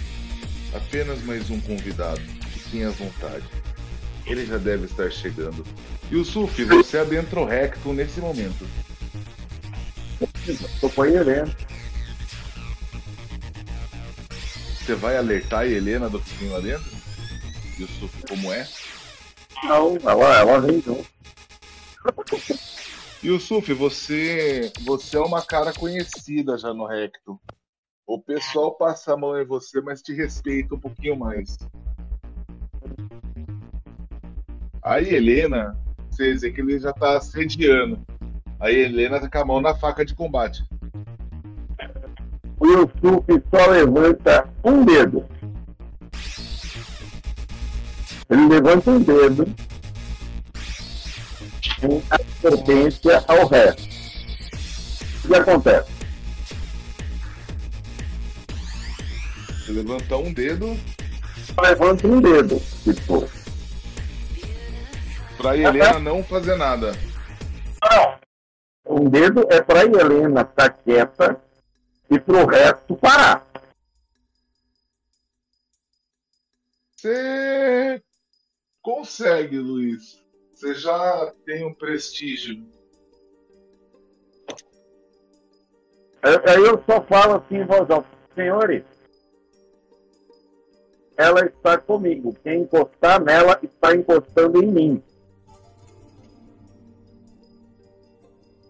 apenas 0.73 1.21
mais 1.23 1.49
um 1.49 1.59
convidado. 1.59 2.34
Fiquem 2.65 2.85
à 2.85 2.89
vontade. 2.89 3.45
Ele 4.25 4.45
já 4.45 4.57
deve 4.57 4.85
estar 4.85 5.09
chegando. 5.11 5.65
E 6.11 6.15
o 6.15 6.25
Suf, 6.25 6.63
você 6.63 6.97
adentra 6.99 7.39
o 7.39 7.45
recto 7.45 7.93
nesse 7.93 8.19
momento. 8.19 8.67
Tô 10.79 10.89
com 10.89 11.01
a 11.01 11.09
Helena. 11.09 11.55
Você 14.79 14.93
vai 14.95 15.17
alertar 15.17 15.61
a 15.61 15.67
Helena 15.67 16.09
do 16.09 16.19
que 16.19 16.37
tem 16.37 16.49
lá 16.49 16.59
dentro? 16.59 16.91
E 17.79 17.83
o 17.83 17.87
Suf 17.87 18.23
como 18.27 18.51
é? 18.51 18.67
Não, 19.63 19.97
ela, 20.03 20.37
ela 20.37 20.59
vem 20.61 20.81
junto. 20.81 21.07
Yusuf, 23.23 23.73
você, 23.73 24.71
você 24.83 25.17
é 25.17 25.19
uma 25.19 25.41
cara 25.43 25.73
conhecida 25.73 26.57
já 26.57 26.73
no 26.73 26.85
Recto. 26.85 27.39
O 28.05 28.21
pessoal 28.21 28.75
passa 28.75 29.13
a 29.13 29.17
mão 29.17 29.39
em 29.39 29.45
você, 29.45 29.81
mas 29.81 30.03
te 30.03 30.13
respeita 30.13 30.75
um 30.75 30.79
pouquinho 30.79 31.15
mais. 31.15 31.57
Aí, 34.85 35.15
Helena, 35.15 35.75
você 36.11 36.31
dizer 36.31 36.51
que 36.51 36.61
ele 36.61 36.77
já 36.77 36.93
tá 36.93 37.17
assediando. 37.17 37.99
Aí, 38.59 38.81
Helena 38.81 39.19
tá 39.19 39.27
com 39.27 39.37
a 39.39 39.45
mão 39.45 39.59
na 39.59 39.73
faca 39.73 40.05
de 40.05 40.13
combate. 40.13 40.63
O 42.59 42.67
Yusuf 42.67 43.43
só 43.49 43.65
levanta 43.65 44.47
um 44.63 44.85
dedo. 44.85 45.25
Ele 48.29 48.47
levanta 48.47 48.91
um 48.91 49.01
dedo 49.01 49.47
em 51.81 52.03
advertência 52.11 53.25
ao 53.27 53.47
resto. 53.47 53.89
O 55.23 55.27
que 55.29 55.35
acontece? 55.35 55.91
Você 59.47 59.71
levanta 59.71 60.17
um 60.17 60.31
dedo. 60.31 60.77
Levanta 61.59 62.07
um 62.07 62.21
dedo, 62.21 62.61
tipo. 62.83 63.34
Pra 65.45 65.55
Helena 65.55 65.99
não 65.99 66.23
fazer 66.23 66.55
nada. 66.55 66.91
Não. 67.83 68.19
um 68.97 69.07
dedo 69.07 69.45
é 69.51 69.61
para 69.61 69.85
Helena 69.85 70.41
estar 70.41 70.71
quieta 70.71 71.39
e 72.09 72.19
para 72.19 72.43
o 72.43 72.47
resto 72.47 72.95
parar. 72.95 73.45
Você 76.95 78.01
consegue, 78.81 79.59
Luiz. 79.59 80.19
Você 80.51 80.73
já 80.73 81.31
tem 81.45 81.63
um 81.63 81.75
prestígio. 81.75 82.65
Aí 86.23 86.63
eu 86.63 86.83
só 86.87 87.03
falo 87.03 87.35
assim 87.35 87.57
em 87.57 87.65
voz 87.65 87.87
alta, 87.87 88.09
senhores, 88.33 88.83
ela 91.15 91.45
está 91.45 91.77
comigo. 91.77 92.35
Quem 92.41 92.61
encostar 92.61 93.23
nela 93.23 93.59
está 93.61 93.95
encostando 93.95 94.63
em 94.63 94.71
mim. 94.71 95.03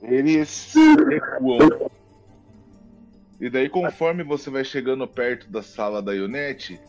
Eles 0.07 0.73
recuam. 1.09 1.89
E 3.39 3.49
daí, 3.49 3.67
conforme 3.67 4.23
você 4.23 4.49
vai 4.49 4.63
chegando 4.63 5.07
perto 5.07 5.49
da 5.49 5.61
sala 5.61 6.01
da 6.01 6.13
Ionete, 6.13 6.79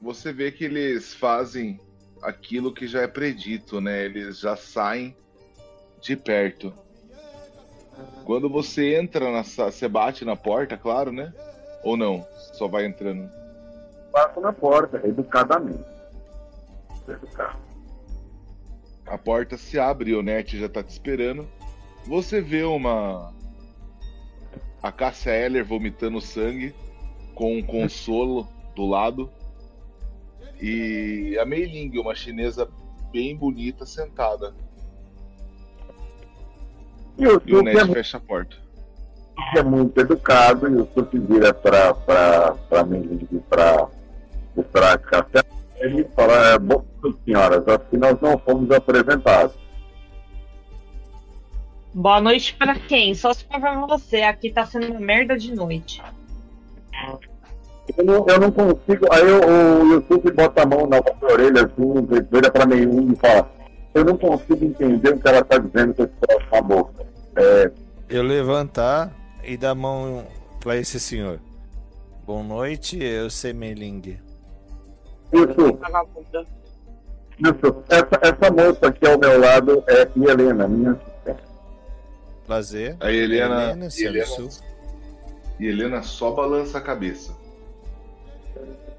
você 0.00 0.32
vê 0.32 0.50
que 0.52 0.64
eles 0.64 1.14
fazem 1.14 1.80
aquilo 2.22 2.72
que 2.72 2.86
já 2.86 3.02
é 3.02 3.06
predito, 3.06 3.80
né? 3.80 4.04
Eles 4.04 4.38
já 4.38 4.56
saem 4.56 5.16
de 6.00 6.16
perto. 6.16 6.72
Quando 8.24 8.48
você 8.50 8.96
entra 8.96 9.30
na 9.30 9.44
sala, 9.44 9.70
você 9.70 9.88
bate 9.88 10.24
na 10.24 10.36
porta, 10.36 10.76
claro, 10.76 11.12
né? 11.12 11.32
Ou 11.82 11.96
não? 11.96 12.26
Só 12.54 12.66
vai 12.66 12.84
entrando? 12.84 13.30
Bato 14.12 14.40
na 14.40 14.52
porta, 14.52 15.00
educadamente. 15.06 15.84
Educado. 17.08 17.63
A 19.06 19.18
porta 19.18 19.58
se 19.58 19.78
abre 19.78 20.10
e 20.10 20.14
o 20.14 20.22
Net 20.22 20.58
já 20.58 20.68
tá 20.68 20.82
te 20.82 20.90
esperando. 20.90 21.48
Você 22.06 22.40
vê 22.40 22.62
uma. 22.62 23.32
A 24.82 24.92
Cássia 24.92 25.30
Eller 25.30 25.64
vomitando 25.64 26.20
sangue 26.20 26.74
com 27.34 27.56
um 27.56 27.62
consolo 27.62 28.48
do 28.74 28.86
lado. 28.86 29.30
E 30.60 31.36
a 31.38 31.44
Mei 31.44 31.64
Ling, 31.64 31.98
uma 31.98 32.14
chinesa 32.14 32.68
bem 33.12 33.36
bonita, 33.36 33.84
sentada. 33.84 34.54
E 37.18 37.26
o, 37.26 37.42
e 37.44 37.54
o 37.54 37.62
Net 37.62 37.78
é 37.78 37.86
fecha 37.86 38.16
a 38.16 38.20
porta. 38.20 38.56
É 39.56 39.62
muito 39.62 40.00
educado 40.00 40.68
e 40.68 40.76
o 40.76 40.88
Sup 40.94 41.12
vira 41.12 41.52
para 41.52 42.56
a 42.70 42.84
Mei 42.84 43.00
Ling 43.00 43.28
e 43.32 43.38
para 43.38 44.92
a 44.92 44.98
Cássia 44.98 45.44
ele 45.76 46.04
fala, 46.14 46.54
é, 46.54 46.58
bom, 46.58 46.84
senhoras, 47.24 47.66
assim 47.68 47.96
nós 47.96 48.20
não 48.20 48.38
fomos 48.38 48.70
apresentados. 48.70 49.54
Boa 51.92 52.20
noite 52.20 52.54
para 52.54 52.74
quem? 52.74 53.14
Só 53.14 53.32
se 53.32 53.44
for 53.44 53.60
pra 53.60 53.86
você, 53.86 54.22
aqui 54.22 54.50
tá 54.50 54.66
sendo 54.66 54.88
uma 54.88 55.00
merda 55.00 55.36
de 55.36 55.54
noite. 55.54 56.02
Eu 57.96 58.04
não, 58.04 58.26
eu 58.26 58.40
não 58.40 58.50
consigo. 58.50 59.06
Aí 59.12 59.22
o, 59.22 59.82
o 59.82 59.92
YouTube 59.92 60.32
bota 60.32 60.62
a 60.62 60.66
mão 60.66 60.86
na 60.86 61.00
orelha 61.22 61.66
assim, 61.66 62.24
vira 62.32 62.50
pra 62.50 62.66
mim 62.66 63.12
e 63.12 63.16
fala: 63.16 63.48
Eu 63.94 64.04
não 64.04 64.16
consigo 64.16 64.64
entender 64.64 65.10
o 65.10 65.20
que 65.20 65.28
ela 65.28 65.44
tá 65.44 65.58
dizendo 65.58 65.94
com 65.94 66.02
esse 66.02 66.12
troço 66.20 66.46
na 66.50 66.62
boca. 66.62 67.06
É... 67.36 67.70
Eu 68.08 68.22
levantar 68.22 69.12
e 69.44 69.56
dar 69.56 69.70
a 69.70 69.74
mão 69.74 70.26
para 70.60 70.76
esse 70.76 70.98
senhor. 70.98 71.38
Boa 72.26 72.42
noite, 72.42 72.98
eu 73.02 73.28
sei 73.28 73.52
Meling. 73.52 74.18
Isso. 75.34 75.78
Isso. 77.38 77.84
Essa, 77.88 78.20
essa 78.22 78.50
moça 78.52 78.86
aqui 78.86 79.06
ao 79.06 79.18
meu 79.18 79.40
lado 79.40 79.82
é 79.88 80.02
Helena, 80.16 80.68
minha 80.68 80.92
assistente. 80.92 81.42
Prazer. 82.46 82.96
A 83.00 83.10
Helena. 83.10 83.72
Helena, 83.72 83.88
Helena, 83.98 84.48
e 85.58 85.66
Helena 85.66 86.02
só 86.02 86.30
balança 86.30 86.78
a 86.78 86.80
cabeça. 86.80 87.32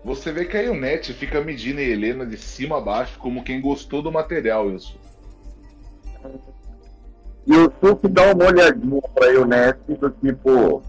Você 0.03 0.31
vê 0.31 0.45
que 0.45 0.55
a 0.55 0.61
Ionete 0.61 1.13
fica 1.13 1.41
medindo 1.41 1.79
a 1.79 1.83
Helena 1.83 2.25
de 2.25 2.37
cima 2.37 2.77
a 2.77 2.81
baixo 2.81 3.17
como 3.17 3.43
quem 3.43 3.59
gostou 3.59 4.01
do 4.01 4.11
material, 4.11 4.67
Wilson. 4.67 4.97
E 7.47 7.55
o 7.55 7.71
Suc 7.79 8.07
dá 8.09 8.33
uma 8.33 8.45
olhadinha 8.45 9.01
pra 9.13 9.27
Ionete 9.27 9.93
do 9.95 10.09
tipo 10.09 10.83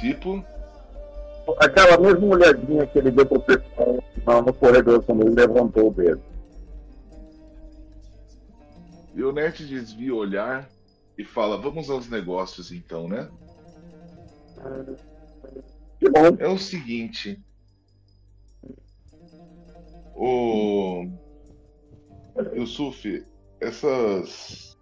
tipo. 0.00 0.44
Aquela 1.58 1.98
mesma 1.98 2.26
olhadinha 2.26 2.86
que 2.86 2.98
ele 2.98 3.10
deu 3.10 3.26
pro 3.26 3.40
pessoal 3.40 4.42
no 4.46 4.52
corredor 4.52 5.02
quando 5.02 5.22
ele 5.22 5.34
levantou 5.34 5.88
o 5.88 5.92
dedo. 5.92 6.22
E 9.14 9.22
o 9.22 9.32
Net 9.32 9.64
desvia 9.64 10.14
o 10.14 10.18
olhar 10.18 10.68
e 11.18 11.24
fala: 11.24 11.60
Vamos 11.60 11.90
aos 11.90 12.08
negócios 12.08 12.70
então, 12.70 13.08
né? 13.08 13.28
Que 15.98 16.08
bom. 16.08 16.36
É 16.38 16.48
o 16.48 16.58
seguinte. 16.58 17.42
O. 20.14 21.06
Yusuf, 22.54 23.26
essas 23.60 24.78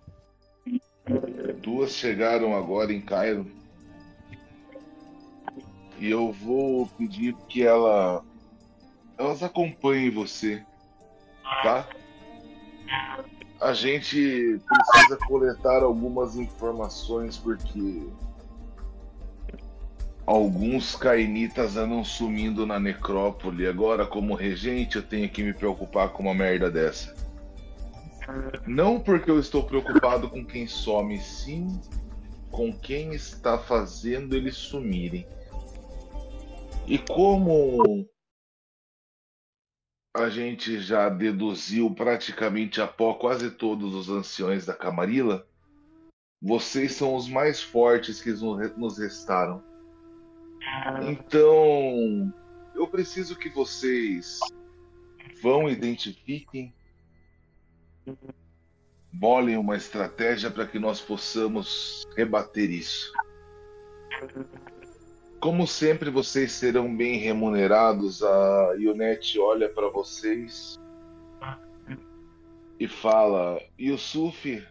duas 1.62 1.92
chegaram 1.92 2.54
agora 2.54 2.92
em 2.92 3.00
Cairo 3.00 3.57
e 5.99 6.11
eu 6.11 6.32
vou 6.32 6.86
pedir 6.86 7.34
que 7.49 7.62
ela 7.62 8.24
elas 9.16 9.42
acompanhem 9.42 10.11
você, 10.11 10.64
tá? 11.62 11.88
A 13.61 13.72
gente 13.72 14.61
precisa 14.64 15.16
coletar 15.26 15.82
algumas 15.82 16.36
informações 16.36 17.36
porque 17.36 18.07
alguns 20.24 20.94
cainitas 20.94 21.76
andam 21.76 22.05
sumindo 22.05 22.64
na 22.64 22.78
necrópole. 22.78 23.66
Agora, 23.66 24.07
como 24.07 24.34
regente, 24.34 24.96
eu 24.96 25.03
tenho 25.03 25.28
que 25.28 25.42
me 25.42 25.53
preocupar 25.53 26.11
com 26.11 26.22
uma 26.22 26.34
merda 26.34 26.70
dessa. 26.70 27.16
Não 28.64 29.01
porque 29.01 29.30
eu 29.30 29.40
estou 29.40 29.64
preocupado 29.64 30.28
com 30.28 30.44
quem 30.44 30.66
some, 30.66 31.18
sim 31.18 31.80
com 32.51 32.72
quem 32.72 33.12
está 33.12 33.59
fazendo 33.59 34.34
eles 34.34 34.57
sumirem. 34.57 35.26
E 36.91 36.97
como 36.97 38.09
a 40.16 40.30
gente 40.30 40.80
já 40.80 41.11
deduziu 41.11 41.95
praticamente 41.95 42.80
a 42.80 42.86
pó 42.86 43.12
quase 43.12 43.51
todos 43.51 43.95
os 43.95 44.09
anciões 44.09 44.64
da 44.64 44.72
Camarilla, 44.72 45.47
vocês 46.41 46.93
são 46.93 47.14
os 47.14 47.28
mais 47.28 47.61
fortes 47.62 48.22
que 48.22 48.30
nos 48.30 48.99
restaram. 48.99 49.62
Então, 51.07 52.32
eu 52.74 52.89
preciso 52.89 53.36
que 53.36 53.51
vocês 53.51 54.41
vão 55.43 55.68
identifiquem, 55.68 56.74
bolem 59.12 59.59
uma 59.59 59.76
estratégia 59.76 60.51
para 60.51 60.66
que 60.66 60.78
nós 60.78 61.03
possamos 61.03 62.07
rebater 62.16 62.70
isso. 62.70 63.12
Como 65.41 65.66
sempre, 65.68 66.11
vocês 66.11 66.53
serão 66.53 66.95
bem 66.95 67.18
remunerados. 67.18 68.22
A 68.22 68.74
Ionet 68.78 69.39
olha 69.39 69.68
para 69.68 69.89
vocês 69.89 70.78
e 72.78 72.89
fala: 72.89 73.61
Yusuf, 73.78 74.66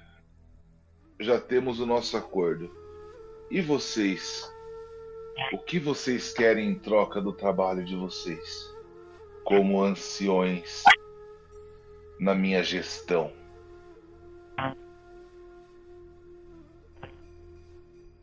já 1.20 1.40
temos 1.40 1.80
o 1.80 1.86
nosso 1.86 2.18
acordo. 2.18 2.70
E 3.50 3.62
vocês? 3.62 4.52
O 5.54 5.58
que 5.58 5.80
vocês 5.80 6.34
querem 6.34 6.70
em 6.70 6.76
troca 6.76 7.22
do 7.22 7.32
trabalho 7.32 7.86
de 7.86 7.96
vocês? 7.96 8.76
Como 9.44 9.82
anciões 9.82 10.84
na 12.20 12.36
minha 12.36 12.62
gestão? 12.62 13.32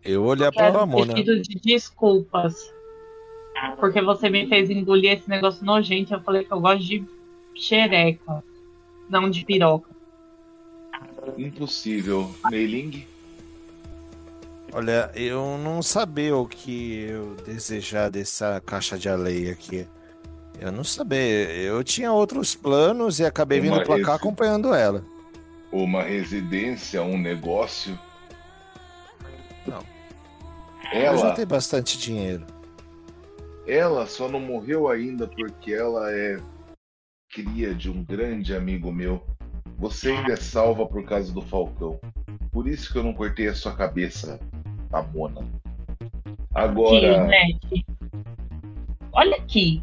Eu 0.05 0.25
olhar 0.25 0.53
pra 0.53 0.71
Ramona. 0.71 1.15
pedido 1.15 1.41
de 1.41 1.59
desculpas. 1.61 2.73
Porque 3.79 4.03
você 4.03 4.29
me 4.29 4.47
fez 4.47 4.69
engolir 4.69 5.13
esse 5.13 5.29
negócio 5.29 5.65
nojento. 5.65 6.13
Eu 6.13 6.21
falei 6.21 6.45
que 6.45 6.53
eu 6.53 6.61
gosto 6.61 6.85
de 6.85 7.05
xereca, 7.55 8.45
não 9.09 9.31
de 9.31 9.45
piroca. 9.45 9.89
Impossível. 11.39 12.35
Meiling? 12.51 13.07
Olha, 14.73 15.11
eu 15.15 15.57
não 15.59 15.81
sabia 15.81 16.37
o 16.37 16.47
que 16.47 17.05
eu 17.05 17.37
desejar 17.47 18.11
dessa 18.11 18.61
caixa 18.61 18.99
de 18.99 19.09
areia 19.09 19.53
aqui. 19.53 19.87
Eu 20.61 20.73
não 20.73 20.85
sabia. 20.85 21.51
Eu 21.53 21.83
tinha 21.85 22.13
outros 22.13 22.55
planos 22.55 23.21
e 23.21 23.25
acabei 23.25 23.61
Uma 23.61 23.77
vindo 23.77 23.87
pra 23.87 24.03
cá 24.03 24.15
acompanhando 24.17 24.75
ela. 24.75 25.05
Uma 25.73 26.03
residência, 26.03 27.03
um 27.03 27.17
negócio? 27.17 27.99
Não. 29.67 29.94
Ela 31.03 31.19
já 31.19 31.33
tem 31.33 31.47
bastante 31.47 31.99
dinheiro. 31.99 32.45
Ela 33.67 34.07
só 34.07 34.29
não 34.29 34.41
morreu 34.41 34.89
ainda 34.89 35.27
porque 35.27 35.73
ela 35.73 36.13
é 36.13 36.39
cria 37.33 37.75
de 37.75 37.91
um 37.91 38.05
grande 38.05 38.55
amigo 38.55 38.93
meu. 38.93 39.25
Você 39.79 40.13
ainda 40.13 40.35
é 40.35 40.37
salva 40.37 40.87
por 40.87 41.05
causa 41.05 41.33
do 41.33 41.43
Falcão. 41.43 41.99
Por 42.53 42.69
isso 42.69 42.93
que 42.93 42.99
eu 42.99 43.03
não 43.03 43.13
cortei 43.13 43.49
a 43.49 43.55
sua 43.55 43.75
cabeça, 43.75 44.39
Ramona. 44.93 45.45
Agora. 46.55 47.27
Aqui, 47.27 47.85
Olha 49.13 49.37
aqui. 49.37 49.83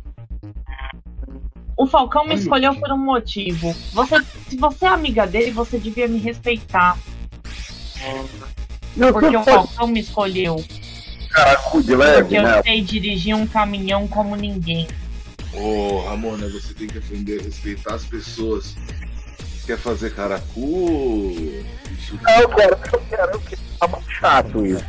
O 1.76 1.86
Falcão 1.88 2.26
me 2.26 2.36
escolheu 2.36 2.76
por 2.76 2.92
um 2.92 2.98
motivo. 2.98 3.74
Você, 3.92 4.24
se 4.48 4.56
você 4.56 4.86
é 4.86 4.90
amiga 4.90 5.26
dele, 5.26 5.52
você 5.52 5.78
devia 5.78 6.08
me 6.08 6.20
respeitar. 6.20 6.98
Porque 9.12 9.36
o 9.36 9.44
Falcão 9.44 9.88
me 9.88 10.00
escolheu. 10.00 10.64
Caracu 11.32 11.82
de 11.82 11.96
leve, 11.96 12.22
Porque 12.22 12.38
eu 12.38 12.44
né? 12.44 12.62
sei 12.64 12.82
dirigir 12.82 13.36
um 13.36 13.48
caminhão 13.48 14.08
como 14.08 14.36
ninguém. 14.36 14.88
Ô, 15.54 15.60
oh, 15.60 16.10
Ramona, 16.10 16.48
você 16.50 16.74
tem 16.74 16.88
que 16.88 16.98
aprender 16.98 17.40
a 17.40 17.44
respeitar 17.44 17.96
as 17.96 18.06
pessoas. 18.06 18.76
Quer 19.66 19.78
fazer 19.78 20.14
caracu? 20.14 21.64
Não, 22.12 22.20
cara, 22.20 22.42
eu 22.42 22.50
quero, 22.50 23.32
eu 23.32 23.42
quero. 23.42 23.60
Tá 23.80 23.88
muito 23.88 24.12
chato 24.12 24.66
isso. 24.66 24.86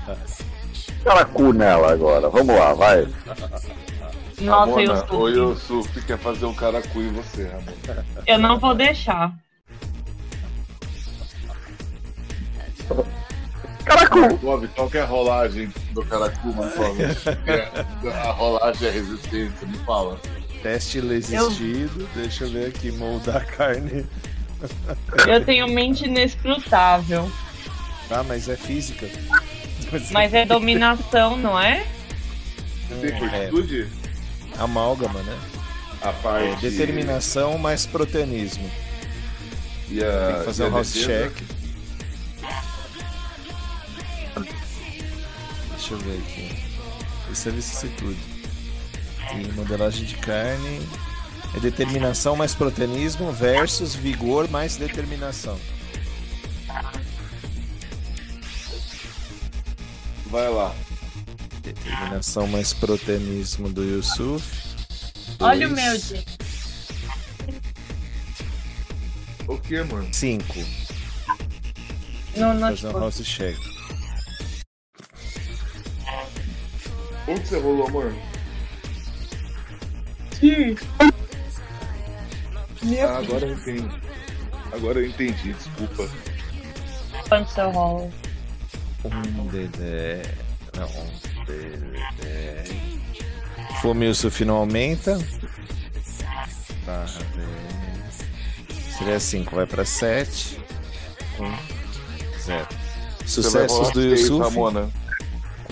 Caracu 1.05 1.53
nela 1.53 1.93
agora. 1.93 2.29
Vamos 2.29 2.57
lá, 2.57 2.73
vai. 2.73 3.07
Nossa, 4.41 4.71
Ramona, 4.73 5.15
o 5.15 5.29
Yusuf 5.29 6.03
quer 6.03 6.19
fazer 6.19 6.47
um 6.47 6.55
caracu 6.55 7.01
em 7.01 7.13
você, 7.13 7.45
Ramona. 7.45 8.07
Eu 8.27 8.39
não 8.39 8.59
vou 8.59 8.75
deixar. 8.75 9.33
Caracu! 13.85 14.37
Bob, 14.39 14.69
qual 14.69 14.91
que 14.91 14.99
é 14.99 15.03
a 15.03 15.07
rolagem 15.07 15.73
do 15.93 16.05
caracu, 16.05 16.49
Manfome? 16.49 17.05
a 18.13 18.31
rolagem 18.33 18.89
é 18.89 18.91
resistência, 18.91 19.67
me 19.67 19.79
fala. 19.79 20.19
Teste 20.63 21.01
resistido, 21.01 22.03
eu... 22.03 22.23
deixa 22.23 22.45
eu 22.45 22.51
ver 22.51 22.67
aqui, 22.69 22.93
moldar 22.93 23.37
a 23.39 23.45
carne. 23.45 24.07
Eu 25.27 25.45
tenho 25.45 25.67
mente 25.67 26.05
inescrutável. 26.05 27.31
Tá, 28.09 28.23
mas 28.23 28.49
é 28.49 28.57
física. 28.57 29.09
Mas 30.11 30.33
é 30.33 30.45
dominação, 30.45 31.37
não 31.37 31.59
é? 31.59 31.85
Você 32.89 33.09
tem 33.09 33.19
fortitude? 33.19 33.89
É. 34.57 34.63
Amálgama, 34.63 35.23
né? 35.23 35.39
A 36.01 36.13
parte... 36.13 36.67
É, 36.67 36.71
determinação 36.71 37.59
mais 37.59 37.87
proteinismo. 37.87 38.71
E 39.89 40.03
a... 40.03 40.27
Tem 40.27 40.39
que 40.39 40.45
fazer 40.45 40.65
o 40.65 40.69
um 40.69 40.71
house 40.73 40.93
check. 40.93 41.33
Deixa 45.93 45.95
eu 45.95 45.99
ver 45.99 46.19
aqui. 46.21 47.31
Isso 47.31 47.49
é 47.49 47.53
vicissitude. 47.53 48.19
Tem 49.29 49.53
modelagem 49.53 50.07
de 50.07 50.17
carne. 50.17 50.81
É 51.55 51.61
determinação 51.61 52.35
mais 52.35 52.55
proteinismo 52.55 53.31
versus 53.31 53.95
vigor 53.95 54.49
mais 54.49 54.77
determinação. 54.77 55.61
Vai 60.27 60.49
lá. 60.49 60.75
Determinação 61.61 62.47
mais 62.47 62.73
proteinismo 62.73 63.69
do 63.69 63.85
Yusuf. 63.85 64.47
Olha 65.41 65.69
o 65.69 65.71
meu, 65.71 65.99
de. 65.99 66.25
O 69.47 69.59
que, 69.59 69.83
mano? 69.83 70.09
5. 70.11 70.45
Não, 72.37 72.55
não. 72.55 72.69
Fazer 72.75 72.97
um 72.97 72.99
house 72.99 73.23
check. 73.23 73.72
Onde 77.29 77.47
você 77.47 77.59
rolou, 77.59 77.87
amor? 77.87 78.15
Sim. 80.41 80.77
Ah, 83.01 83.19
agora 83.19 83.47
eu 83.47 83.55
entendi. 83.55 83.89
Agora 84.73 84.99
eu 84.99 85.07
entendi, 85.07 85.53
desculpa. 85.53 86.09
Quanto 87.29 87.51
seu 87.51 87.71
rolo? 87.71 88.13
Um 89.05 89.49
D10. 89.49 90.29
Não, 90.77 90.89
um 90.89 91.11
D10. 91.47 92.73
Fomilsuf 93.81 94.45
não 94.45 94.57
aumenta. 94.57 95.19
Barra 96.85 97.21
10. 97.37 98.97
Seria 98.99 99.21
5, 99.21 99.55
vai 99.55 99.67
pra 99.67 99.85
7. 99.85 100.61
1, 101.39 101.57
0. 102.41 102.69
Sucessos 103.27 103.91
do 103.93 104.03
Yusuf. 104.03 104.43
Ramona. 104.43 104.91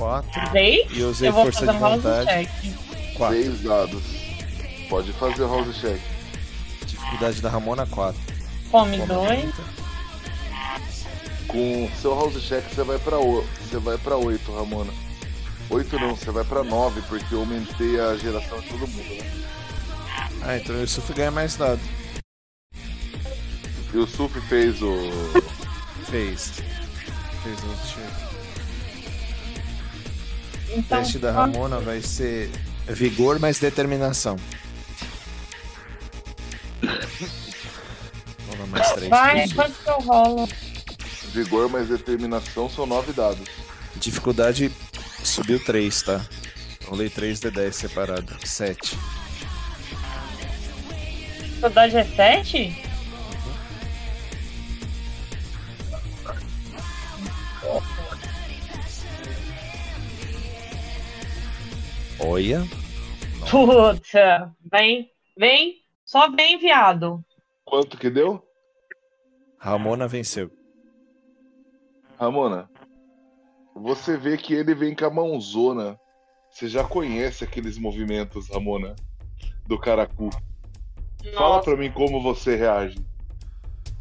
4. 0.01 0.51
Dei? 0.53 0.87
E 0.91 1.01
eu 1.01 1.11
usei 1.11 1.29
eu 1.29 1.33
vou 1.35 1.45
força 1.45 1.67
fazer 1.67 1.73
de 1.73 1.79
vontade. 1.79 2.51
4. 3.17 3.37
6 3.37 3.61
dados. 3.61 4.03
Pode 4.89 5.13
fazer 5.13 5.47
house 5.47 5.77
check. 5.79 6.01
Dificuldade 6.87 7.43
da 7.43 7.51
Ramona 7.51 7.87
4. 7.87 8.19
Fome 8.71 8.97
2. 8.99 9.55
Com 11.47 11.91
seu 12.01 12.15
house 12.15 12.43
check 12.43 12.65
você 12.65 12.83
vai 12.83 12.99
pra, 12.99 13.19
o... 13.19 13.45
você 13.61 13.79
vai 13.79 13.99
pra 13.99 14.17
8, 14.17 14.51
Ramona. 14.53 14.93
8 15.69 15.99
não, 16.01 16.17
você 16.17 16.31
vai 16.31 16.45
pra 16.45 16.65
9, 16.65 17.03
porque 17.03 17.35
eu 17.35 17.41
aumentei 17.41 18.01
a 18.01 18.17
geração 18.17 18.59
de 18.61 18.69
todo 18.69 18.89
mundo, 18.89 19.15
né? 19.15 19.31
Ah, 20.43 20.57
então 20.57 20.75
o 20.75 20.81
Yusuf 20.81 21.13
ganha 21.13 21.31
mais 21.31 21.57
dado. 21.57 21.81
E 23.93 23.99
o 23.99 24.07
Suf 24.07 24.41
fez 24.43 24.81
o. 24.83 24.95
Fez. 26.09 26.63
Fez 27.43 27.59
o 27.65 28.30
check. 30.71 30.77
O 30.77 30.79
Então, 30.79 30.99
teste 30.99 31.19
da 31.19 31.33
Ramona 31.33 31.79
vai 31.81 32.01
ser 32.01 32.51
vigor 32.89 33.39
mais 33.39 33.59
determinação. 33.59 34.37
Rola 38.49 38.67
mais 38.69 38.93
3 38.93 39.09
Vai, 39.09 39.49
quanto 39.49 39.75
que 39.83 39.89
eu 39.91 39.99
rolo? 40.01 40.49
Vigor 41.33 41.69
mais 41.69 41.89
determinação 41.89 42.69
são 42.71 42.87
9 42.87 43.13
dados. 43.13 43.47
Dificuldade 43.97 44.71
subiu 45.23 45.63
3, 45.65 46.03
tá? 46.03 46.21
Rolei 46.87 47.09
3 47.11 47.41
D10 47.41 47.73
separado. 47.73 48.35
7. 48.45 48.99
Dificuldade 51.43 51.97
é 51.97 52.05
7? 52.05 52.90
Olha. 62.23 62.61
Puta, 63.51 64.55
vem, 64.71 65.11
vem, 65.37 65.77
só 66.05 66.31
vem, 66.31 66.59
viado. 66.59 67.25
Quanto 67.65 67.97
que 67.97 68.11
deu? 68.11 68.45
Ramona 69.59 70.07
venceu. 70.07 70.51
Ramona, 72.19 72.69
você 73.75 74.17
vê 74.17 74.37
que 74.37 74.53
ele 74.53 74.75
vem 74.75 74.95
com 74.95 75.07
a 75.07 75.11
mãozona. 75.11 75.99
Você 76.51 76.69
já 76.69 76.85
conhece 76.85 77.45
aqueles 77.45 77.79
movimentos, 77.79 78.51
Ramona, 78.51 78.95
do 79.67 79.79
Caracu. 79.79 80.31
Fala 81.35 81.57
Nossa. 81.57 81.65
pra 81.71 81.77
mim 81.77 81.91
como 81.91 82.23
você 82.23 82.57
reage. 82.57 82.99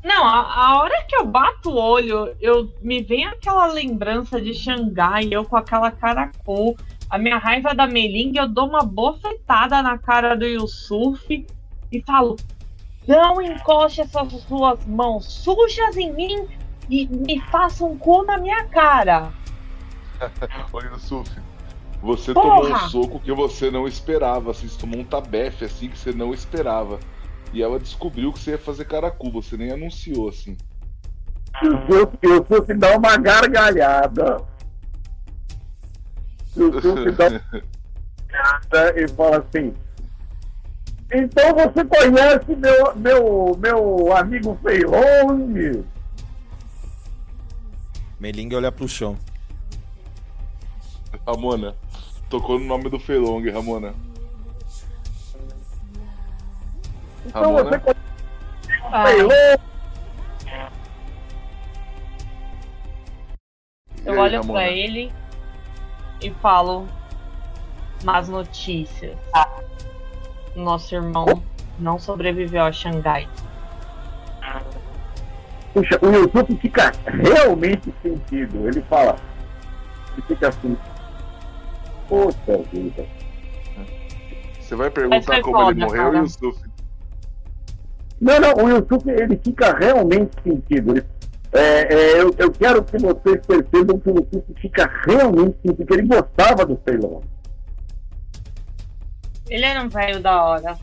Não, 0.04 0.26
a, 0.26 0.68
a 0.68 0.80
hora 0.80 1.06
que 1.08 1.16
eu 1.16 1.26
bato 1.26 1.70
o 1.70 1.78
olho, 1.78 2.36
eu 2.40 2.74
me 2.82 3.02
vem 3.02 3.26
aquela 3.26 3.68
lembrança 3.68 4.42
de 4.42 4.54
Xangai, 4.54 5.28
eu 5.32 5.44
com 5.44 5.58
aquela 5.58 5.92
caracu, 5.92 6.76
a 7.10 7.18
minha 7.18 7.38
raiva 7.38 7.74
da 7.74 7.88
Meling, 7.88 8.34
eu 8.36 8.48
dou 8.48 8.68
uma 8.68 8.84
bofetada 8.84 9.82
na 9.82 9.98
cara 9.98 10.36
do 10.36 10.46
Yusuf 10.46 11.46
e 11.92 12.02
falo: 12.04 12.36
Não 13.08 13.42
encoste 13.42 14.02
essas 14.02 14.32
suas 14.44 14.86
mãos 14.86 15.26
sujas 15.26 15.98
em 15.98 16.14
mim 16.14 16.48
e 16.90 17.08
me 17.08 17.42
faça 17.52 17.84
um 17.84 17.98
cu 17.98 18.24
na 18.24 18.38
minha 18.38 18.66
cara. 18.66 19.32
Ô 20.72 20.80
Yusuf, 20.82 21.30
você 22.02 22.34
Porra! 22.34 22.62
tomou 22.62 22.72
um 22.72 22.90
soco 22.90 23.20
que 23.20 23.32
você 23.32 23.72
não 23.72 23.88
esperava. 23.88 24.52
Assim, 24.52 24.68
você 24.68 24.80
tomou 24.80 25.00
um 25.00 25.06
tabefe 25.06 25.66
assim 25.66 25.90
que 25.90 25.98
você 25.98 26.12
não 26.12 26.34
esperava. 26.34 27.00
E 27.52 27.64
ela 27.64 27.80
descobriu 27.80 28.32
que 28.32 28.40
você 28.40 28.52
ia 28.52 28.58
fazer 28.60 28.86
caracu, 28.86 29.32
você 29.32 29.58
nem 29.58 29.72
anunciou 29.72 30.30
assim. 30.30 30.56
Eu, 31.64 32.12
eu 32.22 32.46
fosse 32.46 32.76
dar 32.76 32.98
uma 32.98 33.18
gargalhada. 33.18 34.38
Dar 37.18 37.32
uma 38.92 39.00
e 39.00 39.08
fala 39.10 39.38
assim. 39.40 39.74
Então 41.12 41.56
você 41.56 41.84
conhece 41.86 42.56
meu, 42.56 42.96
meu, 42.96 43.58
meu 43.60 44.16
amigo 44.16 44.58
Feilong? 44.62 45.84
Meling 48.20 48.54
olha 48.54 48.72
pro 48.72 48.88
chão. 48.88 49.18
Ramona, 51.28 51.76
tocou 52.30 52.60
no 52.60 52.66
nome 52.66 52.90
do 52.90 53.00
Feilong, 53.00 53.50
Ramona. 53.50 53.94
Então 57.26 57.42
Ramona? 57.56 57.64
você 57.70 57.80
conhece 57.80 58.00
Ah, 58.92 59.04
o 59.04 59.08
Feilong? 59.08 59.60
eu 64.06 64.14
aí, 64.14 64.20
olho 64.20 64.38
Ramona? 64.42 64.54
pra 64.54 64.68
ele 64.72 65.12
e 66.22 66.32
falo: 66.32 66.88
Más 68.04 68.30
notícias. 68.30 69.18
Nosso 70.56 70.96
irmão 70.96 71.44
não 71.78 72.00
sobreviveu 72.00 72.64
a 72.64 72.72
Xangai. 72.72 73.28
Puxa, 75.74 76.00
o 76.02 76.12
YouTube 76.12 76.58
fica 76.58 76.92
realmente 77.06 77.94
sentido. 78.02 78.68
Ele 78.68 78.82
fala, 78.82 79.16
ele 80.14 80.22
fica 80.28 80.50
assim. 80.50 80.78
Poxa 82.08 82.58
vida. 82.74 83.06
Você 84.60 84.76
vai 84.76 84.90
perguntar 84.90 85.42
como 85.42 85.58
foda, 85.58 85.72
ele 85.72 85.86
morreu, 85.86 86.04
cara. 86.04 86.18
Yusuf? 86.18 86.70
Não, 88.20 88.40
não, 88.40 88.54
o 88.66 88.70
YouTube 88.70 89.10
ele 89.10 89.38
fica 89.38 89.78
realmente 89.78 90.32
sentido. 90.44 90.92
Ele, 90.92 91.06
é, 91.52 91.94
é, 91.94 92.22
eu, 92.22 92.34
eu, 92.38 92.52
quero 92.52 92.84
que 92.84 92.98
vocês 92.98 93.46
percebam 93.46 94.00
que 94.00 94.10
o 94.10 94.16
YouTube 94.16 94.56
fica 94.62 94.92
realmente 95.08 95.58
sentido, 95.64 95.86
que 95.86 95.94
ele 95.94 96.08
gostava 96.08 96.66
do 96.66 96.80
Ceylon. 96.86 97.22
Ele 99.50 99.66
era 99.66 99.82
um 99.82 99.90
velho 99.90 100.20
da 100.20 100.44
hora. 100.44 100.78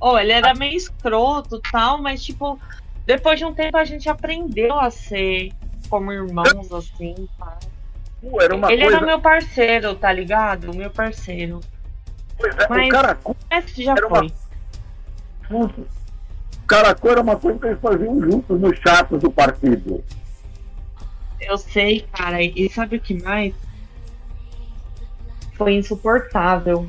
Oh, 0.00 0.16
ele 0.16 0.32
era 0.32 0.54
meio 0.54 0.76
escroto 0.76 1.60
tal, 1.72 2.00
mas 2.00 2.22
tipo, 2.22 2.58
depois 3.04 3.38
de 3.38 3.44
um 3.44 3.52
tempo 3.52 3.76
a 3.76 3.84
gente 3.84 4.08
aprendeu 4.08 4.78
a 4.78 4.90
ser 4.90 5.52
como 5.88 6.12
irmãos, 6.12 6.72
assim, 6.72 7.28
tá? 7.38 7.58
Uh, 8.22 8.40
era 8.40 8.54
uma 8.54 8.72
ele 8.72 8.82
coisa... 8.82 8.96
era 8.98 9.06
meu 9.06 9.20
parceiro, 9.20 9.94
tá 9.96 10.12
ligado? 10.12 10.74
Meu 10.74 10.90
parceiro. 10.90 11.60
Pois 12.38 12.56
é, 12.56 12.66
mas 12.68 12.86
o 12.86 12.90
cara 12.90 13.18
já 13.76 13.94
foi. 13.96 14.32
Uma... 15.50 15.74
Caracol 16.66 17.10
era 17.10 17.20
uma 17.20 17.36
coisa 17.36 17.58
que 17.58 17.66
eles 17.66 17.80
faziam 17.80 18.20
juntos 18.20 18.60
nos 18.60 18.78
chatos 18.78 19.20
do 19.20 19.30
partido. 19.30 20.02
Eu 21.40 21.58
sei, 21.58 22.06
cara, 22.12 22.42
e 22.42 22.68
sabe 22.70 22.96
o 22.96 23.00
que 23.00 23.22
mais? 23.22 23.54
Foi 25.54 25.74
insuportável 25.74 26.88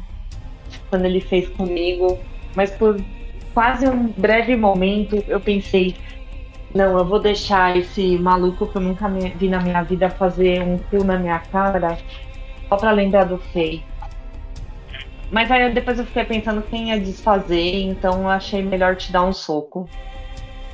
quando 0.89 1.06
ele 1.06 1.19
fez 1.19 1.47
comigo, 1.49 2.18
mas 2.56 2.72
por 2.72 2.99
quase 3.53 3.88
um 3.88 4.07
breve 4.07 4.56
momento 4.56 5.23
eu 5.27 5.39
pensei, 5.39 5.95
não, 6.73 6.97
eu 6.97 7.06
vou 7.06 7.19
deixar 7.19 7.77
esse 7.77 8.18
maluco 8.18 8.68
que 8.68 8.77
eu 8.77 8.81
nunca 8.81 9.07
vi 9.10 9.47
na 9.49 9.60
minha 9.60 9.84
vida 9.84 10.10
fazer 10.10 10.61
um 10.61 10.77
fio 10.89 11.03
na 11.03 11.18
minha 11.18 11.39
cara 11.39 11.97
só 12.68 12.76
pra 12.76 12.91
lembrar 12.91 13.26
do 13.26 13.38
Fei. 13.38 13.84
Mas 15.31 15.49
aí 15.52 15.73
depois 15.73 15.99
eu 15.99 16.06
fiquei 16.06 16.26
pensando 16.26 16.61
quem 16.61 16.89
ia 16.89 16.99
desfazer, 16.99 17.81
então 17.81 18.22
eu 18.22 18.30
achei 18.30 18.61
melhor 18.61 18.95
te 18.95 19.11
dar 19.11 19.23
um 19.23 19.34
soco. 19.34 19.89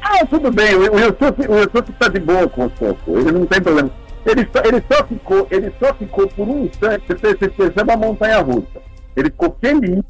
Ah, 0.02 0.26
tudo 0.26 0.52
bem, 0.52 0.76
o 0.76 0.84
Yusuf, 0.84 1.48
o 1.48 1.58
Yusuf 1.58 1.94
tá 2.00 2.08
de 2.08 2.20
boa 2.20 2.48
com 2.50 2.66
o 2.66 2.72
soco, 2.78 3.18
ele 3.18 3.32
não 3.32 3.46
tem 3.46 3.62
problema. 3.62 3.92
Ele 4.26 4.48
só, 4.54 4.62
ele 4.64 4.84
só 4.92 5.08
ficou, 5.08 5.48
ele 5.50 5.74
só 5.80 5.94
ficou 5.94 6.28
por 6.28 6.48
um 6.48 6.66
instante, 6.66 7.06
você 7.08 7.50
percebe 7.50 7.82
uma 7.82 7.98
montanha 7.98 8.40
russa. 8.40 8.82
Ele 9.16 9.30
ficou 9.30 9.58
feliz. 9.60 9.98
Né? 9.98 10.04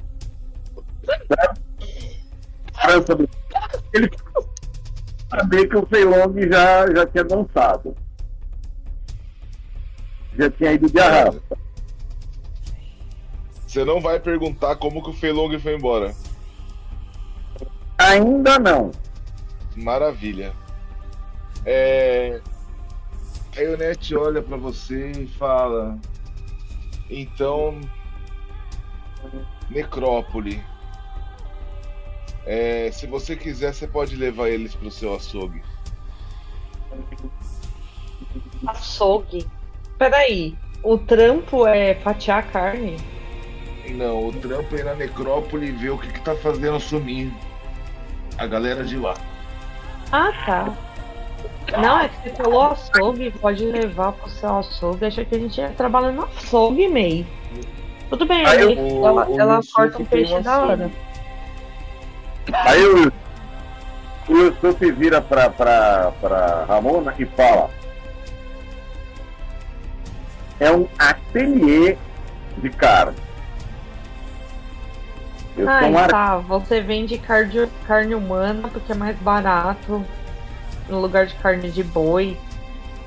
Ele 3.94 4.10
saber 5.30 5.68
que 5.68 5.78
o 5.78 5.86
Feilong 5.86 6.34
já, 6.52 6.94
já 6.94 7.06
tinha 7.08 7.24
dançado. 7.24 7.96
Já 10.38 10.50
tinha 10.52 10.74
ido 10.74 10.90
de 10.90 11.00
arrasta. 11.00 11.58
Você 13.72 13.86
não 13.86 14.02
vai 14.02 14.20
perguntar 14.20 14.76
como 14.76 15.02
que 15.02 15.12
o 15.12 15.14
Feilong 15.14 15.58
foi 15.58 15.76
embora? 15.76 16.14
Ainda 17.98 18.60
não. 18.60 18.92
Maravilha. 19.78 20.54
É... 21.66 22.42
Aí 23.56 23.74
o 23.74 23.78
Net 23.78 24.14
olha 24.14 24.42
para 24.42 24.58
você 24.58 25.12
e 25.12 25.26
fala: 25.26 25.98
Então, 27.10 27.80
Necrópole. 29.70 30.62
É, 32.46 32.92
se 32.92 33.08
você 33.08 33.38
quiser, 33.38 33.74
você 33.74 33.88
pode 33.88 34.18
levar 34.18 34.50
eles 34.50 34.76
pro 34.76 34.92
seu 34.92 35.16
açougue. 35.16 35.64
Açougue? 38.68 39.48
Peraí, 39.98 40.58
o 40.84 40.98
trampo 40.98 41.66
é 41.66 41.96
fatiar 41.96 42.52
carne? 42.52 42.98
Não, 43.94 44.28
o 44.28 44.34
trampo 44.34 44.76
é 44.76 44.80
ir 44.80 44.86
na 44.86 44.96
necrópole 44.96 45.68
e 45.68 45.72
ver 45.72 45.90
o 45.90 45.98
que, 45.98 46.08
que 46.08 46.22
tá 46.22 46.36
fazendo 46.36 46.80
sumir 46.80 47.32
a 48.38 48.48
galera 48.48 48.84
de 48.84 48.98
lá. 48.98 49.16
Ah, 50.12 50.32
tá. 50.46 50.74
Não, 51.80 52.00
é 52.00 52.10
que 52.10 52.16
você 52.24 52.30
falou 52.36 52.62
açougue, 52.64 53.32
pode 53.32 53.66
levar 53.66 54.14
pro 54.14 54.30
seu 54.30 54.58
açougue. 54.60 55.06
Achei 55.06 55.26
que 55.26 55.36
a 55.36 55.40
gente 55.40 55.60
ia 55.60 55.70
trabalhar 55.70 56.12
no 56.12 56.24
açougue, 56.24 56.88
May. 56.88 57.26
Tudo 58.10 58.26
bem, 58.26 58.46
aí, 58.46 58.58
aí 58.58 58.76
o, 58.76 59.06
ela, 59.08 59.30
o 59.30 59.40
ela 59.40 59.62
corta 59.74 60.02
um 60.02 60.06
peixe 60.06 60.38
da 60.42 60.60
hora. 60.60 60.92
Aí 62.52 62.84
o, 62.86 63.12
o 64.28 64.38
Yusuf 64.38 64.92
vira 64.92 65.22
pra, 65.22 65.50
pra, 65.50 66.12
pra 66.20 66.66
Ramona 66.66 67.14
e 67.18 67.26
fala: 67.26 67.70
É 70.60 70.72
um 70.72 70.88
ateliê 71.00 71.98
de 72.58 72.70
carne. 72.70 73.31
Eu 75.58 75.70
ah, 75.70 75.82
um 75.82 76.08
tá. 76.08 76.38
Você 76.38 76.82
vende 76.82 77.18
carne, 77.18 77.68
carne 77.86 78.16
humana 78.16 78.68
porque 78.70 78.92
é 78.92 78.96
mais 78.96 79.18
barato 79.18 80.04
no 80.88 81.00
lugar 81.00 81.26
de 81.26 81.36
carne 81.36 81.70
de 81.70 81.84
boi. 81.84 82.38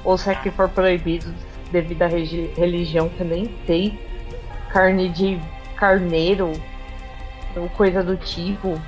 Ou 0.05 0.19
se 0.19 0.31
é 0.31 0.35
que 0.35 0.51
for 0.51 0.69
proibido 0.69 1.33
devido 1.73 2.03
à 2.03 2.07
religião, 2.07 3.09
que 3.09 3.21
eu 3.21 3.27
nem 3.27 3.55
sei 3.67 3.99
carne 4.71 5.09
de 5.09 5.41
carneiro 5.77 6.53
ou 7.57 7.69
coisa 7.71 8.03
do 8.03 8.17
tipo. 8.17 8.81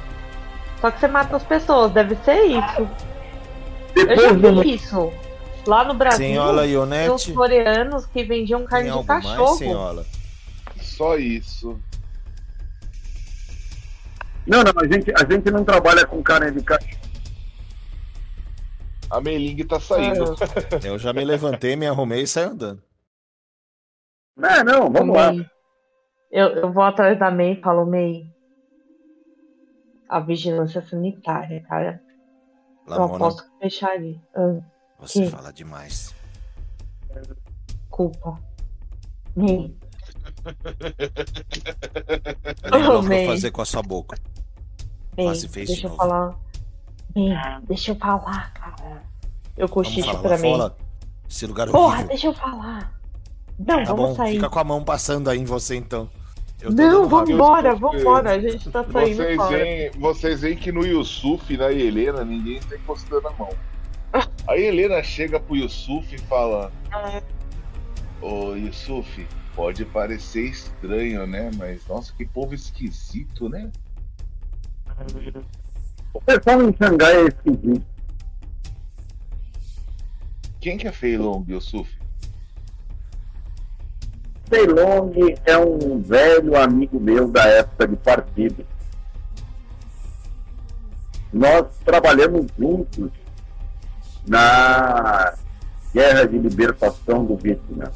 Só 0.81 0.91
que 0.91 1.01
você 1.01 1.09
mata 1.09 1.37
as 1.37 1.45
pessoas, 1.45 1.93
deve 1.93 2.17
ser 2.17 2.43
isso. 2.45 2.89
Eu 3.95 4.17
já 4.17 4.33
vi 4.63 4.75
isso. 4.75 5.13
Lá 5.67 5.85
no 5.85 5.95
Brasil, 5.95 6.19
senhora 6.19 6.67
Ionete, 6.67 7.11
os 7.11 7.27
coreanos 7.27 8.07
que 8.07 8.23
vendiam 8.23 8.65
carne 8.65 8.91
de 8.91 9.05
cachorro. 9.05 9.95
Mais, 9.95 10.07
Só 10.81 11.17
isso. 11.17 11.79
Não, 14.47 14.63
não, 14.63 14.73
a 14.81 14.87
gente, 14.87 15.13
a 15.13 15.31
gente 15.31 15.51
não 15.51 15.65
trabalha 15.65 16.07
com 16.07 16.23
carne 16.23 16.53
de 16.53 16.63
cachorro. 16.63 17.07
A 19.11 19.21
Meling 19.21 19.67
tá 19.67 19.81
saindo. 19.81 20.35
É. 20.85 20.89
Eu 20.89 20.99
já 20.99 21.13
me 21.13 21.25
levantei, 21.25 21.77
me 21.77 21.87
arrumei 21.87 22.23
e 22.23 22.27
saí 22.27 22.45
andando. 22.45 22.83
Não, 24.37 24.65
não, 24.65 24.93
vamos 24.93 25.17
lá. 25.17 25.33
Eu, 26.31 26.49
eu 26.49 26.73
vou 26.73 26.83
atrás 26.83 27.19
da 27.19 27.31
MEI 27.31 27.55
e 27.55 27.61
falo, 27.61 27.87
MEI, 27.87 28.31
a 30.09 30.21
vigilância 30.21 30.83
sanitária, 30.83 31.63
cara. 31.63 32.03
Lamona, 32.87 33.15
eu 33.15 33.19
posso 33.19 33.51
fechar 33.59 33.91
ali. 33.93 34.21
Ah, 34.35 34.61
você 34.99 35.23
que? 35.23 35.31
fala 35.31 35.53
demais. 35.53 36.15
Culpa. 37.89 38.39
MEI. 39.35 39.75
Eu 42.65 42.97
oh, 42.99 43.03
vou 43.03 43.27
fazer 43.27 43.51
com 43.51 43.63
a 43.63 43.65
sua 43.65 43.83
boca. 43.83 44.17
Mei, 45.17 45.27
Quase 45.27 45.49
fez 45.49 45.69
deixa 45.69 45.81
de 45.81 45.87
eu 45.87 45.91
novo. 45.91 46.03
falar. 46.03 46.35
MEI, 47.15 47.37
deixa 47.67 47.93
eu 47.93 47.97
falar, 47.97 48.53
cara. 48.53 49.03
Eu 49.57 49.69
cochicho 49.69 50.19
pra 50.19 50.37
mim. 50.39 50.55
Esse 51.29 51.47
lugar 51.47 51.69
Porra, 51.71 51.87
horrível. 51.87 52.09
deixa 52.09 52.27
eu 52.29 52.35
falar. 52.35 52.93
Não, 53.59 53.85
tá 53.85 53.95
vamos 53.95 54.11
bom, 54.11 54.15
sair. 54.17 54.35
Fica 54.35 54.51
com 54.51 54.59
a 54.59 54.65
mão 54.65 54.85
passando 54.85 55.31
aí 55.31 55.39
em 55.39 55.45
você 55.45 55.77
então. 55.77 56.09
Não, 56.63 57.09
vambora, 57.09 57.75
vambora. 57.75 58.33
A 58.33 58.39
gente 58.39 58.71
tá 58.71 58.85
saindo 58.85 59.17
vocês 59.17 59.49
Veem, 59.49 59.91
vocês 59.93 60.41
veem 60.41 60.57
que 60.57 60.73
no 60.73 60.85
Yusuf 60.85 61.53
e 61.53 61.57
na 61.57 61.71
Helena 61.73 62.25
ninguém 62.25 62.61
tá 62.61 62.77
encostando 62.77 63.29
a 63.29 63.33
mão. 63.33 63.51
A 64.49 64.57
Helena 64.57 65.03
chega 65.03 65.41
pro 65.41 65.57
Yusuf 65.57 66.15
e 66.15 66.19
fala: 66.19 66.73
Ô 68.21 68.55
Yusuf, 68.55 69.27
pode 69.55 69.85
parecer 69.87 70.49
estranho, 70.51 71.27
né? 71.27 71.51
Mas 71.57 71.87
nossa, 71.87 72.13
que 72.17 72.25
povo 72.25 72.55
esquisito, 72.55 73.49
né? 73.49 73.71
O 76.13 76.21
pessoal 76.21 76.63
em 76.63 76.75
Xangai 76.77 77.17
é 77.17 77.25
esquisito. 77.27 77.87
Quem 80.61 80.79
que 80.79 80.89
é 80.89 80.93
Feilong, 80.93 81.45
Yusuf? 81.49 81.97
Ceylong 84.49 85.13
é 85.45 85.59
um 85.59 86.01
velho 86.01 86.57
amigo 86.57 86.99
meu 86.99 87.29
da 87.29 87.45
época 87.45 87.89
de 87.89 87.97
partido. 87.97 88.67
Nós 91.33 91.67
trabalhamos 91.85 92.47
juntos 92.59 93.11
na 94.27 95.35
Guerra 95.93 96.27
de 96.27 96.39
Libertação 96.39 97.25
do 97.25 97.37
Vietnã. 97.37 97.91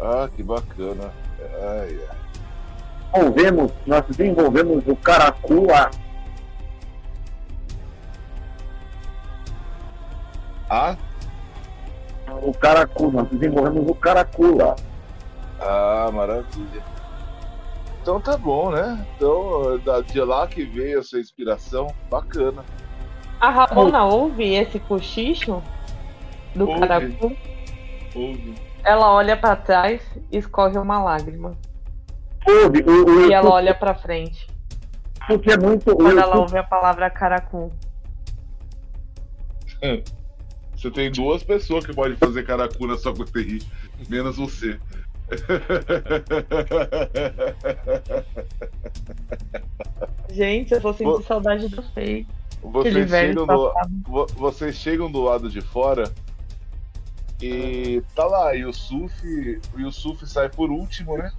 Ah, 0.00 0.28
que 0.34 0.42
bacana. 0.42 1.12
Ai, 1.40 2.00
ai. 2.10 2.23
Desenvolvemos, 3.14 3.72
nós 3.86 4.04
desenvolvemos 4.06 4.88
o 4.88 4.96
Caracu 4.96 5.66
lá. 5.66 5.90
Ah? 10.68 10.96
o 12.42 12.52
Caracu, 12.52 13.10
nós 13.10 13.28
desenvolvemos 13.28 13.88
o 13.88 13.94
Caracu 13.94 14.56
lá. 14.56 14.74
Ah, 15.60 16.10
maravilha. 16.12 16.82
Então 18.02 18.20
tá 18.20 18.36
bom, 18.36 18.70
né? 18.70 19.06
Então, 19.16 19.80
de 20.06 20.20
lá 20.20 20.46
que 20.46 20.64
veio 20.64 20.98
essa 20.98 21.18
inspiração, 21.18 21.86
bacana. 22.10 22.64
A 23.40 23.48
Ramona 23.48 24.04
ouve 24.04 24.54
esse 24.54 24.78
cochicho 24.78 25.62
do 26.54 26.68
ouve. 26.68 26.80
caracu? 26.80 27.36
Ouve. 28.14 28.54
Ela 28.82 29.12
olha 29.12 29.36
para 29.36 29.56
trás 29.56 30.02
e 30.30 30.36
escorre 30.36 30.76
uma 30.76 31.02
lágrima. 31.02 31.56
Ouve. 32.46 32.82
O, 32.82 33.04
o, 33.04 33.26
e 33.28 33.32
ela 33.32 33.50
olha 33.50 33.74
para 33.74 33.94
frente. 33.94 34.46
Porque 35.26 35.50
é 35.52 35.56
muito. 35.56 35.96
Quando 35.96 36.18
ela 36.18 36.38
ouve 36.38 36.58
a 36.58 36.62
palavra 36.62 37.08
caracu. 37.10 37.72
Você 40.76 40.90
tem 40.90 41.10
duas 41.10 41.42
pessoas 41.42 41.86
que 41.86 41.94
podem 41.94 42.16
fazer 42.16 42.42
caracu 42.44 42.86
na 42.86 42.96
sua 42.96 43.14
coterie, 43.14 43.62
menos 44.08 44.36
você. 44.36 44.78
Gente, 50.30 50.72
eu 50.74 50.80
tô 50.80 50.92
sentindo 50.92 51.22
saudade 51.22 51.68
do 51.68 51.82
Fei. 51.82 52.26
Vocês 52.62 53.10
chegam, 53.10 53.46
do, 53.46 53.72
vocês 54.36 54.74
chegam 54.76 55.10
do 55.10 55.22
lado 55.22 55.50
de 55.50 55.60
fora 55.60 56.12
e 57.42 58.02
tá 58.14 58.24
lá, 58.24 58.54
e 58.54 58.64
o 58.64 58.72
Suf, 58.72 59.12
e 59.24 59.84
o 59.84 59.92
Suf 59.92 60.26
sai 60.26 60.48
por 60.48 60.70
último, 60.70 61.18
né? 61.18 61.30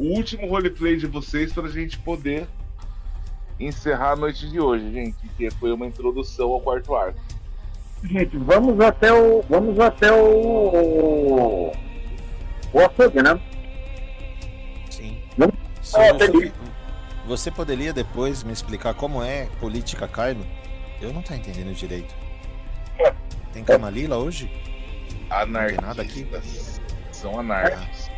O 0.00 0.16
último 0.16 0.48
roleplay 0.48 0.96
de 0.96 1.06
vocês 1.06 1.52
pra 1.52 1.68
gente 1.68 1.98
poder 1.98 2.48
encerrar 3.60 4.12
a 4.12 4.16
noite 4.16 4.48
de 4.48 4.58
hoje, 4.58 4.90
gente, 4.90 5.18
que 5.36 5.50
foi 5.50 5.70
uma 5.72 5.86
introdução 5.86 6.50
ao 6.52 6.60
quarto 6.62 6.94
arco. 6.94 7.20
Gente, 8.04 8.34
vamos 8.38 8.80
até 8.80 9.12
o. 9.12 9.42
Vamos 9.42 9.78
até 9.78 10.10
o. 10.10 11.70
O 12.72 12.78
açougue, 12.78 13.22
né? 13.22 13.38
Sim. 14.88 15.20
Não? 15.36 15.48
É, 15.48 16.12
você 17.26 17.50
poderia 17.50 17.92
depois 17.92 18.42
me 18.42 18.54
explicar 18.54 18.94
como 18.94 19.22
é 19.22 19.50
política 19.60 20.08
carno? 20.08 20.46
Eu 20.98 21.12
não 21.12 21.20
tô 21.20 21.34
entendendo 21.34 21.74
direito. 21.74 22.14
Tem 23.52 23.62
Camalila 23.62 24.16
hoje? 24.16 24.50
Anarquistas. 25.28 25.86
nada 25.86 26.00
aqui? 26.00 26.26
São 27.12 27.38
anarquistas. 27.38 28.09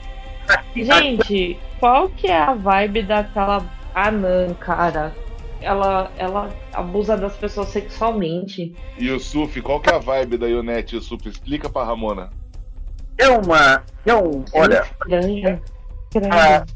Gente, 0.75 1.59
qual 1.79 2.09
que 2.09 2.27
é 2.27 2.39
a 2.39 2.55
vibe 2.55 3.03
daquela 3.03 3.65
Anan, 3.95 4.55
cara? 4.55 5.15
Ela, 5.61 6.11
ela 6.17 6.51
abusa 6.73 7.17
das 7.17 7.37
pessoas 7.37 7.69
sexualmente. 7.69 8.75
E 8.99 9.11
o 9.11 9.21
Suf, 9.21 9.61
qual 9.63 9.81
que 9.81 9.91
é 9.91 9.95
a 9.95 9.99
vibe 9.99 10.37
da 10.37 10.47
Ionete, 10.47 11.01
Suf? 11.01 11.29
Explica 11.29 11.69
pra 11.69 11.85
Ramona. 11.85 12.31
É 13.17 13.29
uma. 13.29 13.83
É 14.05 14.15
um. 14.15 14.45
É 14.53 14.61
olha. 14.61 14.83
Estranha. 14.83 15.63
Estranha. 16.13 16.67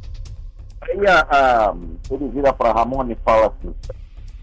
Aí 0.82 1.06
a, 1.06 1.26
a, 1.30 1.74
ele 2.10 2.28
vira 2.28 2.52
pra 2.52 2.72
Ramona 2.72 3.12
e 3.12 3.16
fala 3.24 3.46
assim: 3.46 3.74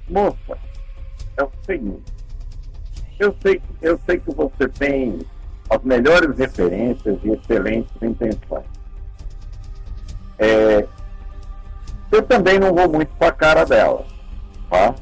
Moça, 0.10 0.58
é 1.38 1.44
o 1.44 1.50
seguinte. 1.66 2.14
Eu 3.20 3.36
sei, 3.42 3.62
eu 3.82 4.00
sei 4.06 4.20
que 4.20 4.34
você 4.34 4.68
tem 4.68 5.20
as 5.70 5.82
melhores 5.84 6.38
referências 6.38 7.18
e 7.24 7.30
excelentes 7.30 7.96
intenções. 8.02 8.66
É, 10.44 10.86
eu 12.12 12.22
também 12.24 12.60
não 12.60 12.74
vou 12.74 12.90
muito 12.90 13.16
com 13.16 13.26
a 13.26 13.32
cara 13.32 13.64
dela, 13.64 14.06
tá? 14.70 14.94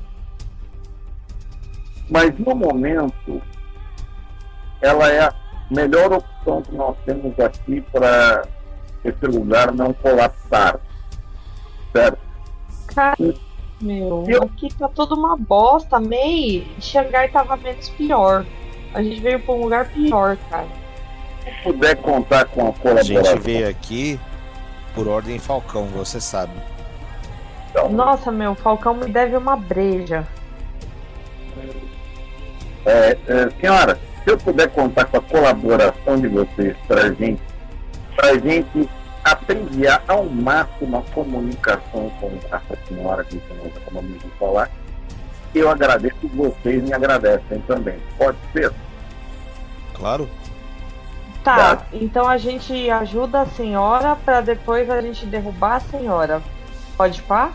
Mas 2.08 2.38
no 2.38 2.54
momento, 2.54 3.42
ela 4.82 5.10
é 5.10 5.22
a 5.22 5.34
melhor 5.72 6.14
opção 6.14 6.62
que 6.62 6.76
nós 6.76 6.96
temos 7.06 7.40
aqui 7.40 7.82
para 7.92 8.44
esse 9.04 9.26
lugar 9.26 9.74
não 9.74 9.94
colapsar. 9.94 10.80
Certo? 11.92 12.20
Cara, 12.94 13.16
meu, 13.82 14.24
eu... 14.28 14.44
aqui 14.44 14.72
tá 14.78 14.88
tudo 14.90 15.16
uma 15.16 15.36
bosta. 15.36 16.00
Mei, 16.00 16.70
Xangai 16.80 17.30
tava 17.30 17.58
menos 17.58 17.90
pior. 17.90 18.46
A 18.94 19.02
gente 19.02 19.22
veio 19.22 19.40
pra 19.40 19.54
um 19.56 19.64
lugar 19.64 19.90
pior, 19.90 20.38
cara. 20.50 20.68
Se 21.44 21.64
puder 21.64 21.96
contar 21.96 22.46
com 22.46 22.68
a 22.68 22.74
colaboração. 22.74 23.18
A 23.18 23.24
gente 23.24 23.40
veio 23.40 23.68
aqui 23.68 24.20
por 24.94 25.08
ordem 25.08 25.40
Falcão, 25.40 25.86
você 25.86 26.20
sabe. 26.20 26.54
Então, 27.70 27.90
Nossa, 27.90 28.32
meu, 28.32 28.54
Falcão 28.56 28.94
me 28.94 29.08
deve 29.08 29.36
uma 29.38 29.56
breja. 29.56 30.28
É, 32.86 33.18
é, 33.28 33.50
senhora, 33.60 33.98
se 34.24 34.32
eu 34.32 34.38
puder 34.38 34.70
contar 34.70 35.06
com 35.06 35.18
a 35.18 35.22
colaboração 35.22 36.20
de 36.20 36.28
vocês 36.28 36.76
para 36.88 37.14
gente, 37.14 37.42
pra 38.16 38.34
gente 38.38 38.90
abreviar 39.24 40.04
ao 40.08 40.26
máximo 40.26 40.98
a 40.98 41.02
comunicação 41.14 42.12
com 42.20 42.32
essa 42.52 42.78
senhora 42.88 43.24
que 43.24 43.42
nós 43.50 43.78
acabamos 43.78 44.20
de 44.20 44.30
falar, 44.40 44.70
eu 45.54 45.70
agradeço 45.70 46.28
vocês 46.34 46.84
me 46.84 46.94
agradecem 46.94 47.60
também. 47.68 47.98
Pode 48.18 48.38
ser? 48.54 48.72
Claro. 49.94 50.28
Tá, 51.44 51.76
tá. 51.78 51.86
então 51.94 52.28
a 52.28 52.38
gente 52.38 52.90
ajuda 52.90 53.42
a 53.42 53.46
senhora 53.48 54.16
para 54.16 54.42
depois 54.42 54.90
a 54.90 55.02
gente 55.02 55.26
derrubar 55.26 55.78
a 55.78 55.80
senhora. 55.80 56.42
Pode 56.96 57.22
pá? 57.24 57.52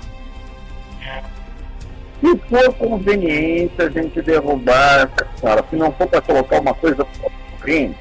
Se 2.20 2.36
for 2.48 2.74
conveniente 2.74 3.80
a 3.80 3.88
gente 3.88 4.20
derrubar 4.22 5.02
essa 5.02 5.26
senhora, 5.36 5.64
se 5.68 5.76
não 5.76 5.92
for 5.92 6.06
para 6.08 6.20
colocar 6.20 6.60
uma 6.60 6.74
coisa 6.74 7.06
crime, 7.60 7.94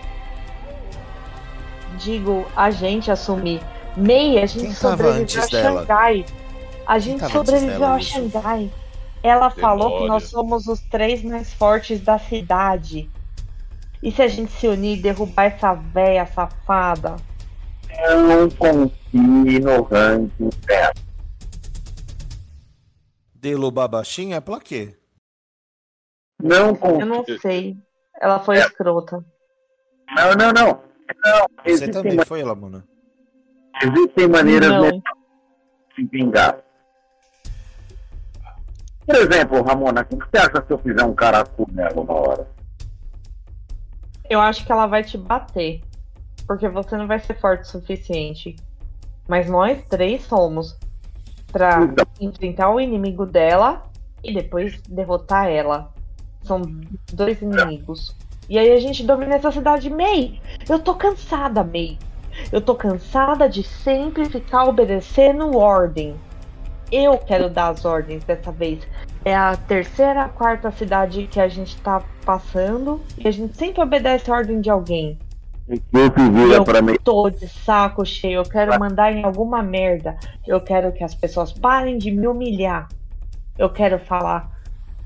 digo, 1.95 2.45
a 2.56 2.70
gente 2.72 3.10
assumir. 3.10 3.62
Mei, 3.95 4.41
a 4.41 4.45
gente 4.45 4.74
sobreviveu 4.74 5.41
a 5.41 5.48
Xangai. 5.48 6.26
A 6.86 6.99
gente 6.99 7.32
sobreviveu 7.32 7.88
a 7.88 7.99
Xangai. 7.99 8.72
Ela 9.24 9.49
falou 9.49 9.99
que 9.99 10.07
nós 10.07 10.26
somos 10.26 10.68
os 10.68 10.80
três 10.82 11.24
mais 11.24 11.52
fortes 11.53 11.99
da 12.02 12.20
cidade. 12.20 13.10
E 14.02 14.12
se 14.12 14.22
a 14.22 14.28
gente 14.28 14.52
se 14.52 14.68
unir 14.68 14.98
e 14.98 15.02
derrubar 15.02 15.46
essa 15.46 15.74
véia 15.74 16.26
safada? 16.26 17.16
Eu 18.08 18.22
não 18.24 18.50
confio 18.50 19.60
no 19.62 19.82
ranking 19.84 20.50
dela. 20.66 20.94
Delo 23.34 23.72
Babachinha, 23.72 24.42
pra 24.42 24.60
quê? 24.60 24.98
Não 26.42 26.76
confio. 26.76 27.02
Eu 27.02 27.06
não 27.06 27.24
sei. 27.40 27.78
Ela 28.20 28.40
foi 28.40 28.58
é. 28.58 28.62
escrota. 28.62 29.24
Não, 30.16 30.34
não, 30.34 30.52
não. 30.52 30.82
Não, 31.24 31.48
Você 31.66 31.88
também 31.90 32.16
man... 32.16 32.26
foi, 32.26 32.44
Lamona? 32.44 32.86
Existem 33.84 34.28
maneiras 34.28 34.72
de 34.72 35.02
se 35.96 36.04
vingar. 36.06 36.60
Por 39.06 39.16
exemplo, 39.16 39.62
Ramona, 39.62 40.02
o 40.02 40.06
que 40.06 40.16
você 40.16 40.38
acha 40.38 40.66
se 40.66 40.74
eu 40.74 40.80
fizer 40.80 41.04
um 41.04 41.14
caracu 41.14 41.68
nela 41.72 42.02
uma 42.02 42.14
hora? 42.14 42.55
Eu 44.30 44.40
acho 44.40 44.66
que 44.66 44.72
ela 44.72 44.88
vai 44.88 45.04
te 45.04 45.18
bater. 45.18 45.82
Porque 46.48 46.68
você 46.68 46.96
não 46.98 47.08
vai 47.08 47.20
ser 47.20 47.40
forte 47.40 47.64
o 47.64 47.68
suficiente. 47.68 48.56
Mas 49.28 49.50
nós 49.50 49.84
três 49.90 50.24
somos. 50.24 50.78
Então. 51.50 52.06
enfrentar 52.20 52.70
o 52.70 52.80
inimigo 52.80 53.26
dela 53.26 53.84
e 54.24 54.34
depois 54.34 54.82
derrotar 54.82 55.48
ela. 55.48 55.94
São 56.44 56.62
dois 57.14 57.42
inimigos. 57.42 58.16
E 58.50 58.60
aí 58.60 58.72
a 58.72 58.80
gente 58.80 59.04
domina 59.04 59.36
essa 59.36 59.52
cidade. 59.52 59.90
May, 59.90 60.40
eu 60.70 60.80
tô 60.80 60.96
cansada, 60.96 61.64
May. 61.64 61.98
Eu 62.52 62.62
tô 62.62 62.76
cansada 62.76 63.48
de 63.50 63.64
sempre 63.64 64.26
ficar 64.26 64.66
obedecendo 64.66 65.58
ordem. 65.58 66.16
Eu 66.92 67.18
quero 67.18 67.50
dar 67.50 67.70
as 67.70 67.86
ordens 67.86 68.24
dessa 68.24 68.52
vez. 68.52 68.86
É 69.26 69.36
a 69.36 69.58
terceira, 69.58 70.30
quarta 70.30 70.72
cidade 70.72 71.28
que 71.28 71.40
a 71.40 71.48
gente 71.48 71.76
tá 71.82 72.02
passando 72.24 73.02
e 73.18 73.28
a 73.28 73.32
gente 73.32 73.58
sempre 73.58 73.82
obedece 73.82 74.32
a 74.32 74.36
ordem 74.36 74.62
de 74.62 74.70
alguém. 74.70 75.20
Eu 75.68 76.64
pra 76.64 76.82
mim. 76.82 76.96
tô 77.04 77.28
de 77.30 77.48
saco 77.48 78.06
cheio, 78.06 78.36
eu 78.36 78.44
quero 78.44 78.80
mandar 78.80 79.12
em 79.12 79.24
alguma 79.26 79.64
merda. 79.64 80.16
Eu 80.46 80.62
quero 80.62 80.94
que 80.94 81.04
as 81.04 81.16
pessoas 81.16 81.52
parem 81.52 81.98
de 81.98 82.12
me 82.12 82.28
humilhar. 82.28 82.88
Eu 83.58 83.70
quero 83.70 83.98
falar. 83.98 84.52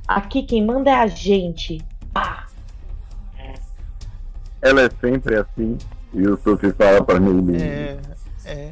Aqui 0.06 0.44
quem 0.44 0.66
manda 0.66 0.91
é 0.91 0.96
a 0.96 1.08
gente. 1.08 1.82
Pá 2.14 2.50
ela 4.62 4.82
é 4.82 4.90
sempre 5.02 5.36
assim. 5.36 5.78
E 6.14 6.28
o 6.28 6.38
Sufi 6.38 6.72
fala 6.74 7.04
pra 7.04 7.20
mim. 7.20 7.56
É, 7.56 7.98
é. 8.46 8.72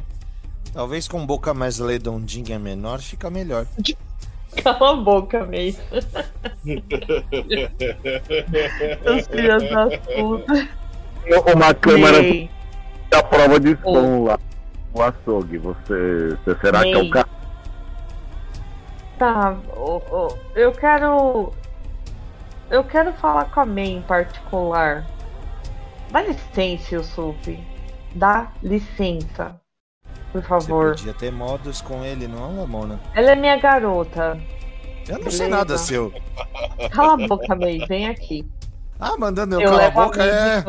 Talvez 0.74 1.08
com 1.08 1.26
boca 1.26 1.54
mais 1.54 1.80
redondinha 1.80 2.60
menor 2.60 3.00
fica 3.00 3.30
melhor. 3.30 3.66
Cala 4.64 4.92
a 4.92 4.96
boca, 4.96 5.46
May. 5.46 5.76
Os 9.06 9.28
filhos 9.28 9.64
da 9.70 9.88
puta. 10.16 10.70
Uma 11.54 11.74
câmera 11.74 12.22
May. 12.22 12.50
da 13.10 13.24
prova 13.24 13.60
de 13.60 13.78
som 13.82 14.24
lá. 14.26 14.40
O 14.94 15.02
açougue. 15.02 15.58
Você, 15.58 16.38
você 16.44 16.60
será 16.62 16.80
May. 16.80 16.92
que 16.92 16.98
é 16.98 17.02
o 17.04 17.10
cara? 17.10 17.28
Tá, 19.18 19.58
eu 20.56 20.72
quero. 20.74 21.52
Eu 22.70 22.84
quero 22.84 23.14
falar 23.14 23.46
com 23.46 23.62
a 23.62 23.66
May 23.66 23.94
em 23.94 24.02
particular. 24.02 25.06
Dá 26.12 26.22
licença, 26.22 26.96
Yusuf. 26.96 27.60
Dá 28.14 28.52
licença. 28.62 29.60
Por 30.42 30.48
favor. 30.48 30.90
Você 30.90 31.06
podia 31.06 31.14
ter 31.14 31.32
modos 31.32 31.82
com 31.82 32.04
ele, 32.04 32.28
não, 32.28 32.60
Lamona? 32.60 33.00
Ela 33.16 33.32
é 33.32 33.36
minha 33.36 33.58
garota. 33.58 34.40
Eu 35.08 35.14
não 35.14 35.20
Beleza. 35.20 35.38
sei 35.38 35.48
nada 35.48 35.78
seu. 35.78 36.14
Cala 36.92 37.14
a 37.14 37.28
boca, 37.28 37.56
May, 37.56 37.80
vem 37.88 38.08
aqui. 38.08 38.46
Ah, 39.00 39.18
mandando 39.18 39.56
eu, 39.56 39.62
eu 39.62 39.70
calar 39.70 39.86
a 39.86 39.92
boca 39.92 40.24
é. 40.24 40.64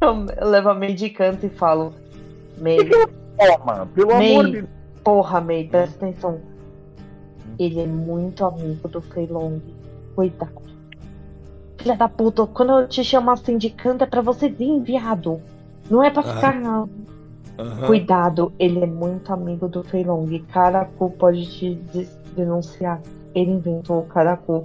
Eu 0.00 0.48
levo 0.48 0.68
a 0.68 0.74
May 0.74 0.92
de 0.92 1.10
canto 1.10 1.46
e 1.46 1.48
falo. 1.48 1.94
May. 2.58 2.78
Toma, 3.38 3.86
pelo 3.94 4.08
May, 4.12 4.32
amor 4.32 4.50
de 4.50 4.64
Porra, 5.02 5.40
May, 5.40 5.64
presta 5.64 5.96
atenção. 5.96 6.40
Ele 7.58 7.80
é 7.80 7.86
muito 7.86 8.44
amigo 8.44 8.88
do 8.88 9.00
Freilong. 9.00 9.60
Cuidado. 10.14 10.62
Filha 11.78 11.96
da 11.96 12.08
puta, 12.08 12.46
quando 12.46 12.80
eu 12.80 12.88
te 12.88 13.04
chamo 13.04 13.30
assim 13.30 13.58
de 13.58 13.70
canto 13.70 14.04
é 14.04 14.06
pra 14.06 14.20
você 14.20 14.48
vir, 14.48 14.80
viado. 14.80 15.40
Não 15.90 16.02
é 16.02 16.10
pra 16.10 16.22
ah. 16.22 16.34
ficar, 16.34 16.54
não. 16.54 16.88
Uhum. 17.58 17.86
Cuidado, 17.86 18.52
ele 18.58 18.80
é 18.80 18.86
muito 18.86 19.32
amigo 19.32 19.68
do 19.68 19.82
Feilong. 19.84 20.44
Caracu 20.52 21.10
pode 21.10 21.46
te 21.46 21.74
denunciar. 22.36 23.00
Ele 23.34 23.52
inventou 23.52 24.00
o 24.00 24.06
Caracu. 24.06 24.64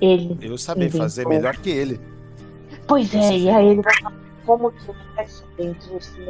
Ele. 0.00 0.36
Eu 0.40 0.58
sabia 0.58 0.86
inventou. 0.86 1.02
fazer 1.02 1.26
melhor 1.26 1.56
que 1.56 1.70
ele. 1.70 2.00
Pois 2.86 3.14
é, 3.14 3.38
e 3.38 3.48
aí 3.48 3.68
ele 3.68 3.82
vai 3.82 3.94
falar 4.02 4.14
como 4.44 4.72
que 4.72 4.90
é 5.16 5.26
dentro 5.56 5.96
assim, 5.96 6.24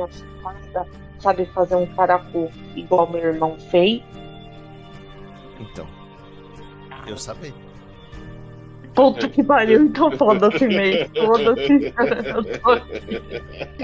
sabe 1.19 1.47
fazer 1.47 1.77
um 1.77 1.87
caracu 1.87 2.51
igual 2.77 3.11
meu 3.11 3.21
irmão 3.21 3.57
fez. 3.71 4.03
Então. 5.59 5.87
Eu 7.07 7.17
sabia. 7.17 7.55
Puta 8.95 9.29
que 9.29 9.43
pariu, 9.43 9.85
então 9.85 10.11
foda-se 10.13 10.67
meio. 10.67 11.09
Foda-se. 11.15 11.95
Eu, 11.95 12.61
tô 12.61 12.71
aqui, 12.71 13.23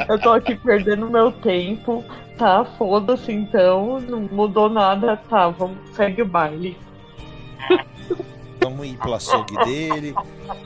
eu 0.09 0.19
tô 0.21 0.31
aqui 0.33 0.55
perdendo 0.57 1.09
meu 1.09 1.33
tempo, 1.33 2.05
tá? 2.37 2.65
Foda-se 2.77 3.33
então, 3.33 4.01
não 4.01 4.21
mudou 4.21 4.69
nada, 4.69 5.17
tá? 5.17 5.49
Vamos, 5.49 5.79
segue 5.95 6.23
o 6.23 6.27
baile. 6.27 6.77
Vamos 8.61 8.87
ir 8.87 8.99
pro 8.99 9.15
açougue 9.15 9.57
dele, 9.65 10.15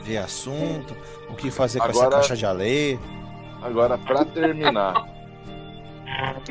ver 0.03 0.17
assunto, 0.17 0.95
o 1.29 1.35
que 1.35 1.49
fazer 1.49 1.79
com 1.79 1.85
agora, 1.85 2.07
essa 2.07 2.15
caixa 2.17 2.35
de 2.35 2.45
alê. 2.45 2.97
Agora, 3.61 3.97
pra 3.97 4.25
terminar, 4.25 5.07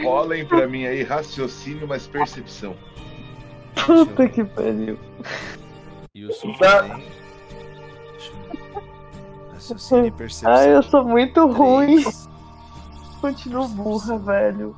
rolem 0.02 0.46
pra 0.46 0.66
mim 0.66 0.86
aí 0.86 1.02
raciocínio 1.02 1.86
mais 1.86 2.06
percepção. 2.06 2.74
Puta 3.84 4.28
que 4.28 4.44
pariu. 4.44 4.98
E 6.14 6.24
o 6.24 6.32
Sufranem. 6.32 7.21
Raciocínio 9.62 10.06
e 10.06 10.10
percepção. 10.10 10.52
Ai, 10.52 10.74
eu 10.74 10.82
sou 10.82 11.04
muito 11.04 11.40
Três. 11.40 11.56
ruim. 11.56 12.04
Continuo 13.20 13.68
burra, 13.68 14.18
velho. 14.18 14.76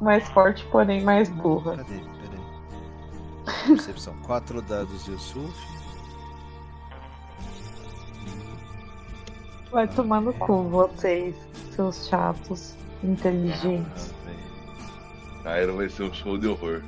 Mais 0.00 0.28
forte, 0.28 0.64
porém 0.66 1.02
mais 1.02 1.28
burra. 1.28 1.76
Cadê? 1.78 1.98
Peraí. 1.98 3.66
Percepção. 3.66 4.14
Quatro 4.24 4.62
dados 4.62 5.06
Yusuf. 5.08 5.52
Vai 9.72 9.88
tomar 9.88 10.20
no 10.20 10.32
cu, 10.34 10.64
vocês, 10.64 11.34
seus 11.74 12.06
chatos, 12.06 12.76
inteligentes. 13.02 14.14
Ah, 15.44 15.60
Iron 15.60 15.76
vai 15.76 15.88
ser 15.88 16.04
um 16.04 16.12
show 16.12 16.38
de 16.38 16.46
horror. 16.46 16.82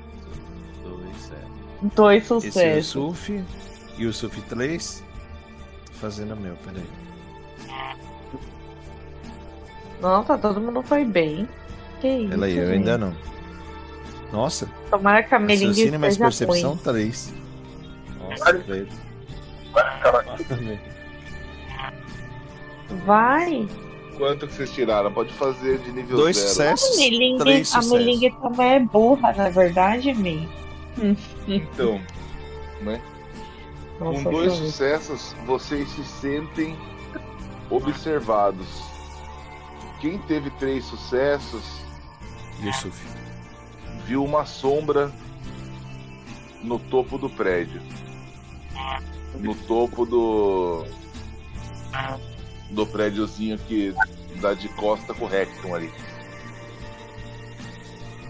Dois, 0.85 1.33
é. 1.33 1.87
Dois 1.95 2.27
sucessos. 2.27 2.57
Esse 2.57 2.65
é 2.67 2.73
o 2.73 2.77
Yusuf. 2.77 3.45
Yusuf 3.99 4.41
3. 4.43 5.03
Tô 5.87 5.93
fazendo 5.95 6.35
o 6.35 6.37
meu, 6.37 6.55
peraí. 6.57 7.04
Nossa, 10.01 10.37
todo 10.37 10.61
mundo 10.61 10.83
foi 10.83 11.05
bem. 11.05 11.49
Que 12.01 12.09
isso, 12.09 12.33
Ela 12.35 12.47
aí, 12.47 12.57
eu 12.57 12.71
ainda 12.71 12.99
não. 12.99 13.17
Nossa. 14.33 14.69
Tomara 14.91 15.23
que 15.23 15.35
a 15.35 15.39
Melingue 15.39 15.71
esteja 15.71 15.99
mais 15.99 16.19
percepção 16.19 16.71
ruim. 16.73 16.81
3. 16.83 17.35
Nossa, 18.19 18.53
velho. 18.59 18.89
Vai. 23.07 23.69
Quanto 24.17 24.47
que 24.47 24.55
vocês 24.55 24.71
tiraram? 24.73 25.13
Pode 25.13 25.33
fazer 25.33 25.79
de 25.79 25.91
nível 25.91 26.17
Dois 26.17 26.37
zero. 26.37 26.49
sucessos, 26.49 26.97
a 26.97 27.01
Melingue, 27.01 27.39
três 27.39 27.69
sucessos. 27.69 27.93
A 27.93 27.97
Melingue 27.97 28.31
também 28.41 28.73
é 28.75 28.81
burra, 28.81 29.33
na 29.33 29.47
é 29.47 29.51
verdade, 29.51 30.15
Mi. 30.15 30.49
Então, 31.49 32.01
né? 32.83 33.01
Nossa, 33.99 34.23
Com 34.23 34.31
dois 34.31 34.53
sucessos, 34.53 35.35
vocês 35.47 35.89
se 35.91 36.05
sentem 36.05 36.77
observados. 37.77 38.83
Quem 40.01 40.19
teve 40.19 40.51
três 40.51 40.85
sucessos 40.85 41.65
Yusuf. 42.61 43.07
viu 44.05 44.25
uma 44.25 44.45
sombra 44.45 45.11
no 46.63 46.79
topo 46.79 47.19
do 47.19 47.29
prédio. 47.29 47.83
No 49.41 49.55
topo 49.55 50.07
do. 50.07 50.87
do 52.71 52.87
prédiozinho 52.87 53.59
que 53.59 53.95
dá 54.41 54.55
de 54.55 54.69
costa 54.71 55.13
com 55.15 55.25
o 55.25 55.29
Recton 55.29 55.75
ali. 55.75 55.93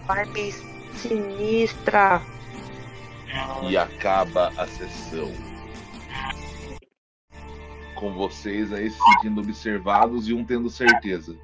Barbie 0.07 0.53
sinistra. 0.95 2.23
E 3.69 3.77
acaba 3.77 4.53
a 4.57 4.67
sessão 4.67 5.33
com 7.95 8.13
vocês 8.13 8.73
aí 8.73 8.91
se 8.91 8.99
sentindo 8.99 9.41
observados 9.41 10.29
e 10.29 10.35
um 10.35 10.45
tendo 10.45 10.69
certeza. 10.69 11.37